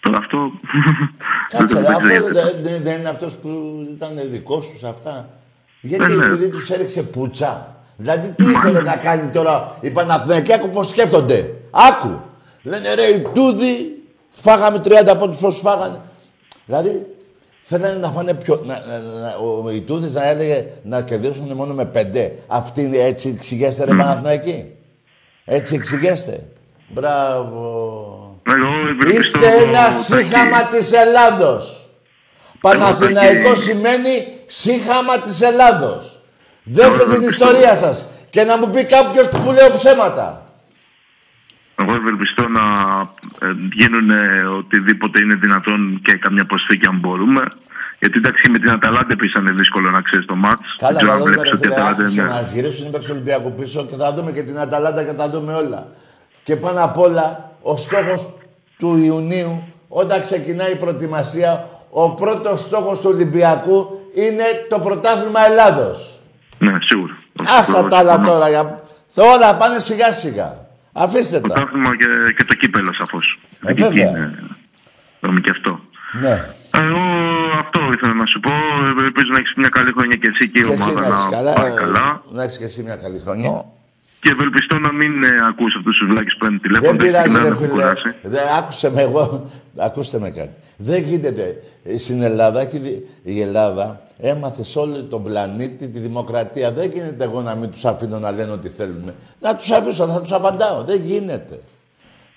Τώρα 0.00 0.18
αυτό 0.18 0.52
δεν 1.50 1.60
Κάτσε, 1.60 1.74
το 1.74 1.80
ρε, 1.80 1.86
δεν 1.86 1.94
αυτό 1.96 2.08
ξέρω. 2.08 2.24
δεν, 2.32 2.62
δεν- 2.62 2.82
δεν 2.82 2.98
είναι 2.98 3.08
αυτός 3.08 3.32
που 3.34 3.50
ήταν 3.96 4.10
δικός 4.30 4.64
σου 4.64 4.86
αυτά; 4.88 5.28
Γιατί 5.84 6.04
Ε, 6.04 6.16
ναι. 6.16 6.24
επειδή 6.24 6.48
τους 6.48 6.70
έριξε 6.70 7.02
πουτσα. 7.02 7.76
Δηλαδή 7.96 8.28
τι 8.36 8.44
ήθελε 8.50 8.80
να 8.80 8.96
κάνει 8.96 9.30
τώρα 9.30 9.76
οι 9.80 9.90
Παναθηναϊκοί, 9.90 10.52
πώς 10.72 10.88
σκέφτονται. 10.88 11.54
Άκου. 11.70 12.20
Λένε 12.62 12.94
ρε 12.94 13.02
οι 13.02 13.26
Τούδοι, 13.34 14.02
φάγαμε 14.30 14.80
30 14.84 15.16
πόντους 15.18 15.38
πόσους 15.38 15.60
φάγανε. 15.60 16.00
Δηλαδή 16.66 17.06
θέλανε 17.60 17.94
να 17.98 18.08
φάνε 18.10 18.34
πιο... 18.34 18.62
Να, 18.66 18.74
να, 18.86 18.98
να, 18.98 19.34
ο 19.34 19.70
οι 19.70 19.80
Τούδης 19.80 20.14
να 20.14 20.28
έλεγε 20.28 20.66
να 20.82 21.02
κερδίσουν 21.02 21.52
μόνο 21.52 21.74
με 21.74 21.84
πέντε. 21.84 22.38
Αυτοί 22.46 22.82
είναι 22.82 22.98
έτσι 22.98 23.28
εξηγέστε 23.28 23.84
ρε 23.84 23.94
Παναθηναϊκοί. 23.94 24.64
Έτσι 25.44 25.74
εξηγέστε. 25.74 26.44
Μπράβο. 26.88 27.60
Εγώ 28.46 28.88
ευελπιστώ, 28.88 29.38
Είστε 29.38 29.62
ένα 29.62 29.82
Τάκη, 29.82 30.02
σύγχαμα 30.02 30.62
της 30.62 30.92
Ελλάδος. 30.92 31.86
Παναθηναϊκός 32.60 33.62
σημαίνει 33.62 34.26
σύγχαμα 34.60 35.18
της 35.18 35.40
Ελλάδος. 35.40 36.20
Δέστε 36.62 37.04
την 37.12 37.22
ιστορία 37.22 37.76
σας 37.76 38.04
και 38.30 38.42
να 38.42 38.58
μου 38.58 38.70
πει 38.70 38.84
κάποιος 38.84 39.28
που 39.28 39.50
λέω 39.50 39.70
ψέματα. 39.76 40.46
Εγώ 41.80 41.94
ευελπιστώ 41.94 42.48
να 42.48 42.64
ε, 43.40 43.52
γίνουν 43.72 44.10
ε, 44.10 44.42
οτιδήποτε 44.58 45.20
είναι 45.20 45.34
δυνατόν 45.34 46.00
και 46.04 46.16
καμιά 46.16 46.44
προσθήκη 46.44 46.86
αν 46.86 46.98
μπορούμε. 46.98 47.42
Γιατί 47.98 48.18
εντάξει 48.18 48.50
με 48.50 48.58
την 48.58 48.70
Αταλάντα 48.70 49.12
επίσης 49.12 49.40
είναι 49.40 49.50
δύσκολο 49.50 49.90
να 49.90 50.00
ξέρεις 50.00 50.26
το 50.26 50.34
μάτς. 50.34 50.76
Καλά, 50.76 50.92
Δεν 50.92 51.02
ξέρω 51.02 51.12
θα 51.12 51.16
αν 51.16 51.22
δούμε 51.22 51.30
βλέπεις 51.30 51.50
ρε 51.50 51.56
ότι 51.56 51.66
η 51.66 51.70
φίλε, 51.70 51.74
Αταλάντα 51.74 52.02
άκουσε 52.02 52.20
είναι... 52.20 52.30
να 52.30 52.48
γυρίσουν 52.52 52.86
οι 52.86 52.90
παίκτες 52.90 53.06
του 53.06 53.12
Ολυμπιακού 53.14 53.52
πίσω 53.52 53.86
και 53.86 53.96
θα 53.96 54.12
δούμε 54.12 54.30
και 54.32 54.42
την 54.42 54.58
Αταλάντα 54.58 55.04
και 55.04 55.12
θα 55.12 55.28
δούμε 55.28 55.52
όλα. 55.54 55.86
Και 56.42 56.56
πάνω 56.56 56.84
απ' 56.84 56.98
όλα, 56.98 57.52
ο 57.62 57.76
στόχος 57.76 58.34
του 58.78 58.96
Ιουνίου, 58.96 59.62
όταν 59.88 60.22
ξεκινάει 60.22 60.72
η 60.72 60.76
προετοιμασία, 60.76 61.68
ο 61.90 62.10
πρώτος 62.10 62.60
στόχος 62.60 63.00
του 63.00 63.10
Ολυμπιακού 63.14 64.01
είναι 64.14 64.44
το 64.68 64.78
πρωτάθλημα 64.78 65.46
Ελλάδος. 65.46 66.20
Ναι, 66.58 66.72
σίγουρα. 66.80 67.14
Άστα 67.58 67.88
τα 67.88 67.98
άλλα 67.98 68.20
τώρα, 68.20 68.48
για... 68.48 68.80
όλα 69.16 69.56
πάνε 69.56 69.78
σιγά 69.78 70.12
σιγά. 70.12 70.66
Αφήστε 70.92 71.40
Το 71.40 71.48
τα. 71.48 71.54
πρωτάθλημα 71.54 71.96
και, 71.96 72.04
και 72.36 72.44
το 72.44 72.54
κύπελο 72.54 72.92
σαφώς. 72.92 73.38
Ε, 73.66 73.70
Εκεί 73.70 73.82
βέβαια. 73.82 74.08
είναι. 74.08 74.38
Δούμε 75.20 75.40
και 75.40 75.50
αυτό. 75.50 75.80
Ναι. 76.20 76.44
Εγώ 76.76 77.00
αυτό 77.58 77.92
ήθελα 77.92 78.14
να 78.14 78.26
σου 78.26 78.40
πω. 78.40 78.50
Ελπίζω 79.04 79.28
να 79.32 79.38
έχεις 79.38 79.54
μια 79.56 79.68
καλή 79.68 79.92
χρονιά 79.92 80.16
και 80.16 80.28
εσύ 80.34 80.50
και 80.50 80.58
η 80.58 80.62
Και 80.62 80.72
εσύ 80.72 80.82
ομάδα 80.82 81.00
να 81.00 81.06
έχεις 81.14 81.24
να 81.24 81.30
καλά, 81.30 81.52
πάει 81.52 81.70
ε, 81.72 81.74
καλά. 81.74 82.22
να 82.30 82.42
έχεις 82.42 82.58
και 82.58 82.64
εσύ 82.64 82.82
μια 82.82 82.96
καλή 82.96 83.20
χρονιά. 83.24 83.64
Και 84.20 84.30
ευελπιστώ 84.30 84.78
να 84.78 84.92
μην 84.92 85.24
ε, 85.24 85.28
ακούς 85.48 85.74
αυτούς 85.78 85.98
τους 85.98 86.08
βλάκες 86.08 86.32
που 86.32 86.38
παίρνουν 86.38 86.60
τηλέφωνο. 86.60 86.90
Δεν 86.90 87.06
πειράζει, 87.06 87.30
να 87.30 87.40
ρε 87.40 87.46
έχουν 87.46 87.56
φίλε. 87.56 87.68
κουράσει. 87.70 88.08
Δεν, 88.22 88.40
άκουσε 88.58 88.90
με 88.90 89.00
εγώ. 89.02 89.50
Ακούστε 89.76 90.18
με 90.18 90.30
κάτι. 90.30 90.54
Δεν 90.76 91.02
γίνεται. 91.02 91.62
Ε, 91.84 91.98
Στην 91.98 92.22
Ελλάδα, 92.22 92.60
έχει 92.60 92.78
δει- 92.78 93.06
η 93.22 93.40
Ελλάδα 93.40 94.02
έμαθε 94.18 94.64
σε 94.64 94.78
όλο 94.78 95.04
τον 95.04 95.22
πλανήτη 95.22 95.88
τη 95.88 95.98
δημοκρατία. 95.98 96.72
Δεν 96.72 96.90
γίνεται 96.90 97.24
εγώ 97.24 97.40
να 97.40 97.54
μην 97.54 97.70
τους 97.70 97.84
αφήνω 97.84 98.18
να 98.18 98.30
λένε 98.30 98.52
ό,τι 98.52 98.68
θέλουν. 98.68 99.12
Να 99.40 99.56
τους 99.56 99.70
αφήσω, 99.70 100.06
θα 100.06 100.20
τους 100.20 100.32
απαντάω. 100.32 100.82
Δεν 100.82 101.00
γίνεται. 101.04 101.60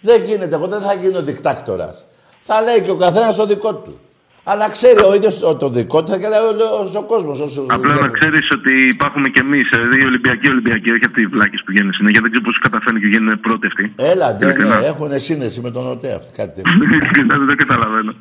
Δεν 0.02 0.24
γίνεται. 0.24 0.56
Εγώ 0.56 0.68
δεν 0.68 0.82
θα 0.82 0.94
γίνω 0.94 1.22
δικτάκτορας. 1.22 2.06
Θα 2.40 2.62
λέει 2.62 2.82
και 2.82 2.92
ο 2.92 2.96
καθένας 2.96 3.36
το 3.36 3.46
δικό 3.46 3.74
του. 3.74 4.00
Αλλά 4.48 4.70
ξέρει 4.70 5.00
ο 5.04 5.16
ίδιος 5.16 5.40
το, 5.40 5.56
το 5.56 5.70
δικό 5.70 6.04
του, 6.04 6.12
θα 6.12 6.18
και 6.20 6.28
λέει 6.28 6.40
ο, 6.40 7.00
ο 7.00 7.04
κόσμος. 7.04 7.40
Όσο, 7.40 7.66
Απλά 7.70 7.94
να 7.94 8.08
ξέρεις 8.08 8.52
ότι 8.52 8.72
υπάρχουμε 8.94 9.30
κι 9.30 9.40
εμείς, 9.40 9.68
δηλαδή 9.74 9.98
οι 10.02 10.06
Ολυμπιακοί 10.06 10.48
Ολυμπιακοί, 10.50 10.90
όχι 10.92 11.06
αυτοί 11.06 11.22
οι 11.22 11.26
βλάκες 11.26 11.62
που 11.66 11.72
γίνουν 11.72 11.94
συνέχεια. 11.94 12.22
Δεν 12.22 12.30
ξέρω 12.32 12.46
πώς 12.46 12.60
καταφέρνουν 12.60 13.02
και 13.02 13.08
γίνουν 13.08 13.40
πρώτοι 13.40 13.66
αυτοί. 13.68 13.94
Έλα, 14.12 14.32
ναι, 14.32 14.38
Ειλικρινά. 14.46 14.80
ναι, 14.80 14.86
έχουν 14.86 15.20
σύνδεση 15.20 15.62
με 15.62 15.72
τον 15.72 15.88
ΟΤΕ 15.88 16.14
αυτή, 16.14 16.32
κάτι 16.40 16.52
τέτοιο. 16.62 16.74
Ειλικρινά 16.84 17.38
δεν 17.38 17.48
το 17.48 17.56
καταλαβαίνω. 17.56 18.14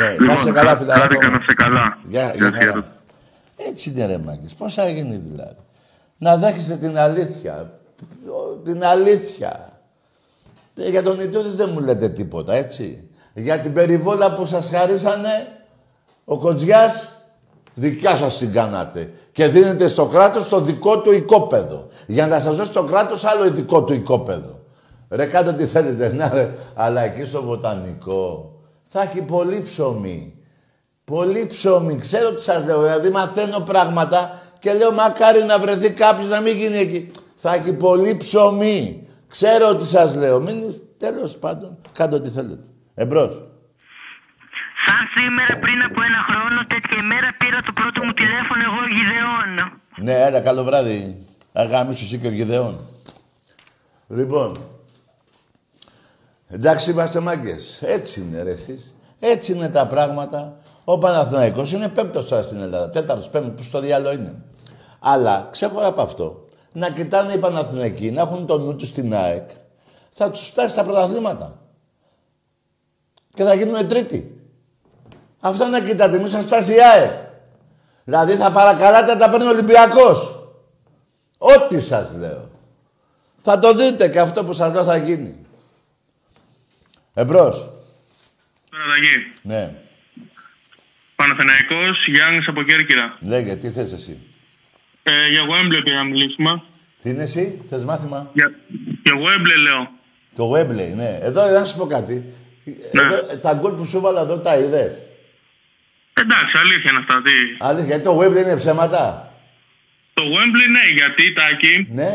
Ναι, 0.00 0.26
να 0.26 0.32
είσαι 0.32 0.50
καλά, 0.52 0.76
φιλαράκο 0.76 1.02
Χάρηκα 1.06 1.30
μου. 1.30 1.36
να 1.36 1.42
σε 1.48 1.54
καλά. 1.54 1.98
Γεια, 2.08 2.22
Γεια 2.22 2.32
γεια 2.36 2.46
σου, 2.46 2.52
χαρά. 2.58 2.70
γεια. 2.70 2.84
Έτσι 3.68 3.90
είναι 3.90 4.06
ρε 4.06 4.18
μάγκες. 4.26 4.52
Πώς 4.58 4.74
θα 4.74 4.88
γίνει 4.90 5.16
δηλαδή. 5.30 5.56
Να 6.18 6.36
δέχεστε 6.36 6.76
την 6.76 6.98
αλήθεια. 6.98 7.70
Ο- 8.26 8.54
Την 8.64 8.84
αλήθεια. 8.84 9.72
Ε, 10.76 10.88
Για 10.90 11.02
τον 11.02 11.20
Ιτούδη 11.20 11.56
δεν 11.56 11.70
μου 11.72 11.80
λέτε 11.80 12.08
τίποτα, 12.08 12.54
έτσι. 12.54 13.08
Για 13.34 13.58
την 13.58 13.72
περιβόλα 13.72 14.34
που 14.34 14.46
σας 14.46 14.70
χαρίσανε, 14.74 15.28
ο 16.30 16.38
Κοτζιάς, 16.38 17.08
δικιά 17.74 18.16
σας 18.16 18.38
την 18.38 18.52
κάνατε. 18.52 19.12
Και 19.32 19.48
δίνετε 19.48 19.88
στο 19.88 20.06
κράτος 20.06 20.48
το 20.48 20.60
δικό 20.60 20.98
του 20.98 21.12
οικόπεδο. 21.12 21.86
Για 22.06 22.26
να 22.26 22.40
σας 22.40 22.56
δώσει 22.56 22.70
το 22.70 22.82
κράτος 22.82 23.24
άλλο 23.24 23.50
δικό 23.50 23.84
του 23.84 23.92
οικόπεδο. 23.92 24.58
Ρε 25.08 25.26
κάντε 25.26 25.50
ό,τι 25.50 25.66
θέλετε, 25.66 26.12
να 26.12 26.28
ρε. 26.28 26.54
Αλλά 26.74 27.00
εκεί 27.00 27.24
στο 27.24 27.42
βοτανικό 27.42 28.52
θα 28.82 29.02
έχει 29.02 29.20
πολύ 29.20 29.62
ψωμί. 29.62 30.34
Πολύ 31.04 31.46
ψωμί. 31.46 31.96
Ξέρω 31.96 32.32
τι 32.34 32.42
σας 32.42 32.64
λέω. 32.64 32.82
Δηλαδή 32.82 33.10
μαθαίνω 33.10 33.60
πράγματα 33.60 34.42
και 34.58 34.72
λέω 34.72 34.92
μακάρι 34.92 35.42
να 35.44 35.58
βρεθεί 35.58 35.90
κάποιος 35.90 36.28
να 36.28 36.40
μην 36.40 36.56
γίνει 36.56 36.76
εκεί. 36.76 37.10
Θα 37.34 37.54
έχει 37.54 37.72
πολύ 37.72 38.16
ψωμί. 38.16 39.08
Ξέρω 39.28 39.74
τι 39.74 39.86
σας 39.86 40.16
λέω. 40.16 40.40
Μην 40.40 40.74
τέλος 40.98 41.36
πάντων. 41.36 41.76
Κάντε 41.92 42.16
ό,τι 42.16 42.28
θέλετε. 42.28 42.68
Εμπρός. 42.94 43.47
Σαν 44.88 45.04
σήμερα 45.16 45.58
πριν 45.64 45.82
από 45.88 46.02
ένα 46.08 46.20
χρόνο, 46.28 46.66
τέτοια 46.66 46.96
ημέρα 47.04 47.28
πήρα 47.38 47.62
το 47.62 47.72
πρώτο 47.72 48.04
μου 48.04 48.12
τηλέφωνο 48.12 48.62
εγώ 48.68 48.80
Γιδεών. 48.96 49.50
Ναι, 49.96 50.12
έλα, 50.26 50.40
καλό 50.40 50.64
βράδυ. 50.64 51.26
Αγάμισου 51.52 52.04
εσύ 52.04 52.18
και 52.18 52.26
ο 52.26 52.30
Γιδεών. 52.30 52.80
Λοιπόν, 54.08 54.60
εντάξει 56.48 56.90
είμαστε 56.90 57.20
μάγκες. 57.20 57.82
Έτσι 57.82 58.20
είναι 58.20 58.42
ρε 58.42 58.50
εσείς. 58.50 58.94
Έτσι 59.18 59.52
είναι 59.52 59.68
τα 59.68 59.86
πράγματα. 59.86 60.56
Ο 60.84 60.98
Παναθηναϊκός 60.98 61.72
είναι 61.72 61.88
πέμπτος 61.88 62.28
τώρα 62.28 62.42
στην 62.42 62.60
Ελλάδα. 62.60 62.90
Τέταρτος, 62.90 63.28
πέμπτος, 63.28 63.54
που 63.54 63.62
στο 63.62 63.80
διάλογο 63.80 64.14
είναι. 64.14 64.34
Αλλά 64.98 65.48
ξέχωρα 65.50 65.86
από 65.86 66.02
αυτό, 66.02 66.48
να 66.74 66.90
κοιτάνε 66.90 67.32
οι 67.32 67.38
Παναθηναϊκοί, 67.38 68.10
να 68.10 68.20
έχουν 68.20 68.46
το 68.46 68.58
νου 68.58 68.76
τους 68.76 68.88
στην 68.88 69.14
ΑΕΚ, 69.14 69.50
θα 70.10 70.30
τους 70.30 70.46
φτάσει 70.46 70.72
στα 70.72 70.84
πρωταθλήματα. 70.84 71.58
Και 73.34 73.44
θα 73.44 73.54
γίνουν 73.54 73.88
τρίτοι. 73.88 74.37
Αυτό 75.40 75.68
να 75.68 75.80
κοιτάτε, 75.80 76.18
μην 76.18 76.28
σας 76.28 76.44
φτάσει 76.44 76.74
η 76.74 76.82
ΑΕΚ. 76.82 77.10
Δηλαδή 78.04 78.36
θα 78.36 78.50
παρακαλάτε 78.50 79.12
να 79.12 79.18
τα 79.18 79.30
παίρνει 79.30 79.46
ο 79.46 79.50
Ολυμπιακός. 79.50 80.48
Ό,τι 81.38 81.80
σας 81.80 82.14
λέω. 82.18 82.50
Θα 83.42 83.58
το 83.58 83.74
δείτε 83.74 84.08
και 84.08 84.20
αυτό 84.20 84.44
που 84.44 84.52
σας 84.52 84.72
λέω 84.72 84.84
θα 84.84 84.96
γίνει. 84.96 85.46
Εμπρός. 87.14 87.70
Παναταγή. 88.70 89.32
Ναι. 89.42 89.74
Παναθηναϊκός, 91.16 92.06
Γιάννης 92.06 92.48
από 92.48 92.62
Κέρκυρα. 92.62 93.16
Λέγε, 93.20 93.56
τι 93.56 93.70
θες 93.70 93.92
εσύ. 93.92 94.22
Ε, 95.02 95.26
για 95.30 95.40
Wembley 95.40 95.80
πήρα 95.84 95.96
να 95.96 96.04
μιλήσουμε. 96.04 96.62
Τι 97.02 97.10
είναι 97.10 97.22
εσύ, 97.22 97.62
θες 97.64 97.84
μάθημα; 97.84 98.30
Για, 98.32 98.50
για 99.02 99.14
Wembley 99.14 99.58
λέω. 99.62 99.90
Το 100.36 100.52
Webley, 100.52 100.94
ναι. 100.96 101.18
Εδώ 101.22 101.46
να 101.46 101.64
σου 101.64 101.76
πω 101.76 101.86
κάτι. 101.86 102.24
Ναι. 102.92 103.02
Εδώ, 103.02 103.36
τα 103.36 103.52
γκολ 103.52 103.72
που 103.72 103.84
σου 103.84 104.00
βάλα 104.00 104.20
εδώ 104.20 104.38
τα 104.38 104.56
είδες; 104.56 105.02
Εντάξει, 106.22 106.52
αλήθεια 106.64 106.88
είναι 106.90 107.02
αυτά. 107.04 107.16
Τι. 107.26 107.36
Αλήθεια, 107.68 107.88
γιατί 107.90 108.04
το 108.08 108.12
Webley 108.20 108.40
είναι 108.44 108.56
ψέματα. 108.62 109.02
Το 110.18 110.24
Wembley 110.34 110.66
ναι, 110.76 110.84
γιατί 110.98 111.22
τάκι 111.38 111.74
Ναι. 112.00 112.10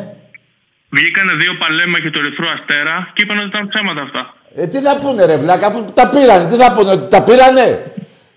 βγήκανε 0.95 1.33
δύο 1.41 1.53
παλέμα 1.61 1.97
και 2.03 2.09
το 2.13 2.19
ερυθρό 2.23 2.47
αστέρα 2.55 2.95
και 3.13 3.21
είπαν 3.23 3.37
ότι 3.41 3.51
ήταν 3.53 3.63
ψέματα 3.71 4.01
αυτά. 4.07 4.21
Ε, 4.59 4.67
τι 4.71 4.79
θα 4.85 4.93
πούνε 5.01 5.21
ρε 5.29 5.37
βλάκα, 5.43 5.65
αφού 5.67 5.79
τα 5.99 6.05
πήρανε, 6.13 6.45
τι 6.49 6.55
θα 6.63 6.69
πούνε, 6.73 6.91
ότι 6.97 7.07
τα 7.15 7.21
πήρανε; 7.27 7.67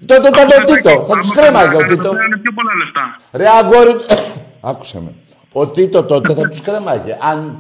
Τότε 0.07 0.29
ήταν 0.29 0.47
το 0.49 0.59
Τίτο, 0.73 1.05
θα 1.09 1.19
τους 1.19 1.31
κρέμαγε 1.37 1.77
ο 1.77 1.85
Τίτο. 1.91 2.09
Πήρανε 2.11 2.37
πιο 2.37 2.53
πολλά 2.57 2.73
λεφτά. 2.81 3.05
Ρε 3.33 3.49
αγόρι, 3.59 3.95
άκουσε 4.71 5.01
με. 5.01 5.15
Ο 5.53 5.67
Τίτο 5.67 6.05
τότε 6.05 6.35
θα 6.35 6.49
τους 6.49 6.61
κρέμαγε. 6.61 7.17
Αν... 7.31 7.59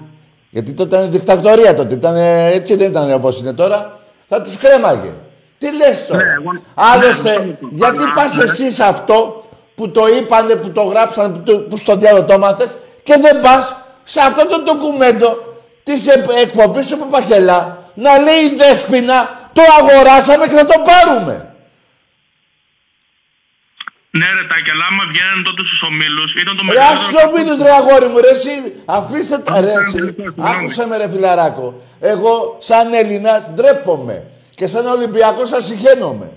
Γιατί 0.51 0.73
τότε 0.73 0.97
ήταν 0.97 1.11
δικτατορία 1.11 1.75
τότε, 1.75 1.95
ήταν, 1.95 2.17
ε, 2.17 2.51
έτσι 2.55 2.77
δεν 2.77 2.91
ήταν 2.91 3.13
όπως 3.13 3.41
είναι 3.41 3.53
τώρα. 3.53 3.99
Θα 4.27 4.43
τους 4.43 4.57
κρέμαγε. 4.57 5.13
Τι 5.59 5.77
λες 5.77 6.07
τώρα; 6.07 6.25
Ναι, 6.25 6.31
εγώ- 6.33 6.63
Άλλωστε, 6.75 7.29
ναι, 7.31 7.35
εγώ- 7.45 7.59
γιατί 7.71 7.99
αλλά- 7.99 8.13
πας 8.15 8.35
ναι. 8.37 8.43
εσύ 8.45 8.73
σε 8.73 8.85
αυτό 8.85 9.45
που 9.75 9.91
το 9.91 10.07
είπανε, 10.09 10.55
που 10.55 10.71
το 10.71 10.83
γράψαν, 10.83 11.33
που, 11.33 11.43
το, 11.53 11.59
που 11.59 11.77
στο 11.77 11.97
διάλογο 11.97 12.25
το 12.25 12.39
μάθες 12.39 12.69
και 13.03 13.17
δεν 13.21 13.41
πας 13.41 13.77
σε 14.05 14.21
αυτό 14.21 14.47
το 14.49 14.63
ντοκουμέντο 14.63 15.39
της 15.83 16.07
ε- 16.07 16.25
εκπομπής 16.43 16.87
του 16.87 16.99
Παπαχελά 16.99 17.79
να 17.95 18.19
λέει 18.19 18.41
η 18.53 18.55
Δέσποινα 18.57 19.49
το 19.53 19.63
αγοράσαμε 19.81 20.47
και 20.47 20.55
θα 20.57 20.67
το 20.67 20.75
πάρουμε. 20.85 21.51
Ναι, 24.11 24.27
ρε 24.27 24.47
Τάκη, 24.51 24.71
αλλά 24.71 24.85
άμα 24.91 25.05
βγαίνανε 25.11 25.43
τότε 25.45 25.63
στους 25.69 25.81
ομίλους, 25.89 26.33
ήταν 26.43 26.57
το 26.57 26.63
Ρε 26.67 26.69
μεγαλύτερο. 26.79 27.07
άσου 27.07 27.17
ομίλους 27.29 27.59
ρε 27.67 27.73
αγόρι 27.73 28.07
μου, 28.13 28.19
ρε 28.21 28.29
εσύ, 28.31 28.55
αφήστε 28.85 29.39
τα 29.39 29.61
ρε 29.61 29.73
εσύ. 29.73 29.89
συγγνώμη. 29.89 30.51
Άκουσε 30.53 30.87
με 30.87 30.97
ρε 30.97 31.09
φιλαράκο. 31.11 31.83
Εγώ 32.01 32.57
σαν 32.61 32.93
Έλληνας 32.93 33.43
ντρέπομαι. 33.55 34.27
Και 34.57 34.67
σαν 34.67 34.87
Ολυμπιακός 34.87 35.49
σας 35.49 35.65
συχαίνομαι. 35.67 36.29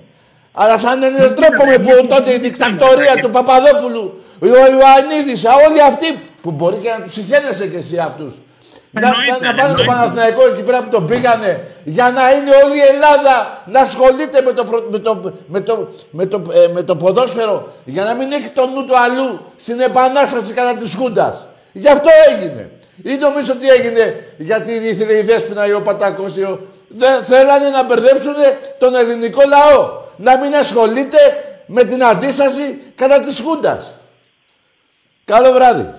Αλλά 0.53 0.77
σαν 0.77 1.03
Έλληνας 1.03 1.33
ντρέπομαι 1.33 1.77
που 1.77 2.07
τότε 2.07 2.33
η 2.33 2.37
δικτακτορία 2.37 3.13
του 3.21 3.29
Παπαδόπουλου, 3.29 4.23
ο 4.41 4.45
Ιωαννίδης, 4.45 5.45
α, 5.45 5.51
όλοι 5.67 5.81
αυτοί 5.81 6.19
που 6.41 6.51
μπορεί 6.51 6.75
και 6.75 6.89
να 6.89 7.03
τους 7.03 7.13
συχαίνεσαι 7.13 7.67
και 7.67 7.77
εσύ 7.77 7.97
αυτούς. 7.97 8.33
Να, 8.91 9.07
Εννοείται, 9.07 9.45
να, 9.45 9.51
να 9.51 9.61
πάνε 9.61 9.73
το 9.73 9.81
εννοείται. 9.81 9.83
Παναθηναϊκό 9.91 10.41
εκεί 10.47 10.61
πέρα 10.61 10.79
που 10.83 10.89
τον 10.89 11.07
πήγανε 11.07 11.51
για 11.83 12.11
να 12.11 12.31
είναι 12.31 12.51
όλη 12.63 12.77
η 12.77 12.85
Ελλάδα 12.93 13.63
να 13.65 13.79
ασχολείται 13.79 14.41
με 14.41 14.51
το, 14.51 14.63
προ- 14.63 14.87
με 14.91 14.97
το, 14.99 15.33
με 15.47 15.59
το, 15.61 15.87
με 16.11 16.25
το, 16.25 16.41
ε, 16.53 16.67
με 16.73 16.81
το 16.81 16.95
ποδόσφαιρο 16.95 17.73
για 17.85 18.03
να 18.03 18.13
μην 18.13 18.31
έχει 18.31 18.49
το 18.49 18.67
νου 18.67 18.85
του 18.85 18.99
αλλού 18.99 19.39
στην 19.55 19.79
επανάσταση 19.79 20.53
κατά 20.53 20.79
της 20.79 20.95
Χούντας. 20.95 21.45
Γι' 21.71 21.87
αυτό 21.89 22.09
έγινε. 22.29 22.69
Ή 23.03 23.15
νομίζω 23.19 23.51
ότι 23.53 23.67
έγινε 23.69 24.23
γιατί 24.37 24.71
ήθελε 24.73 25.17
η 25.17 25.21
Δέσποινα 25.21 25.67
ή 25.67 25.73
ο 25.73 25.81
Πατακός 25.81 26.37
ή 26.37 26.41
ο... 26.41 26.59
Δεν 26.89 27.23
θέλανε 27.23 27.69
να 27.69 27.83
μπερδέψουν 27.83 28.33
τον 28.79 28.95
ελληνικό 28.95 29.41
λαό. 29.47 30.01
Να 30.17 30.37
μην 30.37 30.55
ασχολείται 30.55 31.17
με 31.65 31.83
την 31.83 32.03
αντίσταση 32.03 32.81
κατά 32.95 33.23
της 33.23 33.39
Χούντας. 33.39 33.93
Καλό 35.25 35.51
βράδυ. 35.51 35.93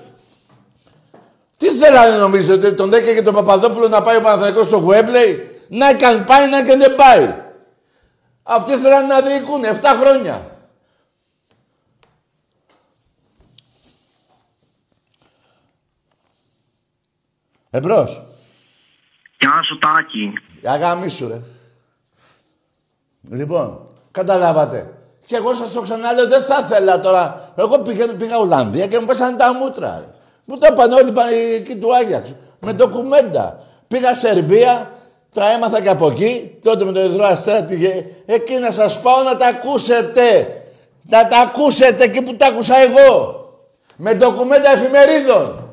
Τι 1.57 1.69
θέλανε 1.69 2.17
νομίζετε, 2.17 2.67
ότι 2.67 2.77
τον 2.77 2.93
έκαιγε 2.93 3.23
τον 3.23 3.35
Παπαδόπουλο 3.35 3.89
να 3.89 4.03
πάει 4.03 4.17
ο 4.17 4.21
Παναθηναϊκός 4.21 4.67
στο 4.67 4.77
Γουέμπλεϊ; 4.77 5.61
Να 5.69 5.95
καν 5.95 6.25
πάει, 6.25 6.49
να 6.49 6.65
και 6.65 6.77
δεν 6.77 6.95
πάει. 6.95 7.35
Αυτοί 8.43 8.77
θέλανε 8.77 9.07
να 9.07 9.21
διοικούν 9.21 9.65
7 9.65 9.97
χρόνια. 10.01 10.57
Εμπρός. 17.71 18.23
Γεια 19.39 19.63
σου 19.63 19.79
Τάκη. 19.79 20.33
Αγαμίσου 20.65 21.29
ρε. 21.29 21.41
Λοιπόν, 23.31 23.87
καταλάβατε. 24.11 24.91
Και 25.27 25.37
εγώ 25.37 25.55
σας 25.55 25.73
το 25.73 25.81
ξαναλέω, 25.81 26.29
δεν 26.29 26.43
θα 26.43 26.65
ήθελα 26.67 27.01
τώρα. 27.01 27.53
Εγώ 27.57 27.79
πήγα, 27.79 28.07
πήγα 28.07 28.39
Ολλανδία 28.39 28.87
και 28.87 28.99
μου 28.99 29.07
πέσανε 29.07 29.37
τα 29.37 29.55
μούτρα. 29.55 29.97
Ρε. 29.99 30.15
Μου 30.45 30.59
το 30.59 30.67
είπαν 30.71 30.93
όλοι 30.93 31.13
πάνε 31.13 31.31
εκεί 31.37 31.77
του 31.77 31.95
Άγιαξ. 31.97 32.35
Με 32.61 32.73
ντοκουμέντα. 32.73 33.63
Πήγα 33.89 34.15
Σερβία, 34.15 34.91
τα 35.35 35.51
έμαθα 35.51 35.81
και 35.81 35.89
από 35.89 36.07
εκεί. 36.11 36.59
Τότε 36.63 36.85
με 36.85 36.93
το 36.93 37.03
Ιδρό 37.05 37.25
Αστέρα 37.25 37.63
τη 37.63 37.77
γε- 37.77 38.05
Εκεί 38.27 38.55
να 38.55 38.71
σας 38.71 39.01
πάω 39.01 39.23
να 39.23 39.37
τα 39.37 39.47
ακούσετε. 39.47 40.55
Να 41.09 41.29
τα 41.29 41.39
ακούσετε 41.39 42.05
εκεί 42.05 42.23
που 42.23 42.37
τα 42.37 42.47
άκουσα 42.47 42.77
εγώ. 42.77 43.35
Με 43.97 44.15
ντοκουμέντα 44.15 44.71
εφημερίδων 44.71 45.69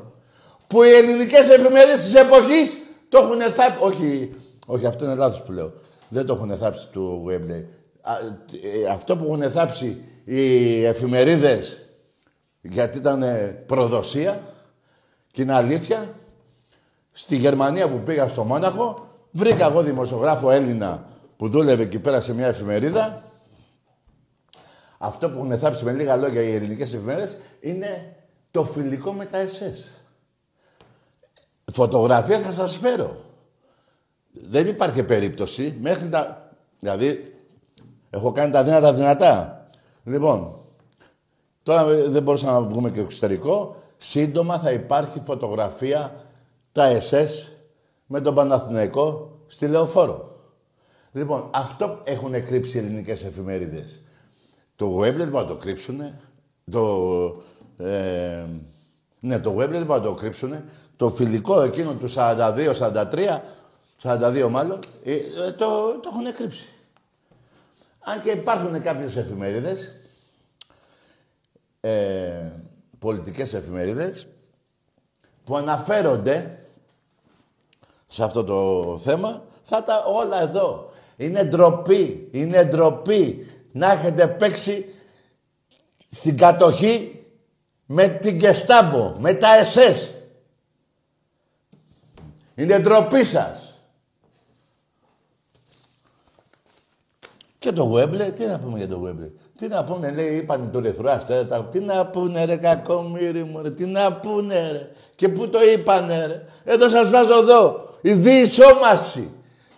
που 0.66 0.82
οι 0.82 0.94
ελληνικές 0.94 1.48
εφημερίδες 1.48 2.00
της 2.02 2.14
εποχής 2.14 2.70
το 3.08 3.18
έχουν 3.18 3.40
θάψει. 3.40 3.76
Όχι, 3.78 4.34
όχι, 4.70 4.86
αυτό 4.86 5.04
είναι 5.04 5.14
λάθος 5.14 5.42
που 5.42 5.52
λέω. 5.52 5.72
Δεν 6.08 6.26
το 6.26 6.34
έχουν 6.34 6.56
θάψει 6.56 6.88
του 6.88 7.24
Webley. 7.28 7.64
Α, 8.00 8.12
ε, 8.62 8.90
Αυτό 8.90 9.16
που 9.16 9.24
έχουν 9.24 9.50
θάψει 9.50 10.02
οι 10.24 10.84
εφημερίδες 10.84 11.82
γιατί 12.60 12.98
ήταν 12.98 13.22
ε, 13.22 13.64
προδοσία 13.66 14.40
και 15.32 15.42
είναι 15.42 15.54
αλήθεια. 15.54 16.14
Στη 17.12 17.36
Γερμανία 17.36 17.88
που 17.88 17.98
πήγα 17.98 18.28
στο 18.28 18.44
Μόναχο 18.44 19.08
βρήκα 19.30 19.66
εγώ 19.66 19.82
δημοσιογράφο 19.82 20.50
Έλληνα 20.50 21.06
που 21.36 21.48
δούλευε 21.48 21.82
εκεί 21.82 21.98
πέρα 21.98 22.20
σε 22.20 22.34
μια 22.34 22.46
εφημερίδα 22.46 23.22
αυτό 24.98 25.30
που 25.30 25.38
έχουν 25.38 25.58
θάψει 25.58 25.84
με 25.84 25.92
λίγα 25.92 26.16
λόγια 26.16 26.42
οι 26.42 26.54
ελληνικές 26.54 26.94
εφημερίδες 26.94 27.38
είναι 27.60 28.16
το 28.50 28.64
φιλικό 28.64 29.12
με 29.12 29.24
τα 29.24 29.38
SS. 29.44 29.84
Φωτογραφία 31.72 32.38
θα 32.38 32.52
σας 32.52 32.76
φέρω. 32.76 33.27
Δεν 34.40 34.66
υπάρχει 34.66 35.02
περίπτωση 35.02 35.78
μέχρι 35.80 36.08
τα... 36.08 36.50
Δηλαδή, 36.80 37.34
έχω 38.10 38.32
κάνει 38.32 38.52
τα 38.52 38.64
δύνατα 38.64 38.94
δυνατά. 38.94 39.66
Λοιπόν, 40.04 40.54
τώρα 41.62 41.84
δεν 41.84 42.22
μπορούσαμε 42.22 42.52
να 42.52 42.60
βγούμε 42.60 42.90
και 42.90 43.00
εξωτερικό. 43.00 43.76
Σύντομα 43.96 44.58
θα 44.58 44.70
υπάρχει 44.70 45.20
φωτογραφία 45.24 46.24
τα 46.72 46.98
SS 47.10 47.52
με 48.06 48.20
τον 48.20 48.34
Παναθηναϊκό 48.34 49.38
στη 49.46 49.66
Λεωφόρο. 49.66 50.28
Λοιπόν, 51.12 51.50
αυτό 51.50 52.00
έχουν 52.04 52.44
κρύψει 52.44 52.76
οι 52.76 52.80
ελληνικές 52.80 53.24
εφημερίδες. 53.24 54.02
Το 54.76 54.98
Webley 54.98 55.14
δεν 55.14 55.28
μπορούν 55.28 55.48
να 55.48 55.54
το 55.54 55.56
κρύψουνε. 55.56 56.20
Το, 56.70 57.42
ε, 57.78 58.44
ναι, 59.20 59.38
το 59.38 59.54
Webley 59.54 59.68
δεν 59.68 59.84
μπορούν 59.84 60.02
να 60.02 60.08
το 60.08 60.14
κρύψουνε. 60.14 60.64
Το 60.96 61.10
φιλικό 61.10 61.60
εκείνο 61.60 61.92
του 61.92 62.08
42-43, 62.14 63.40
42 64.02 64.48
μάλλον, 64.50 64.80
ε, 65.04 65.12
ε, 65.12 65.52
το, 65.52 66.00
το 66.00 66.10
έχουν 66.12 66.34
κρύψει. 66.34 66.68
Αν 67.98 68.22
και 68.22 68.30
υπάρχουν 68.30 68.82
κάποιες 68.82 69.16
εφημερίδες, 69.16 69.92
ε, 71.80 72.50
πολιτικές 72.98 73.54
εφημερίδες, 73.54 74.26
που 75.44 75.56
αναφέρονται 75.56 76.58
σε 78.06 78.24
αυτό 78.24 78.44
το 78.44 78.98
θέμα, 78.98 79.44
θα 79.62 79.82
τα 79.82 80.04
όλα 80.04 80.40
εδώ. 80.40 80.90
Είναι 81.16 81.44
ντροπή, 81.44 82.28
είναι 82.30 82.64
ντροπή 82.64 83.46
να 83.72 83.92
έχετε 83.92 84.28
παίξει 84.28 84.94
στην 86.10 86.36
κατοχή 86.36 87.12
Με 87.86 88.08
την 88.08 88.38
Κεστάμπο, 88.38 89.12
με 89.18 89.34
τα 89.34 89.56
ΕΣΕΣ. 89.56 90.14
Είναι 92.54 92.78
ντροπή 92.78 93.24
σας. 93.24 93.67
Και 97.58 97.72
το 97.72 97.82
Γουέμπλε, 97.82 98.24
τι 98.24 98.46
να 98.46 98.58
πούμε 98.58 98.78
για 98.78 98.88
το 98.88 98.96
Γουέμπλε. 98.96 99.26
Τι 99.58 99.68
να 99.68 99.84
πούνε, 99.84 100.10
λέει, 100.10 100.34
είπαν 100.34 100.70
το 100.72 100.80
Λεθρουάς, 100.80 101.26
τι 101.70 101.80
να 101.80 102.06
πούνε 102.06 102.44
ρε 102.44 102.56
κακομύρι 102.56 103.44
μου, 103.44 103.62
ρε, 103.62 103.70
τι 103.70 103.84
να 103.84 104.12
πούνε 104.12 104.70
ρε; 104.72 104.90
Και 105.14 105.28
πού 105.28 105.48
το 105.48 105.58
είπανε 105.62 106.26
ρε; 106.26 106.42
Εδώ 106.72 106.88
σας 106.88 107.10
βάζω 107.10 107.38
εδώ, 107.38 107.88
η 108.00 108.12
διεισόμαση, 108.12 109.30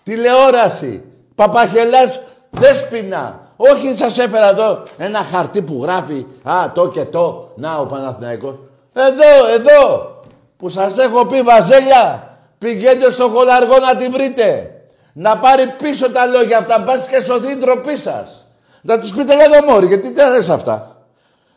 τηλεόραση, 0.03 1.05
παπαχελάς, 1.35 2.21
δέσποινα. 2.51 3.49
Όχι 3.57 3.97
σας 3.97 4.19
έφερα 4.19 4.49
εδώ 4.49 4.83
ένα 4.99 5.19
χαρτί 5.19 5.63
που 5.63 5.81
γράφει, 5.83 6.27
α, 6.43 6.73
το 6.75 6.89
και 6.89 7.05
το, 7.05 7.53
να 7.57 7.79
ο 7.79 7.87
Παναθηναϊκός. 7.87 8.55
Εδώ, 8.93 9.53
εδώ, 9.55 10.19
που 10.57 10.69
σας 10.69 10.99
έχω 10.99 11.27
πει 11.27 11.43
βαζέλια, 11.43 12.37
πηγαίνετε 12.59 13.11
στο 13.11 13.29
χολαργό 13.29 13.79
να 13.79 13.97
τη 13.97 14.09
βρείτε. 14.09 14.75
Να 15.13 15.39
πάρει 15.39 15.75
πίσω 15.83 16.11
τα 16.11 16.27
λόγια 16.27 16.59
αυτά, 16.59 16.79
μπας 16.79 17.09
και 17.09 17.21
σωθεί 17.21 17.53
η 17.53 17.57
ντροπή 17.57 17.97
σας. 17.97 18.47
Να 18.83 18.99
τους 19.01 19.15
πείτε, 19.15 19.33
έλα 19.33 19.45
εδώ 19.45 19.73
μόρι, 19.73 19.87
γιατί 19.87 20.13
τι 20.13 20.21
λες 20.21 20.49
αυτά. 20.49 21.05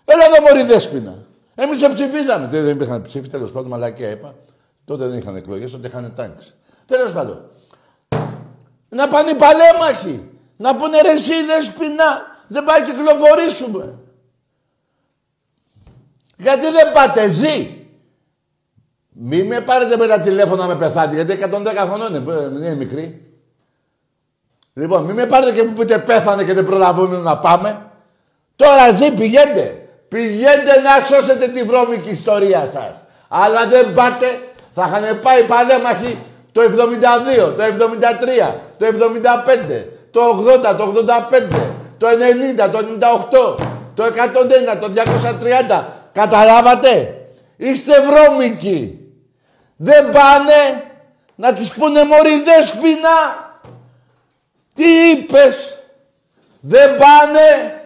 Έλα 0.05 0.23
εδώ 0.25 0.41
μόρι 0.41 0.63
δέσποινα. 0.63 1.15
Εμείς 1.55 1.79
σε 1.79 1.89
ψηφίζαμε. 1.89 2.47
Δεν 2.47 2.67
υπήρχαν 2.67 3.01
ψήφοι, 3.01 3.29
τέλος 3.29 3.51
πάντων, 3.51 3.69
μαλακία 3.69 4.09
είπα. 4.09 4.35
Τότε 4.85 5.07
δεν 5.07 5.17
είχαν 5.17 5.35
εκλογές, 5.35 5.71
τότε 5.71 5.87
είχαν 5.87 6.13
τάγκς. 6.15 6.53
Τέλος 6.85 7.11
πάντων. 7.11 7.49
Να 8.89 9.07
πάνε 9.07 9.31
οι 9.31 9.35
παλέμαχοι. 9.35 10.29
Να 10.57 10.75
πούνε 10.75 11.01
ρε 11.01 11.11
εσύ 11.11 11.45
δέσποινα. 11.45 12.21
Δεν 12.47 12.63
πάει 12.63 12.79
να 12.79 12.85
κυκλοφορήσουμε. 12.85 13.99
Γιατί 16.37 16.71
δεν 16.71 16.91
πάτε, 16.93 17.27
ζει. 17.27 17.77
Μη 19.09 19.43
με 19.43 19.61
πάρετε 19.61 19.97
με 19.97 20.07
τα 20.07 20.21
τηλέφωνα 20.21 20.67
με 20.67 20.75
πεθάτε, 20.75 21.15
γιατί 21.15 21.31
110 21.31 21.85
χρονών 21.85 22.15
είναι, 22.15 22.33
δεν 22.33 22.55
είναι 22.55 22.75
μικρή. 22.75 23.22
Λοιπόν, 24.73 25.03
μην 25.03 25.15
με 25.15 25.25
πάρετε 25.25 25.51
και 25.51 25.63
μου 25.63 25.73
πείτε 25.73 25.97
πέθανε 25.97 26.43
και 26.43 26.53
δεν 26.53 26.65
προλαβαίνουμε 26.65 27.17
να 27.17 27.37
πάμε. 27.37 27.81
Τώρα 28.55 28.91
ζει, 28.91 29.11
πηγαίνετε. 29.11 29.87
Πηγαίνετε 30.07 30.79
να 30.79 31.05
σώσετε 31.05 31.47
τη 31.47 31.63
βρώμικη 31.63 32.09
ιστορία 32.09 32.69
σας. 32.73 32.91
Αλλά 33.27 33.67
δεν 33.67 33.93
πάτε, 33.93 34.25
θα 34.73 34.89
είχαν 34.89 35.19
πάει 35.19 35.43
παλέμαχοι 35.43 36.19
το 36.51 36.61
72, 36.61 37.53
το 37.57 37.63
73, 37.63 38.53
το 38.77 38.85
75, 38.85 39.85
το 40.11 40.21
80, 40.71 40.75
το 40.77 40.83
85, 40.83 41.55
το 41.97 42.07
90, 42.07 42.69
το 42.71 42.79
98, 42.99 43.55
το 43.93 44.03
101, 44.03 44.79
το 44.79 44.91
230. 45.69 45.83
Καταλάβατε; 46.11 47.17
Είστε 47.57 47.93
βρώμικοι. 48.01 48.99
Δεν 49.75 50.09
πάνε 50.09 50.83
να 51.35 51.53
τους 51.53 51.73
πούνε 51.73 52.03
μωρή 52.03 52.41
δέσποινα 52.41 53.42
τι 54.73 55.09
είπες; 55.09 55.77
Δεν 56.61 56.89
πάνε; 56.89 57.81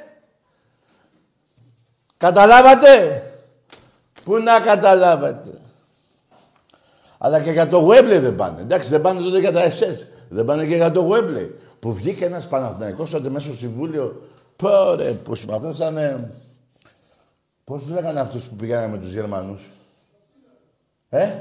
Καταλάβατε; 2.18 3.22
Πού 4.24 4.38
να 4.38 4.60
καταλάβατε; 4.60 5.60
Αλλά 7.18 7.42
και 7.42 7.52
για 7.52 7.68
το 7.68 7.78
Γουέμπλε 7.78 8.20
δεν 8.20 8.36
πάνε. 8.36 8.62
Εντάξει, 8.62 8.90
δεν 8.90 9.02
πάνε 9.02 9.22
τότε 9.22 9.40
για 9.40 9.52
τα 9.52 9.68
SS. 9.70 10.06
Δεν 10.30 10.46
πάνε 10.46 10.66
και 10.66 10.76
για 10.76 10.92
το 10.92 11.02
Γουέμπλε. 11.02 11.50
Που 11.80 11.94
βγήκε 11.94 12.26
ένας 12.26 12.48
Παναθηναϊκός 12.48 13.10
τότε 13.10 13.30
μέσα 13.30 13.46
στο 13.46 13.56
Συμβούλιο. 13.56 14.30
Πόρε, 14.56 15.12
που 15.12 15.32
αυτό 15.32 15.70
ήταν... 15.70 16.32
Πώς 17.64 17.82
τους 17.82 17.92
λέγανε 17.92 18.20
αυτούς 18.20 18.46
που 18.46 18.56
πηγαίνανε 18.56 18.88
με 18.88 18.98
τους 18.98 19.14
Γερμανούς; 19.14 19.72
Ε; 21.10 21.32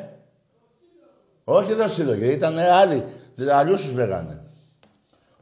Όχι 1.44 1.70
εδώ 1.70 1.88
σύλλογοι, 1.88 2.32
ήταν 2.32 2.58
άλλοι. 2.58 3.04
Αλλιώς 3.52 3.80
τους 3.80 3.92
λέγανε. 3.92 4.45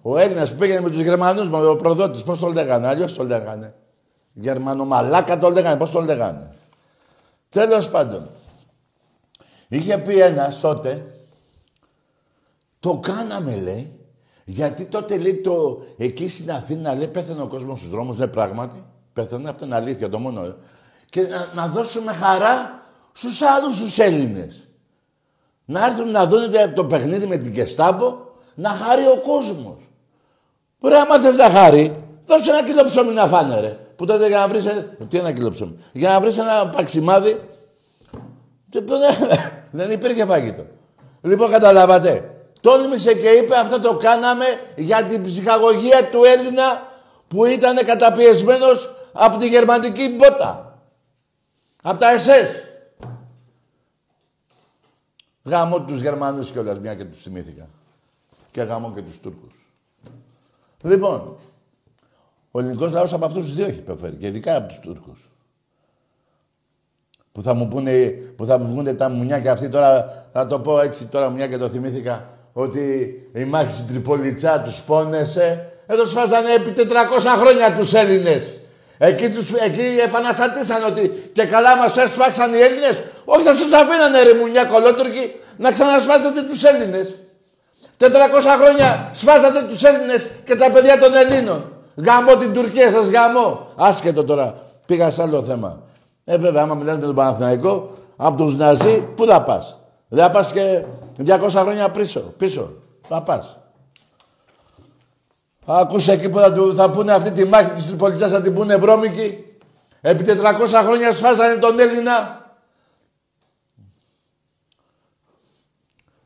Ο 0.06 0.18
Έλληνας 0.18 0.50
που 0.50 0.56
πήγαινε 0.56 0.80
με 0.80 0.90
τους 0.90 1.00
Γερμανούς, 1.00 1.48
με 1.48 1.66
ο 1.66 1.76
προδότης, 1.76 2.22
πώς 2.22 2.38
το 2.38 2.48
λέγανε, 2.48 2.86
αλλιώς 2.86 3.14
το 3.14 3.24
λέγανε. 3.24 3.74
Γερμανομαλάκα 4.32 5.38
το 5.38 5.50
λέγανε, 5.50 5.76
πώς 5.76 5.90
το 5.90 6.00
λέγανε. 6.00 6.54
Τέλος 7.48 7.90
πάντων, 7.90 8.30
είχε 9.68 9.98
πει 9.98 10.20
ένας 10.20 10.60
τότε, 10.60 11.06
το 12.80 12.98
κάναμε 12.98 13.56
λέει, 13.56 13.98
γιατί 14.44 14.84
τότε 14.84 15.16
λέει 15.16 15.34
το, 15.34 15.84
εκεί 15.96 16.28
στην 16.28 16.50
Αθήνα 16.50 16.94
λέει 16.94 17.08
πέθανε 17.08 17.42
ο 17.42 17.46
κόσμος 17.46 17.78
στους 17.78 17.90
δρόμους, 17.90 18.16
δεν 18.16 18.30
πράγματι. 18.30 18.84
Πέθανε, 19.12 19.48
αυτό 19.48 19.64
είναι 19.64 19.74
αλήθεια 19.74 20.08
το 20.08 20.18
μόνο. 20.18 20.54
Και 21.08 21.20
να, 21.20 21.52
να 21.54 21.68
δώσουμε 21.68 22.12
χαρά 22.12 22.82
στους 23.12 23.42
άλλους 23.42 23.80
τους 23.80 23.98
Έλληνες. 23.98 24.68
Να 25.64 25.84
έρθουν 25.86 26.10
να 26.10 26.26
δουν 26.26 26.40
το 26.74 26.84
παιχνίδι 26.84 27.26
με 27.26 27.36
την 27.36 27.52
Κεστάμπο, 27.52 28.16
να 28.54 28.68
χάρει 28.68 29.06
ο 29.06 29.20
κόσμος. 29.20 29.83
Ωραία, 30.84 31.02
άμα 31.02 31.20
θες 31.20 31.36
να 31.36 31.50
χάρη, 31.50 32.02
δώσε 32.26 32.50
ένα 32.50 32.64
κιλό 32.64 32.84
ψωμί 32.84 33.12
να 33.12 33.26
φάνε, 33.26 33.60
ρε. 33.60 33.68
Που 33.96 34.04
τότε 34.04 34.26
για 34.26 34.38
να 34.38 34.48
βρεις... 34.48 34.64
Τι 35.08 35.18
ένα 35.18 35.32
κιλό 35.32 35.50
ψωμί; 35.50 35.78
Για 35.92 36.10
να 36.10 36.20
βρεις 36.20 36.38
ένα 36.38 36.68
παξιμάδι... 36.68 37.40
Δεν 39.70 39.90
υπήρχε 39.90 40.24
φαγητό. 40.24 40.66
Λοιπόν, 41.22 41.50
καταλάβατε. 41.50 42.34
Τόλμησε 42.60 43.14
και 43.14 43.28
είπε 43.28 43.56
αυτό 43.56 43.80
το 43.80 43.96
κάναμε 43.96 44.44
για 44.76 45.04
την 45.04 45.22
ψυχαγωγία 45.22 46.08
του 46.10 46.24
Έλληνα 46.24 46.92
που 47.28 47.44
ήταν 47.44 47.76
καταπιεσμένος 47.84 48.94
από 49.12 49.36
τη 49.36 49.48
γερμανική 49.48 50.08
μπότα. 50.08 50.78
Από 51.82 51.98
τα 51.98 52.10
ΕΣΕΣ. 52.10 52.48
Γάμω 55.44 55.80
τους 55.80 56.00
Γερμανούς 56.00 56.50
κιόλας, 56.50 56.78
μια 56.78 56.94
και 56.94 57.04
τους 57.04 57.22
θυμήθηκα. 57.22 57.68
Και 58.50 58.62
γάμω 58.62 58.92
και 58.94 59.02
τους 59.02 59.20
Τούρκους. 59.20 59.63
Λοιπόν, 60.84 61.36
ο 62.50 62.60
ελληνικός 62.60 62.92
λαός 62.92 63.12
από 63.12 63.24
αυτούς 63.24 63.44
τους 63.44 63.54
δύο 63.54 63.66
έχει 63.66 63.78
υποφέρει 63.78 64.16
και 64.16 64.26
ειδικά 64.26 64.56
από 64.56 64.68
τους 64.68 64.78
Τούρκους. 64.78 65.30
Που 67.32 67.42
θα 67.42 67.54
μου 67.54 67.68
πούνε, 67.68 68.08
που 68.36 68.44
θα 68.44 68.58
μου 68.58 68.66
βγουν 68.66 68.96
τα 68.96 69.08
μουνιά 69.08 69.40
και 69.40 69.50
αυτοί 69.50 69.68
τώρα, 69.68 70.26
θα 70.32 70.46
το 70.46 70.60
πω 70.60 70.80
έτσι 70.80 71.06
τώρα 71.06 71.30
μουνιά 71.30 71.48
και 71.48 71.58
το 71.58 71.68
θυμήθηκα, 71.68 72.28
ότι 72.52 72.82
η 73.34 73.44
μάχη 73.44 73.72
στην 73.72 73.86
Τριπολιτσά 73.86 74.60
τους 74.60 74.80
πόνεσε. 74.82 75.72
Εδώ 75.86 76.06
σφάζανε 76.06 76.52
επί 76.52 76.72
400 76.76 76.84
χρόνια 77.40 77.76
τους 77.76 77.94
Έλληνες. 77.94 78.42
Εκεί, 78.98 79.30
τους, 79.30 79.52
εκεί 79.52 79.98
επαναστατήσαν 80.04 80.84
ότι 80.84 81.30
και 81.32 81.44
καλά 81.44 81.76
μας 81.76 81.96
έσφαξαν 81.96 82.54
οι 82.54 82.58
Έλληνες. 82.58 83.02
Όχι, 83.24 83.42
θα 83.42 83.54
σας 83.54 83.72
αφήνανε 83.72 84.22
ρε 84.22 84.34
μουνιά 84.34 84.64
κολότουρκοι 84.64 85.34
να 85.56 85.72
ξανασφάζετε 85.72 86.42
τους 86.42 86.64
Έλληνες. 86.64 87.14
400 87.98 88.06
χρόνια 88.60 89.10
σφάζατε 89.12 89.62
τους 89.62 89.82
Έλληνες 89.82 90.30
και 90.44 90.54
τα 90.54 90.70
παιδιά 90.70 90.98
των 90.98 91.14
Ελλήνων. 91.14 91.72
Γαμώ 91.96 92.36
την 92.36 92.52
Τουρκία 92.52 92.90
σας, 92.90 93.08
γαμώ. 93.08 93.66
Άσχετο 93.76 94.24
τώρα. 94.24 94.54
Πήγα 94.86 95.10
σε 95.10 95.22
άλλο 95.22 95.42
θέμα. 95.42 95.82
Ε, 96.24 96.38
βέβαια, 96.38 96.62
άμα 96.62 96.74
μιλάνε 96.74 96.98
με 96.98 97.06
τον 97.06 97.14
Παναθηναϊκό, 97.14 97.90
από 98.16 98.36
τους 98.36 98.56
Ναζί, 98.56 99.00
πού 99.16 99.24
θα 99.24 99.42
πας; 99.42 99.78
Δεν 100.08 100.24
θα 100.24 100.30
πας 100.30 100.52
και 100.52 100.84
200 101.18 101.48
χρόνια 101.50 101.88
πίσω. 101.90 102.20
πίσω. 102.20 102.72
Θα 103.08 103.22
πας. 103.22 103.58
Θα 105.66 105.76
ακούσει 105.76 106.10
εκεί 106.10 106.28
που 106.28 106.38
θα, 106.38 106.52
του, 106.52 106.74
θα 106.74 106.90
πούνε 106.90 107.12
αυτή 107.12 107.30
τη 107.30 107.44
μάχη 107.44 107.70
της 107.72 107.86
Τριπολιτσάς, 107.86 108.30
θα 108.30 108.42
την 108.42 108.54
πούνε 108.54 108.76
βρώμικη. 108.76 109.44
Επί 110.00 110.24
400 110.24 110.82
χρόνια 110.84 111.12
σφάζανε 111.12 111.54
τον 111.54 111.80
Έλληνα. 111.80 112.42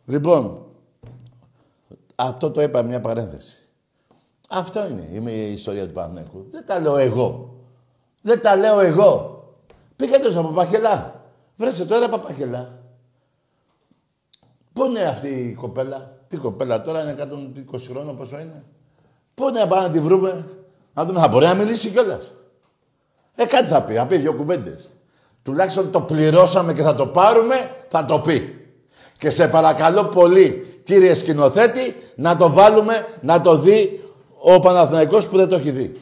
Λοιπόν, 0.07 0.68
αυτό 2.21 2.51
το 2.51 2.63
είπα 2.63 2.83
μια 2.83 3.01
παρένθεση. 3.01 3.57
Αυτό 4.49 4.89
είναι 4.89 5.31
η 5.31 5.53
ιστορία 5.53 5.87
του 5.87 5.93
Παναθηναϊκού. 5.93 6.47
Δεν 6.51 6.67
τα 6.67 6.81
λέω 6.81 6.97
εγώ. 6.97 7.55
Δεν 8.23 8.41
τα 8.41 8.57
λέω 8.57 8.81
εγώ. 8.81 9.43
Πήγατε 9.97 10.31
στο 10.31 10.43
Παπαχελά. 10.43 11.23
Βρέστε 11.57 11.85
τώρα 11.85 12.09
Παπαχελά. 12.09 12.79
Πού 14.73 14.85
είναι 14.85 15.03
αυτή 15.03 15.29
η 15.29 15.55
κοπέλα; 15.55 16.17
Τι 16.29 16.37
κοπέλα 16.37 16.83
τώρα 16.83 17.03
είναι 17.03 17.29
120 17.73 17.81
χρόνια 17.89 18.13
πόσο 18.13 18.39
είναι; 18.39 18.65
Πού 19.35 19.49
είναι 19.49 19.59
να 19.59 19.67
πάμε 19.67 19.87
να 19.87 19.93
τη 19.93 20.01
βρούμε. 20.01 20.49
Να 20.95 21.05
δούμε. 21.05 21.21
Θα 21.21 21.29
μπορεί 21.29 21.47
να 21.47 21.55
μιλήσει 21.55 21.91
κιόλας. 21.91 22.31
Ε, 23.35 23.45
κάτι 23.45 23.67
θα 23.67 23.83
πει. 23.83 23.95
Θα 23.95 24.07
πει 24.07 24.17
δύο 24.17 24.35
κουβέντες. 24.35 24.91
Τουλάχιστον 25.43 25.91
το 25.91 26.01
πληρώσαμε 26.01 26.73
και 26.73 26.83
θα 26.83 26.95
το 26.95 27.07
πάρουμε, 27.07 27.71
θα 27.89 28.05
το 28.05 28.21
πει. 28.21 28.67
Και 29.19 29.31
σε 29.31 29.49
παρακαλώ 29.49 30.05
πολύ, 30.05 30.68
κύριε 30.89 31.15
σκηνοθέτη, 31.15 31.95
να 32.17 32.37
το 32.37 32.51
βάλουμε, 32.51 33.07
να 33.21 33.41
το 33.41 33.59
δει 33.59 34.01
ο 34.41 34.61
Παναθηναϊκός 34.61 35.29
που 35.29 35.37
δεν 35.37 35.49
το 35.49 35.57
έχει 35.57 35.71
δει. 35.71 35.97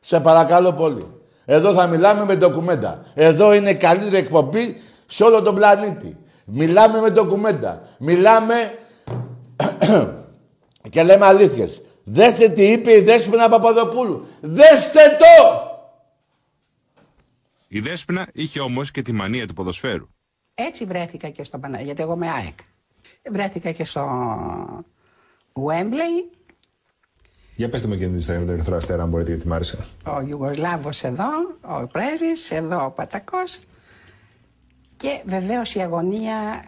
Σε 0.00 0.20
παρακαλώ 0.20 0.72
πολύ. 0.72 1.06
Εδώ 1.44 1.72
θα 1.72 1.86
μιλάμε 1.86 2.24
με 2.24 2.36
ντοκουμέντα. 2.36 3.04
Εδώ 3.14 3.54
είναι 3.54 3.74
καλύτερη 3.74 4.16
εκπομπή 4.16 4.76
σε 5.06 5.24
όλο 5.24 5.42
τον 5.42 5.54
πλανήτη. 5.54 6.16
Μιλάμε 6.44 7.00
με 7.00 7.10
ντοκουμέντα. 7.10 7.82
Μιλάμε 7.98 8.54
και 10.90 11.02
λέμε 11.02 11.26
αλήθειες. 11.26 11.82
Δέστε 12.04 12.48
τι 12.48 12.70
είπε 12.70 12.92
η 12.92 13.00
Δέσποινα 13.00 13.48
Παπαδοπούλου. 13.48 14.26
Δέστε 14.40 15.00
το! 15.18 15.60
Η 17.68 17.80
Δέσποινα 17.80 18.26
είχε 18.32 18.60
όμως 18.60 18.90
και 18.90 19.02
τη 19.02 19.12
μανία 19.12 19.46
του 19.46 19.54
ποδοσφαίρου. 19.54 20.08
Έτσι 20.54 20.84
βρέθηκα 20.84 21.28
και 21.28 21.44
στο 21.44 21.58
Παναγία, 21.58 21.84
γιατί 21.84 22.02
εγώ 22.02 22.12
είμαι 22.12 22.30
ΑΕΚ. 22.30 22.58
Βρέθηκα 23.30 23.72
και 23.72 23.84
στο 23.84 24.04
Wembley, 25.52 26.36
Για 27.56 27.68
πετε 27.68 27.86
μου 27.86 27.96
και 27.96 28.06
την 28.06 28.18
ιστορία 28.18 28.40
με 28.40 28.46
τον 28.46 28.54
Ερυθρό 28.54 28.76
Αστέρα, 28.76 29.02
αν 29.02 29.08
μπορείτε, 29.08 29.30
γιατί 29.30 29.48
μ' 29.48 29.52
άρεσε. 29.52 29.84
ο 30.06 30.20
Ιουγκοσλάβος 30.20 31.02
εδώ, 31.02 31.28
ο 31.60 31.86
Πρέσβης, 31.86 32.50
εδώ 32.50 32.84
ο 32.84 32.90
Πατακός. 32.90 33.60
Και 34.96 35.22
βεβαίως 35.24 35.74
η 35.74 35.80
αγωνία 35.80 36.64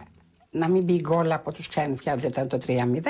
να 0.49 0.69
μην 0.69 0.83
μπει 0.83 0.99
γκολ 0.99 1.31
από 1.31 1.51
τους 1.51 1.67
ξένους 1.67 1.99
πια 1.99 2.15
δεν 2.15 2.29
ήταν 2.29 2.47
το 2.47 2.57
3-0 2.67 3.05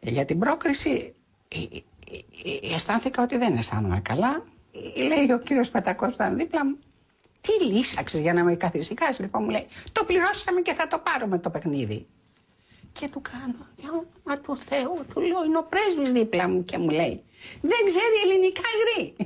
Ε, 0.00 0.10
για 0.10 0.24
την 0.24 0.38
πρόκριση 0.38 1.14
ε, 1.48 1.58
ε, 1.58 1.78
ε, 2.70 2.74
αισθάνθηκα 2.74 3.22
ότι 3.22 3.36
δεν 3.36 3.56
αισθάνομαι 3.56 4.00
καλά. 4.00 4.44
Ε, 4.96 5.02
λέει 5.02 5.30
ο 5.30 5.38
κύριος 5.38 5.70
Πατακός 5.70 6.08
που 6.08 6.14
ήταν 6.14 6.36
δίπλα 6.36 6.64
μου 6.64 6.78
τι 7.40 7.64
λύσαξες 7.64 8.20
για 8.20 8.32
να 8.32 8.44
με 8.44 8.54
καθησυχάσεις; 8.56 9.18
Λοιπόν 9.18 9.42
μου 9.42 9.50
λέει 9.50 9.66
το 9.92 10.04
πληρώσαμε 10.04 10.60
και 10.60 10.72
θα 10.72 10.88
το 10.88 10.98
πάρουμε 10.98 11.38
το 11.38 11.50
παιχνίδι 11.50 12.06
και 12.98 13.08
του 13.08 13.20
κάνω, 13.20 13.66
για 13.76 13.88
όνομα 13.90 14.40
του 14.42 14.58
Θεού, 14.58 15.04
του 15.12 15.20
λέω, 15.20 15.44
είναι 15.44 15.58
ο 15.58 15.66
πρέσβης 15.68 16.12
δίπλα 16.12 16.48
μου 16.48 16.64
και 16.64 16.78
μου 16.78 16.88
λέει, 16.88 17.24
δεν 17.60 17.78
ξέρει 17.86 18.16
ελληνικά 18.24 18.62
γρή. 18.80 19.16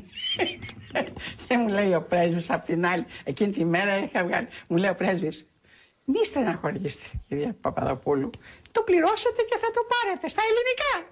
και 1.48 1.56
μου 1.56 1.68
λέει 1.68 1.94
ο 1.94 2.02
πρέσβης 2.02 2.50
απ' 2.50 2.64
την 2.64 2.86
άλλη, 2.86 3.04
εκείνη 3.24 3.52
τη 3.52 3.64
μέρα 3.64 3.98
είχα 3.98 4.24
βγάλει, 4.24 4.48
μου 4.66 4.76
λέει 4.76 4.90
ο 4.90 4.94
πρέσβης, 4.94 5.48
μη 6.04 6.24
στεναχωριέστε 6.24 7.04
κυρία 7.28 7.56
Παπαδοπούλου, 7.60 8.30
το 8.70 8.82
πληρώσετε 8.82 9.42
και 9.42 9.56
θα 9.60 9.70
το 9.70 9.80
πάρετε 9.88 10.28
στα 10.28 10.42
ελληνικά. 10.48 11.08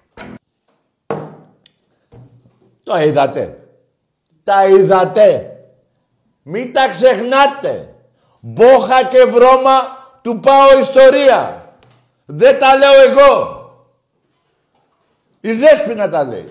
Το 2.83 2.99
είδατε. 2.99 3.67
Τα 4.43 4.67
είδατε. 4.67 5.53
Μην 6.43 6.73
τα 6.73 6.89
ξεχνάτε. 6.89 7.93
Μπόχα 8.41 9.03
και 9.03 9.23
βρώμα 9.23 9.79
του 10.21 10.39
πάω 10.39 10.79
ιστορία. 10.79 11.58
Δεν 12.31 12.59
τα 12.59 12.77
λέω 12.77 13.01
εγώ. 13.01 13.57
Η 15.41 15.51
Δέσποινα 15.51 16.09
τα 16.09 16.23
λέει. 16.23 16.49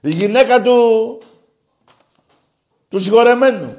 Η 0.00 0.10
γυναίκα 0.10 0.62
του... 0.62 1.20
του 2.88 3.00
συγχωρεμένου. 3.00 3.76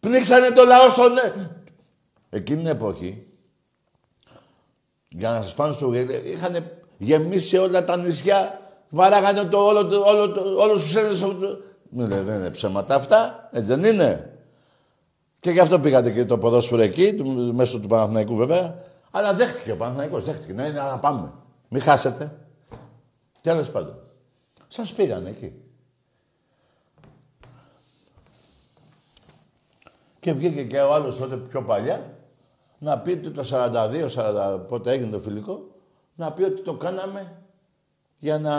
Πνίξανε 0.00 0.50
το 0.50 0.64
λαό 0.64 0.88
στον... 0.88 1.12
Εκείνη 2.30 2.58
την 2.58 2.70
εποχή, 2.70 3.26
για 5.08 5.30
να 5.30 5.42
σας 5.42 5.54
πάνε 5.54 5.72
στο 5.72 5.92
είχαν 6.24 6.70
γεμίσει 6.98 7.56
όλα 7.56 7.84
τα 7.84 7.96
νησιά, 7.96 8.60
βαράγανε 8.88 9.44
το 9.44 9.58
όλο, 9.58 9.86
το, 9.86 10.00
όλο, 10.00 10.32
το, 10.32 10.56
όλους 10.58 10.82
τους 10.82 10.96
Έλληνες. 10.96 11.24
Ναι, 11.90 12.06
δεν 12.06 12.38
είναι 12.38 12.50
ψέματα 12.50 12.94
αυτά, 12.94 13.48
έτσι 13.52 13.74
δεν 13.74 13.84
είναι. 13.84 14.35
Και 15.46 15.52
γι' 15.52 15.60
αυτό 15.60 15.80
πήγατε 15.80 16.10
και 16.10 16.24
το 16.24 16.38
ποδόσφαιρο 16.38 16.82
εκεί, 16.82 17.14
του, 17.14 17.24
μέσω 17.54 17.80
του 17.80 17.88
Παναθηναϊκού 17.88 18.34
βέβαια. 18.36 18.82
Αλλά 19.10 19.34
δέχτηκε 19.34 19.72
ο 19.72 19.76
Παναθηναϊκός, 19.76 20.24
δέχτηκε. 20.24 20.52
Ναι, 20.52 20.68
ναι, 20.68 20.80
να 20.80 20.98
πάμε. 20.98 21.32
Μην 21.68 21.82
χάσετε. 21.82 22.36
Τέλος 23.40 23.70
πάντων. 23.70 23.98
Σας 24.68 24.92
πήγανε 24.92 25.28
εκεί. 25.28 25.54
Και 30.20 30.32
βγήκε 30.32 30.62
και 30.64 30.78
ο 30.80 30.94
άλλος 30.94 31.16
τότε 31.16 31.36
πιο 31.36 31.62
παλιά 31.62 32.16
να 32.78 32.98
πει 32.98 33.10
ότι 33.10 33.30
το 33.30 33.42
42, 33.50 34.08
40, 34.08 34.60
πότε 34.68 34.90
έγινε 34.92 35.10
το 35.10 35.18
φιλικό, 35.18 35.60
να 36.14 36.32
πει 36.32 36.42
ότι 36.42 36.62
το 36.62 36.74
κάναμε 36.74 37.32
για 38.18 38.38
να 38.38 38.54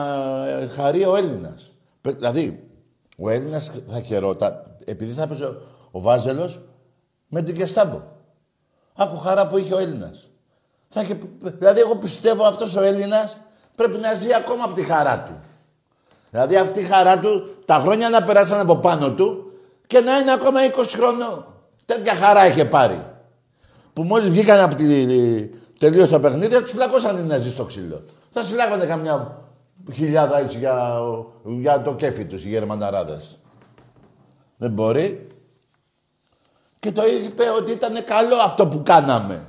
ε, 0.47 0.67
χαρεί 0.67 1.05
ο 1.05 1.15
Έλληνας. 1.15 1.73
Πε- 2.01 2.15
Δηλαδή, 2.17 2.69
ο 3.17 3.29
Έλληνας 3.29 3.81
θα 3.87 3.99
χαιρόταν, 4.01 4.77
επειδή 4.85 5.11
θα 5.13 5.23
έπαιζε 5.23 5.45
ο- 5.45 5.61
ο 5.91 6.01
Βάζελος 6.01 6.59
με 7.27 7.41
την 7.41 7.55
Κεσάμπο. 7.55 8.01
Άκου 8.95 9.17
χαρά 9.17 9.47
που 9.47 9.57
είχε 9.57 9.73
ο 9.73 9.77
Έλληνας. 9.77 10.29
Θα 10.87 11.01
είχε, 11.01 11.17
δηλαδή, 11.41 11.79
εγώ 11.79 11.95
πιστεύω 11.95 12.43
αυτός 12.43 12.75
ο 12.75 12.81
Έλληνας 12.81 13.39
πρέπει 13.75 13.97
να 13.97 14.13
ζει 14.13 14.33
ακόμα 14.33 14.63
από 14.63 14.73
τη 14.73 14.83
χαρά 14.83 15.23
του. 15.23 15.33
Δηλαδή, 16.29 16.55
αυτή 16.55 16.79
η 16.79 16.83
χαρά 16.83 17.19
του, 17.19 17.55
τα 17.65 17.79
χρόνια 17.79 18.09
να 18.09 18.23
περάσαν 18.23 18.59
από 18.59 18.75
πάνω 18.75 19.11
του 19.11 19.51
και 19.87 19.99
να 19.99 20.17
είναι 20.17 20.31
ακόμα 20.31 20.59
20 20.77 20.83
χρονών. 20.87 21.45
Τέτοια 21.85 22.15
χαρά 22.15 22.47
είχε 22.47 22.65
πάρει. 22.65 23.05
Που 23.93 24.03
μόλις 24.03 24.29
βγήκαν 24.29 24.59
από 24.59 24.75
τη... 24.75 24.85
τελείωσε 25.79 26.11
το 26.11 26.19
παιχνίδι, 26.19 26.53
θα 26.53 26.61
τους 26.61 26.71
πλακώσαν 26.71 27.17
οι 27.17 27.21
Ναζί 27.21 27.49
στο 27.49 27.65
ξύλο. 27.65 28.01
Θα 28.29 28.43
συλλάγανε 28.43 28.85
καμιά 28.85 29.41
χιλιάδα 29.93 30.39
έτσι 30.39 30.57
για, 30.57 30.99
για 31.43 31.81
το 31.81 31.95
κέφι 31.95 32.25
τους 32.25 32.45
οι 32.45 32.49
Γερμαναράδες. 32.49 33.37
Δεν 34.57 34.71
μπορεί. 34.71 35.27
Και 36.87 36.93
το 36.93 37.03
είπε 37.25 37.43
ότι 37.57 37.71
ήταν 37.71 38.03
καλό 38.05 38.35
αυτό 38.35 38.67
που 38.67 38.83
κάναμε. 38.83 39.45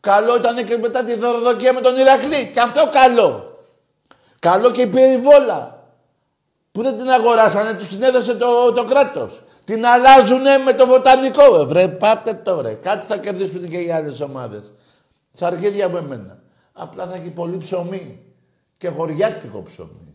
Καλό 0.00 0.36
ήταν 0.36 0.66
και 0.66 0.76
μετά 0.76 1.04
τη 1.04 1.14
δωροδοκία 1.14 1.72
με 1.72 1.80
τον 1.80 1.96
Ηρακλή. 1.96 2.50
Και 2.54 2.60
αυτό 2.60 2.90
καλό. 2.92 3.58
Καλό 4.38 4.70
και 4.70 4.82
η 4.82 4.86
περιβόλα. 4.86 5.82
Που 6.72 6.82
δεν 6.82 6.96
την 6.96 7.10
αγοράσανε, 7.10 7.74
τους 7.74 7.88
την 7.88 8.02
έδωσε 8.02 8.34
το, 8.34 8.72
το 8.72 8.84
κράτος. 8.84 9.42
Την 9.64 9.86
αλλάζουνε 9.86 10.58
με 10.58 10.72
το 10.72 10.86
βοτανικό. 10.86 11.60
Ε, 11.60 11.64
Βρε, 11.64 11.88
πάτε 11.88 12.34
τώρα. 12.34 12.74
Κάτι 12.74 13.06
θα 13.06 13.16
κερδίσουν 13.16 13.68
και 13.68 13.78
οι 13.78 13.90
άλλες 13.90 14.20
ομάδες. 14.20 14.72
Στα 15.32 15.46
αρχίδια 15.46 15.86
από 15.86 15.96
εμένα. 15.96 16.38
Απλά 16.72 17.06
θα 17.06 17.14
έχει 17.14 17.30
πολύ 17.30 17.56
ψωμί. 17.56 18.22
Και 18.78 18.88
χωριάτικο 18.88 19.62
ψωμί. 19.62 20.14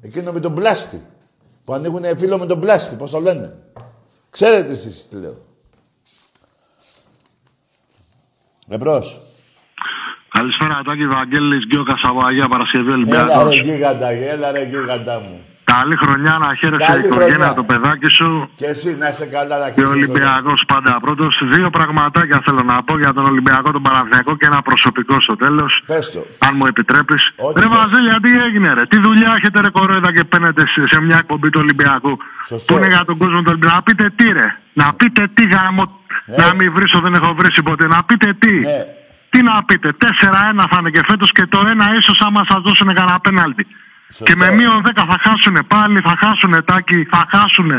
Εκείνο 0.00 0.32
με 0.32 0.40
τον 0.40 0.54
πλάστη. 0.54 1.06
Που 1.64 1.72
ανοίγουν 1.72 2.18
φίλο 2.18 2.38
με 2.38 2.46
τον 2.46 2.60
πλάστη. 2.60 2.94
Πώς 2.94 3.10
το 3.10 3.20
λένε. 3.20 3.56
Ξέρετε 4.30 4.72
εσείς 4.72 5.08
τι 5.08 5.16
λέω. 5.16 5.48
Εμπρός. 8.72 9.20
Καλησπέρα, 10.28 10.82
Τάκη 10.84 11.06
Βαγγέλης, 11.06 11.66
Γκιόκα 11.66 11.94
από 12.02 12.20
Αγία 12.26 12.48
Παρασκευή 12.48 12.90
Έλα 12.90 12.94
ρε 12.96 13.02
Ολυμπιακός. 13.02 13.60
γίγαντα, 13.60 14.08
έλα 14.10 14.50
ρε 14.52 14.62
γίγαντα 14.64 15.20
μου. 15.20 15.40
Καλή 15.74 15.96
χρονιά 16.02 16.34
να 16.44 16.48
χαίρεσαι 16.54 16.84
Καλή 16.84 17.02
η 17.04 17.06
οικογένεια, 17.06 17.34
χρονιά. 17.34 17.54
το 17.54 17.64
παιδάκι 17.70 18.08
σου 18.18 18.50
Και 18.60 18.66
εσύ 18.66 18.96
να 19.00 19.08
είσαι 19.08 19.26
καλά 19.36 19.56
να 19.58 19.70
και 19.70 19.80
ο 19.80 19.82
έχεις 19.82 19.94
Ολυμπιακός 19.94 20.60
πάντα 20.72 20.92
πρώτος. 21.04 21.32
Δύο 21.54 21.70
πραγματάκια 21.70 22.38
θέλω 22.44 22.62
να 22.62 22.82
πω 22.82 22.98
για 22.98 23.12
τον 23.12 23.24
Ολυμπιακό, 23.24 23.70
τον 23.70 23.82
Παναθηναϊκό 23.82 24.36
και 24.36 24.46
ένα 24.46 24.62
προσωπικό 24.62 25.20
στο 25.20 25.36
τέλος. 25.36 25.82
Πες 25.86 26.10
το. 26.10 26.20
Αν 26.46 26.52
μου 26.56 26.66
επιτρέπεις. 26.66 27.22
Ό,τι 27.36 27.60
Ρε 27.60 27.66
θες. 27.66 27.76
Βαζέλια, 27.76 28.18
τι 28.24 28.30
έγινε, 28.46 28.68
ρε; 28.72 28.86
Τι 28.86 29.00
δουλειά 29.00 29.30
έχετε, 29.38 29.60
ρε 29.60 29.70
κορόιδα 29.70 30.12
και 30.12 30.24
παίρνετε 30.24 30.62
σε, 30.72 30.88
σε 30.92 31.00
μια 31.00 31.16
εκπομπή 31.22 31.50
του 31.50 31.60
Ολυμπιακού; 31.64 32.18
Σωστό. 32.46 32.72
Που 32.72 32.78
είναι 32.78 32.88
για 32.94 33.04
τον 33.04 33.16
κόσμο 33.16 33.38
του 33.38 33.50
Ολυμπιακού. 33.54 33.74
Να 33.76 33.82
πείτε 33.82 34.12
τι, 34.16 34.26
ρε. 34.32 34.48
Να 34.72 34.92
πείτε 34.98 35.28
τι 35.34 35.44
γάμο. 35.54 35.84
Να 36.40 36.54
μην 36.54 36.72
βρίσω, 36.72 37.00
δεν 37.00 37.14
έχω 37.14 37.34
βρει 37.38 37.62
ποτέ. 37.62 37.86
Να 37.86 38.02
πείτε 38.04 38.34
τι. 38.38 38.52
Ναι. 38.52 38.84
Τι 39.30 39.42
να 39.42 39.64
πείτε, 39.64 39.88
4-1 39.98 40.64
θα 40.70 40.76
είναι 40.80 40.90
και 40.90 41.02
φέτος 41.06 41.32
και 41.32 41.46
το 41.46 41.64
ένα 41.72 41.94
ίσως 41.98 42.20
άμα 42.20 42.44
σας 42.48 42.60
δώσουν 42.62 42.94
κανένα 42.94 43.20
πέναλτι. 43.20 43.66
Και 44.24 44.34
με 44.36 44.50
μείον 44.50 44.82
10 44.86 44.90
θα 44.94 45.16
χάσουν 45.24 45.56
πάλι, 45.66 46.00
θα 46.00 46.14
χάσουν 46.22 46.64
τάκι, 46.64 47.06
θα 47.10 47.24
χάσουν. 47.32 47.70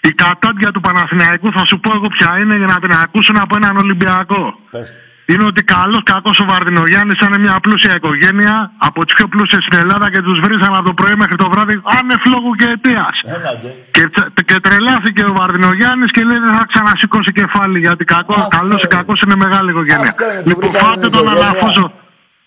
Η 0.00 0.10
κατάντια 0.10 0.70
του 0.72 0.80
Παναθηναϊκού 0.80 1.52
θα 1.52 1.64
σου 1.66 1.80
πω 1.80 1.90
εγώ 1.94 2.08
ποια 2.08 2.38
είναι 2.40 2.56
για 2.56 2.66
να 2.66 2.78
την 2.78 2.92
ακούσουν 2.92 3.36
από 3.36 3.56
έναν 3.56 3.76
Ολυμπιακό. 3.76 4.58
Πες. 4.70 4.98
Είναι 5.26 5.44
ότι 5.46 5.62
καλός 5.64 6.02
κακός 6.02 6.38
ο 6.40 6.44
Βαρδινογιάννης 6.44 7.14
ήταν 7.20 7.40
μια 7.40 7.60
πλούσια 7.60 7.94
οικογένεια 7.96 8.70
από 8.78 9.04
τις 9.04 9.14
πιο 9.14 9.26
πλούσιες 9.28 9.64
στην 9.66 9.78
Ελλάδα 9.78 10.10
και 10.10 10.20
τους 10.20 10.38
βρίζαν 10.40 10.74
από 10.74 10.82
το 10.84 10.94
πρωί 10.94 11.14
μέχρι 11.16 11.36
το 11.36 11.50
βράδυ 11.50 11.80
άνευ 12.00 12.22
λόγου 12.32 12.50
και 12.58 12.64
αιτίας. 12.72 13.14
Έλατε. 13.24 13.68
Και, 13.90 14.08
τσε- 14.12 14.30
και 14.44 14.60
τρελάθηκε 14.60 15.22
ο 15.24 15.32
Βαρδινογιάννης 15.32 16.10
και 16.12 16.22
λέει 16.24 16.38
δεν 16.38 16.54
θα 16.58 16.64
ξανασηκώσει 16.72 17.32
κεφάλι 17.32 17.78
γιατί 17.78 18.04
κακός, 18.04 18.36
Αυτό 18.36 18.56
καλός 18.56 18.80
ή 18.82 18.86
είναι. 18.86 18.96
κακός 18.96 19.20
είναι 19.20 19.36
μεγάλη 19.36 19.70
οικογένεια. 19.70 20.08
Αυτό 20.12 20.24
είναι, 20.30 20.42
του 20.42 20.48
Λοιπόν, 20.48 20.62
βρίζανε 20.68 20.84
φάτε 20.86 21.00
την 21.00 21.10
τον 21.10 21.20
οικογένεια. 21.22 21.50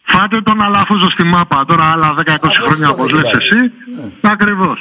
Αλαφούζο. 0.08 0.20
Φάτε 0.20 0.42
τον 0.42 0.62
Αλαφούζο 0.66 1.10
στη 1.12 1.24
μάπα 1.24 1.66
τώρα 1.66 1.86
άλλα 1.94 2.10
10-20 2.18 2.34
Αυτό 2.46 2.64
χρόνια 2.64 2.88
το 2.88 2.94
όπως 2.94 3.12
δεν 3.12 3.22
λες 3.22 3.30
υπάρχει. 3.30 3.48
εσύ. 3.56 3.72
Ακριβώς. 4.22 4.78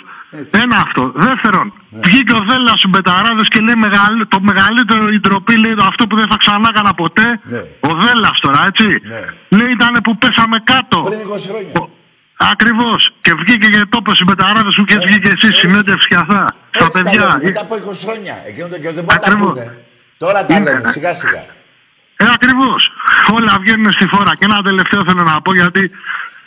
Ένα 0.63 0.77
αυτό. 0.87 1.13
Δεύτερον, 1.15 1.67
Ναι. 1.91 2.01
βγήκε 2.05 2.33
ο 2.35 2.43
Δέλλας 2.49 2.77
στους 2.79 2.91
Μπεταράδες 2.91 3.49
και 3.49 3.61
λέει 3.61 3.75
μεγαλ- 3.87 4.27
το 4.29 4.39
μεγαλύτερο 4.41 5.09
η 5.09 5.19
ντροπή 5.21 5.57
λέει 5.59 5.75
αυτό 5.91 6.07
που 6.07 6.17
δεν 6.17 6.27
θα 6.31 6.37
ξανά 6.37 6.69
έκανα 6.73 6.95
ποτέ. 6.95 7.27
Ναι. 7.43 7.59
Ο 7.81 7.91
Δέλλας 8.05 8.37
τώρα, 8.41 8.61
έτσι. 8.71 8.87
Ναι. 9.13 9.23
Λέει 9.59 9.71
ήταν 9.79 9.93
που 10.05 10.17
πέσαμε 10.19 10.57
κάτω. 10.65 10.99
Πριν 11.01 11.19
20 11.21 11.49
χρόνια. 11.51 11.73
Ακριβώς. 12.53 13.01
Και 13.21 13.33
βγήκε 13.41 13.67
και 13.75 13.79
το 13.93 13.99
είπε 14.01 14.11
στους 14.11 14.25
Μπεταράδες 14.25 14.75
που 14.77 14.85
και 14.85 14.99
βγήκε 14.99 15.29
εσύ 15.37 15.53
συνέντευξη 15.53 16.09
και 16.09 16.15
αυτά. 16.25 16.47
Στα 16.71 16.85
Έτσι 16.85 17.03
τα 17.03 17.11
παιδιά. 17.11 17.27
λέμε, 17.27 17.43
μετά 17.45 17.61
από 17.61 17.75
20 17.75 18.05
χρόνια. 18.07 18.35
Εκείνο 18.49 18.67
το 18.69 18.77
και 18.83 18.91
δεν 18.97 19.05
μπορεί 19.05 19.07
να 19.07 19.19
τα 19.19 19.27
Ακριβώς. 19.31 19.53
πούνε. 19.53 19.79
Τώρα 20.19 20.47
τα 20.47 20.55
Είναι, 20.55 20.65
λένε, 20.73 20.89
ε. 20.89 20.91
σιγά 20.91 21.15
σιγά. 21.15 21.45
Ε, 22.17 22.27
ακριβώς. 22.35 22.93
Όλα 23.33 23.59
βγαίνουν 23.61 23.93
στη 23.93 24.07
φόρα. 24.07 24.35
Και 24.39 24.45
ένα 24.45 24.63
τελευταίο 24.63 25.05
θέλω 25.05 25.23
να 25.23 25.41
πω 25.41 25.55
γιατί 25.55 25.91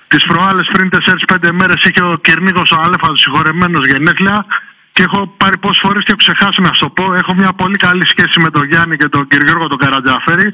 τις 0.08 0.26
προάλλες 0.26 0.68
πριν 0.72 0.90
4-5 0.90 1.52
μέρες 1.52 1.84
είχε 1.86 2.02
ο 2.04 2.18
Κυρνίκος 2.22 2.72
ο 2.72 2.82
Αλέφα 2.84 3.16
συγχωρεμένος 3.16 3.88
γενέθλια. 3.88 4.46
Και 4.92 5.04
έχω 5.04 5.34
πάρει 5.38 5.58
πόσες 5.58 5.82
φορές 5.84 6.04
και 6.04 6.12
έχω 6.12 6.18
ξεχάσει 6.26 6.62
να 6.62 6.74
σου 6.74 6.80
το 6.80 6.90
πω. 6.90 7.14
Έχω 7.14 7.34
μια 7.34 7.54
πολύ 7.54 7.76
καλή 7.76 8.08
σχέση 8.08 8.40
με 8.40 8.50
τον 8.50 8.64
Γιάννη 8.68 8.98
και 8.98 9.08
τον 9.08 9.28
κύριο 9.28 9.46
Γιώργο 9.46 9.68
τον 9.68 9.78
Καρατζαφέρη. 9.78 10.54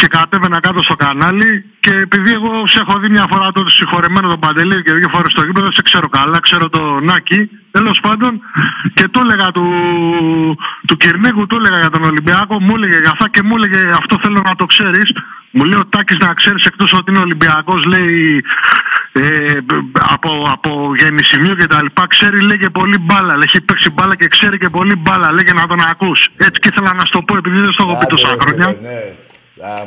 Και 0.00 0.06
κατέβαινα 0.06 0.60
κάτω 0.60 0.82
στο 0.82 0.94
κανάλι 0.94 1.64
και 1.80 1.90
επειδή 1.90 2.30
εγώ 2.32 2.66
σε 2.66 2.78
έχω 2.82 2.98
δει 2.98 3.08
μια 3.10 3.26
φορά 3.30 3.52
τότε 3.52 3.70
συγχωρεμένο 3.70 4.28
τον 4.28 4.40
Παντελή 4.40 4.82
και 4.82 4.92
δύο 4.92 5.08
φορές 5.14 5.32
στο 5.32 5.42
γήπεδο, 5.46 5.72
σε 5.72 5.82
ξέρω 5.82 6.08
καλά, 6.08 6.40
ξέρω 6.40 6.68
τον 6.68 7.04
Νάκη. 7.04 7.50
Τέλος 7.70 8.00
πάντων, 8.00 8.40
και 8.94 9.08
του 9.08 9.20
έλεγα 9.24 9.46
του, 9.56 9.66
του 10.86 10.96
Κυρνίκου, 10.96 11.46
του 11.46 11.56
έλεγα 11.56 11.78
για 11.78 11.90
τον 11.90 12.04
Ολυμπιακό, 12.04 12.60
μου 12.60 12.74
έλεγε 12.76 12.98
για 12.98 13.10
αυτά 13.10 13.28
και 13.28 13.42
μου 13.42 13.54
έλεγε 13.56 13.80
αυτό 14.00 14.18
θέλω 14.22 14.40
να 14.44 14.54
το 14.54 14.66
ξέρεις. 14.66 15.08
Μου 15.50 15.64
λέει 15.64 15.78
ο 15.78 15.86
Τάκης 15.86 16.18
να 16.18 16.34
ξέρεις 16.34 16.64
εκτός 16.64 16.92
ότι 16.92 17.10
είναι 17.10 17.20
Ολυμπιακός, 17.20 17.84
λέει 17.84 18.44
ε, 19.12 19.58
από, 20.14 20.48
από 20.52 20.92
γεννησιμείο 20.96 21.54
και 21.54 21.66
τα 21.66 21.82
λοιπά. 21.82 22.06
Ξέρει, 22.06 22.40
λέει 22.40 22.58
και 22.58 22.70
πολύ 22.70 22.98
μπάλα. 22.98 23.32
Λέει, 23.36 23.46
έχει 23.46 23.60
παίξει 23.60 23.90
μπάλα 23.90 24.14
και 24.16 24.26
ξέρει 24.26 24.58
και 24.58 24.68
πολύ 24.68 24.96
μπάλα. 24.96 25.32
Λέει 25.32 25.44
και 25.44 25.52
να 25.52 25.66
τον 25.66 25.80
ακούς. 25.90 26.28
Έτσι 26.36 26.60
και 26.60 26.68
ήθελα 26.72 26.94
να 26.94 27.04
σου 27.04 27.12
το 27.12 27.22
πω, 27.22 27.36
επειδή 27.36 27.60
δεν 27.60 27.72
στο 27.72 27.82
έχω 27.82 27.98
πει 27.98 28.06
τόσα 28.06 28.28
χρόνια. 28.40 28.66
Ναι. 28.66 28.72
Α, 28.72 29.29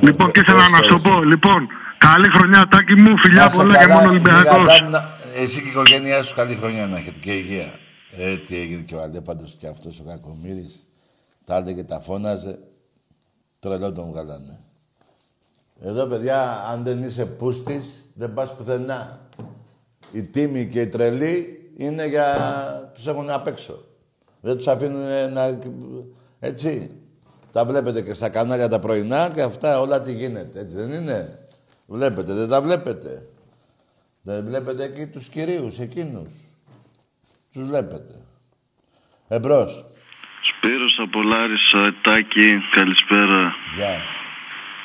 Λοιπόν, 0.01 0.31
και 0.31 0.39
ήθελα 0.39 0.69
να 0.69 0.77
σου 0.77 0.87
το 0.89 0.99
πω. 0.99 1.23
Λοιπόν, 1.23 1.67
καλή 1.97 2.29
χρονιά, 2.29 2.67
Τάκη 2.67 2.95
μου, 2.95 3.17
φιλιά 3.17 3.43
Να 3.43 3.49
σε 3.49 3.55
πολλά 3.57 3.77
και 3.77 3.79
καλά, 3.85 3.95
μόνο 3.95 4.09
Ολυμπιακός. 4.09 4.59
Μιραντά, 4.59 4.89
να- 4.89 5.17
Εσύ 5.35 5.61
και 5.61 5.67
η 5.67 5.69
οικογένειά 5.69 6.23
σου 6.23 6.35
καλή 6.35 6.55
χρονιά 6.55 6.87
να 6.87 6.97
έχετε 6.97 7.19
και 7.19 7.31
υγεία. 7.33 7.73
Ε, 8.17 8.37
τι 8.37 8.57
έγινε 8.59 8.81
και 8.81 8.95
ο 8.95 9.01
Αλέπαντος 9.01 9.55
και 9.59 9.67
αυτός 9.67 9.99
ο 9.99 10.03
κακομύρης. 10.03 10.75
Τα 11.45 11.55
άλλα 11.55 11.71
και 11.71 11.83
τα 11.83 11.99
φώναζε. 11.99 12.59
Τρελό 13.59 13.91
τον 13.91 14.05
βγάλανε. 14.11 14.59
Εδώ, 15.81 16.05
παιδιά, 16.05 16.63
αν 16.71 16.83
δεν 16.83 17.03
είσαι 17.03 17.25
πούστης, 17.25 18.09
δεν 18.15 18.33
πας 18.33 18.55
πουθενά. 18.55 19.19
Οι 20.11 20.23
τίμοι 20.23 20.65
και 20.67 20.81
οι 20.81 20.87
τρελοί 20.87 21.59
είναι 21.77 22.07
για... 22.07 22.35
τους 22.93 23.07
έχουν 23.07 23.29
απ' 23.29 23.47
έξω. 23.47 23.85
Δεν 24.41 24.55
τους 24.57 24.67
αφήνουν 24.67 25.01
να... 25.33 25.59
Έτσι. 26.39 26.91
Τα 27.53 27.65
βλέπετε 27.65 28.01
και 28.01 28.13
στα 28.13 28.29
κανάλια 28.29 28.67
τα 28.69 28.79
πρωινά 28.79 29.29
και 29.33 29.41
αυτά 29.41 29.79
όλα 29.79 30.01
τι 30.01 30.13
γίνεται. 30.13 30.59
Έτσι 30.59 30.75
δεν 30.75 30.91
είναι; 30.91 31.39
Βλέπετε, 31.85 32.33
δεν 32.33 32.49
τα 32.49 32.61
βλέπετε; 32.61 33.25
Δεν 34.21 34.45
βλέπετε 34.45 34.83
εκεί 34.83 35.07
τους 35.07 35.27
κυρίους, 35.27 35.79
εκείνους; 35.79 36.29
Τους 37.53 37.67
βλέπετε; 37.67 38.13
Εμπρός. 39.27 39.85
Σπύρος 40.49 40.95
από 41.05 41.21
Λάρισα, 41.21 41.95
Τάκη, 42.03 42.49
καλησπέρα. 42.75 43.53
Γεια. 43.75 44.01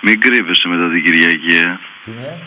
Μην 0.02 0.20
κρύβεσαι 0.20 0.68
μετά 0.68 0.86
την 0.92 1.02
Κυριακή, 1.02 1.54
ε. 1.56 1.78
Τι 2.04 2.10
είναι, 2.10 2.40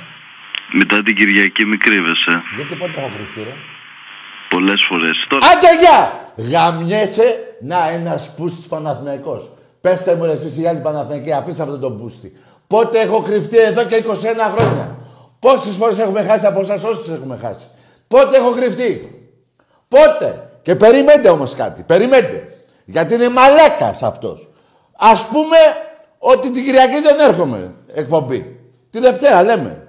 Μετά 0.72 1.04
την 1.04 1.16
Κυριακή 1.16 1.66
μην 1.66 1.80
κρύβεσαι. 1.80 2.42
γιατί 2.56 2.76
πότε 2.76 3.00
έχω 3.00 3.12
κρυφτεί, 3.16 3.44
ρε; 3.44 3.54
Πολλές 4.50 4.82
φορές. 4.90 5.26
Τώρα, 5.30 5.46
Άντε, 5.48 5.68
γεια! 5.82 6.00
Γαμιέσαι, 6.52 7.58
να 7.62 7.90
ένας 7.90 8.36
πούστης 8.36 8.68
Παναθηναϊκός. 8.68 9.52
Πέστε 9.82 10.16
μου 10.16 10.26
ρε 10.26 10.32
εσείς 10.32 10.58
οι 10.58 10.68
άλλοι 10.68 10.80
Παναθηναϊκοί, 10.80 11.32
αφήστε 11.32 11.64
αυτόν 11.64 11.80
τον 11.80 12.00
πούστη. 12.00 12.34
Πότε 12.68 13.00
έχω 13.00 13.22
κρυφτεί 13.22 13.58
εδώ 13.58 13.84
και 13.84 13.96
21 13.96 14.04
χρόνια. 14.56 14.98
Πόσες 15.40 15.76
φορές 15.76 15.98
έχουμε 15.98 16.22
χάσει 16.24 16.46
από 16.46 16.60
εσάς, 16.60 16.84
όσες 16.84 17.10
έχουμε 17.10 17.38
χάσει. 17.38 17.66
Πότε 18.08 18.38
έχω 18.38 18.52
κρυφτεί. 18.52 19.22
Πότε. 19.88 20.50
Και 20.62 20.76
περιμένετε 20.76 21.30
όμως 21.30 21.56
κάτι. 21.56 21.84
Περιμένετε. 21.84 22.48
Γιατί 22.86 23.14
είναι 23.14 23.30
μαλάκας 23.30 24.04
αυτός. 24.04 24.50
Ας 24.98 25.26
πούμε 25.28 25.58
ότι 26.18 26.52
την 26.52 26.64
Κυριακή 26.64 27.02
δεν 27.02 27.20
έρχομαι 27.20 27.76
εκπομπή. 27.94 28.60
Τη 28.90 29.00
Δευτέρα 29.00 29.44
λέμε. 29.44 29.88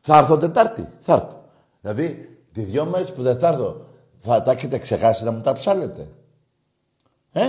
Θα 0.00 0.18
έρθω 0.18 0.38
Τετάρτη. 0.38 0.88
Θα 0.98 1.12
έρθω. 1.12 1.44
Δηλαδή, 1.80 2.38
τι 2.52 2.60
δυο 2.60 2.84
μέρες 2.84 3.12
που 3.12 3.22
δεν 3.22 3.38
θα 3.38 3.48
έρθω, 3.48 3.86
θα 4.16 4.42
τα 4.42 4.50
έχετε 4.50 4.78
ξεχάσει 4.78 5.24
να 5.24 5.30
μου 5.30 5.40
τα 5.40 5.52
ψάλετε. 5.52 6.08
Ε, 7.32 7.42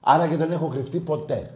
άρα 0.00 0.26
και 0.26 0.36
δεν 0.36 0.52
έχω 0.52 0.68
κρυφτεί 0.68 0.98
ποτέ. 0.98 1.50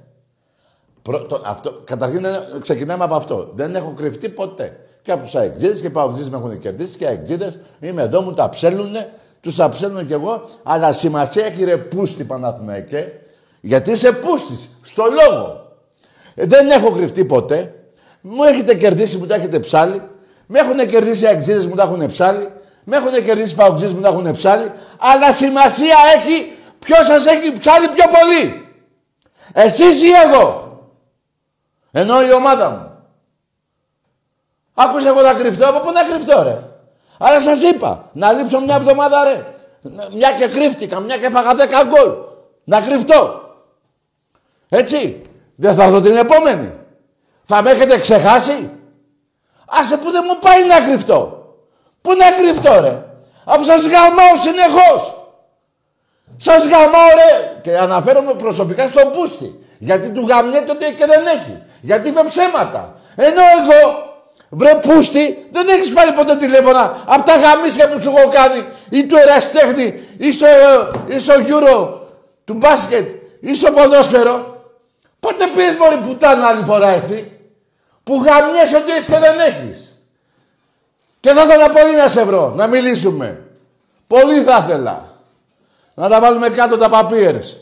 Πρώτο, 1.02 1.40
αυτό, 1.44 1.80
καταρχήν 1.84 2.22
δεν- 2.22 2.60
ξεκινάμε 2.62 3.04
από 3.04 3.14
αυτό. 3.14 3.50
Δεν 3.54 3.74
έχω 3.74 3.92
κρυφτεί 3.96 4.28
ποτέ. 4.28 4.76
Και 5.02 5.12
από 5.12 5.24
τους 5.24 5.34
αεκτζίδε 5.34 5.80
και 5.80 5.86
οι 5.86 5.90
παοκτζίδε 5.90 6.30
με 6.30 6.36
έχουν 6.36 6.58
κερδίσει 6.58 6.96
και 6.98 7.04
οι 7.04 7.06
αεκτζίδε 7.06 7.60
είμαι 7.80 8.02
εδώ, 8.02 8.20
μου 8.20 8.32
τα 8.32 8.48
ψέλνουνε, 8.48 9.10
τους 9.40 9.56
τα 9.56 9.68
ψέλνω 9.68 10.02
κι 10.02 10.12
εγώ. 10.12 10.48
Αλλά 10.62 10.92
σημασία 10.92 11.44
έχει 11.46 11.64
ρε 11.64 11.76
πούστη 11.76 12.24
Παναθηναϊκέ, 12.24 13.12
γιατί 13.60 13.90
είσαι 13.90 14.12
πούστης, 14.12 14.68
στο 14.82 15.02
λόγο. 15.04 15.72
Ε, 16.34 16.46
δεν 16.46 16.70
έχω 16.70 16.90
κρυφτεί 16.90 17.24
ποτέ. 17.24 17.74
Μου 18.20 18.42
έχετε 18.42 18.74
κερδίσει, 18.74 19.16
μου 19.16 19.26
τα 19.26 19.34
έχετε 19.34 19.58
ψάλει. 19.58 20.02
Με 20.46 20.58
έχουν 20.58 20.76
κερδίσει 20.86 21.24
οι 21.24 21.26
αεκτζίδε, 21.26 21.66
μου 21.68 21.74
τα 21.74 21.82
έχουν 21.82 22.06
ψάλει. 22.06 22.48
Με 22.84 22.96
έχουν 22.96 23.24
κερδίσει 23.24 23.52
οι 23.52 23.56
παοκτζίδε, 23.56 23.94
μου 23.94 24.00
τα 24.00 24.08
έχουν 24.08 24.30
ψάλει. 24.32 24.72
Αλλά 24.98 25.32
σημασία 25.32 25.96
έχει 26.16 26.52
ποιος 26.84 27.06
σας 27.06 27.26
έχει 27.26 27.58
ψάλει 27.58 27.88
πιο 27.88 28.04
πολύ; 28.08 28.68
Εσείς 29.52 30.02
ή 30.02 30.10
εγώ; 30.10 30.62
Ενώ 31.92 32.22
η 32.22 32.32
ομάδα 32.32 32.70
μου. 32.70 32.94
Άκουσα 34.74 35.08
εγώ 35.08 35.20
να 35.20 35.34
κρυφτώ, 35.34 35.68
από 35.68 35.80
πού 35.80 35.92
να 35.92 36.02
κρυφτώ 36.02 36.42
ρε. 36.42 36.58
Αλλά 37.18 37.40
σας 37.40 37.62
είπα, 37.62 38.08
να 38.12 38.32
λείψω 38.32 38.60
μια 38.60 38.74
εβδομάδα 38.74 39.24
ρε. 39.24 39.54
Μια 40.12 40.32
και 40.32 40.46
κρύφτηκα, 40.46 41.00
μια 41.00 41.16
και 41.16 41.26
έφαγα 41.26 41.54
10 41.54 41.84
γκολ. 41.86 42.14
Να 42.64 42.80
κρυφτώ. 42.80 43.42
Έτσι. 44.68 45.22
Δεν 45.56 45.74
θα 45.74 45.82
έρθω 45.82 46.00
την 46.00 46.16
επόμενη. 46.16 46.78
Θα 47.44 47.62
με 47.62 47.70
έχετε 47.70 47.98
ξεχάσει; 47.98 48.70
Άσε 49.66 49.96
που 49.96 50.10
δεν 50.10 50.24
μου 50.26 50.38
πάει 50.38 50.66
να 50.66 50.80
κρυφτώ; 50.80 51.46
Πού 52.00 52.10
να 52.12 52.30
κρυφτώ 52.30 52.80
ρε. 52.80 53.06
Αφού 53.44 53.64
σας 53.64 53.86
γαμάω 53.86 54.36
συνεχώς. 54.40 55.23
Σας 56.36 56.66
γαμάω 56.66 57.08
ρε. 57.16 57.60
Και 57.62 57.78
αναφέρομαι 57.78 58.34
προσωπικά 58.34 58.86
στον 58.86 59.10
Πούστη. 59.12 59.58
Γιατί 59.78 60.08
του 60.08 60.26
γαμιέται 60.28 60.70
ότι 60.70 60.84
έχει 60.84 60.94
και 60.94 61.06
δεν 61.06 61.26
έχει. 61.26 61.62
Γιατί 61.80 62.08
είπε 62.08 62.20
ψέματα. 62.28 62.96
Ενώ 63.16 63.40
εγώ, 63.58 64.12
βρε 64.48 64.74
Πούστη, 64.74 65.48
δεν 65.50 65.68
έχεις 65.68 65.92
πάρει 65.92 66.12
ποτέ 66.12 66.36
τηλέφωνα 66.36 67.02
από 67.06 67.24
τα 67.24 67.36
γαμίσια 67.36 67.88
που 67.88 68.02
σου 68.02 68.12
έχω 68.16 68.28
κάνει 68.28 68.64
ή 68.90 69.06
του 69.06 69.16
εραστέχνη 69.16 70.02
ή 70.18 70.32
στο, 70.32 70.46
ή 71.06 71.18
στο 71.18 71.34
Euro 71.34 71.88
του 72.44 72.54
μπάσκετ 72.54 73.10
ή 73.40 73.54
στο 73.54 73.72
ποδόσφαιρο. 73.72 74.62
Πότε 75.20 75.46
πήρες 75.46 75.76
μωρή 75.76 75.96
πουτάνα 75.96 76.46
άλλη 76.46 76.64
φορά 76.64 76.88
έτσι. 76.88 77.32
Που 78.02 78.24
γαμιέσαι 78.24 78.76
ότι 78.76 78.90
έχεις 78.90 79.04
και 79.04 79.18
δεν 79.18 79.40
έχεις. 79.40 79.98
Και 81.20 81.30
θα 81.30 81.42
ήθελα 81.42 81.70
πολύ 81.70 81.96
να 81.96 82.08
σε 82.08 82.24
βρω, 82.24 82.52
να 82.56 82.66
μιλήσουμε. 82.66 83.42
Πολύ 84.06 84.42
θα 84.42 84.64
ήθελα. 84.66 85.13
Να 85.94 86.08
τα 86.08 86.20
βάλουμε 86.20 86.48
κάτω 86.48 86.76
τα 86.76 86.88
παπίερες. 86.88 87.60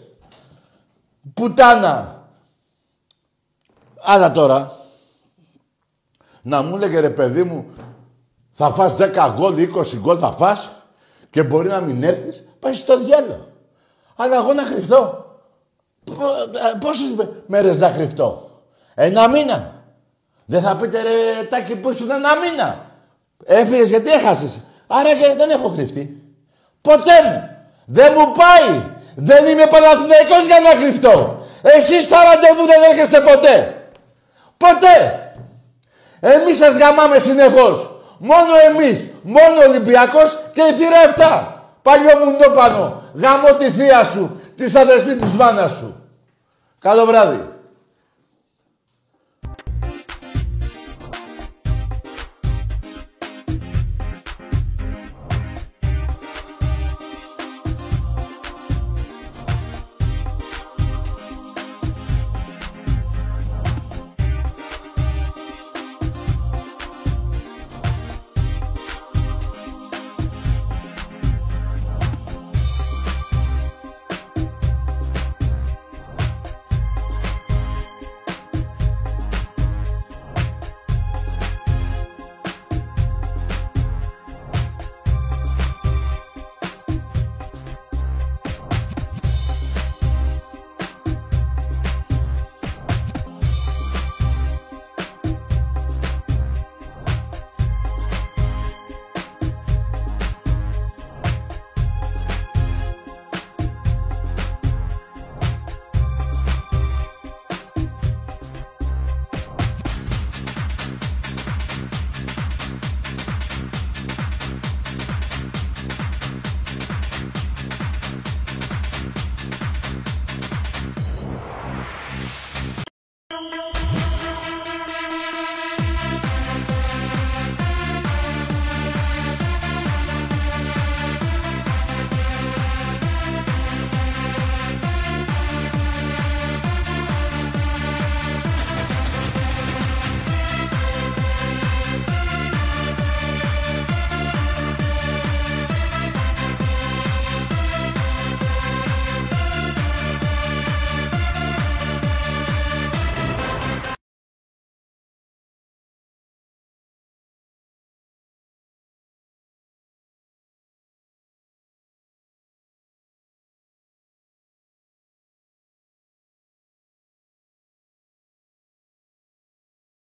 Πουτάνα. 1.34 2.24
Άρα 4.04 4.32
τώρα, 4.32 4.76
να 6.42 6.62
μου 6.62 6.76
λέγε 6.76 7.00
ρε 7.00 7.10
παιδί 7.10 7.42
μου, 7.42 7.66
θα 8.52 8.70
φας 8.70 8.96
10 8.96 9.32
γκολ, 9.36 9.56
20 9.56 9.96
γκολ 9.98 10.16
θα 10.20 10.30
φας 10.32 10.70
και 11.30 11.42
μπορεί 11.42 11.68
να 11.68 11.80
μην 11.80 12.02
έρθεις, 12.02 12.42
πάει 12.60 12.74
στο 12.74 12.98
διάλογο. 12.98 13.46
Αλλά 14.16 14.36
εγώ 14.36 14.52
να 14.52 14.62
κρυφτώ. 14.62 15.26
Πο- 16.04 16.14
ε, 16.74 16.78
Πόσες 16.80 17.10
με- 17.10 17.42
μέρες 17.46 17.78
να 17.78 17.90
κρυφτώ; 17.90 18.50
Ένα 18.94 19.28
μήνα. 19.28 19.74
Δεν 20.44 20.62
θα 20.62 20.76
πείτε 20.76 21.02
ρε 21.02 21.44
Τάκη 21.50 21.74
που 21.76 21.90
ήσουν 21.90 22.10
ένα 22.10 22.30
μήνα. 22.36 22.84
Έφυγες 23.44 23.88
γιατί 23.88 24.10
έχασες; 24.10 24.60
Άρα 24.86 25.14
και 25.14 25.34
δεν 25.36 25.50
έχω 25.50 25.70
κρυφτεί. 25.70 26.22
Ποτέ 26.80 27.22
μου. 27.24 27.51
Δεν 27.96 28.12
μου 28.16 28.32
πάει. 28.40 28.82
Δεν 29.14 29.46
είμαι 29.46 29.66
Παναθηναϊκός 29.66 30.44
για 30.46 30.60
να 30.60 30.80
κρυφτώ. 30.80 31.46
Εσείς 31.62 32.02
στα 32.02 32.16
ραντεβού 32.24 32.66
δεν 32.66 32.82
έρχεστε 32.90 33.20
ποτέ. 33.20 33.54
Ποτέ. 34.56 34.96
Εμείς 36.20 36.56
σας 36.56 36.76
γαμάμε 36.76 37.18
συνεχώς. 37.18 37.90
Μόνο 38.18 38.52
εμείς. 38.68 39.04
Μόνο 39.22 39.60
ο 39.60 39.68
Ολυμπιακός 39.68 40.38
και 40.52 40.62
η 40.62 40.72
θύρα 40.72 41.00
7. 41.02 41.46
Παλιό 41.82 42.16
μου 42.24 42.54
πάνω. 42.54 43.02
Γαμώ 43.14 43.52
τη 43.58 43.70
θεία 43.70 44.04
σου. 44.04 44.40
Της 44.56 44.74
αδερφή 44.74 45.14
της 45.14 45.36
Βάνας 45.36 45.72
σου. 45.72 45.96
Καλό 46.78 47.04
βράδυ. 47.04 47.48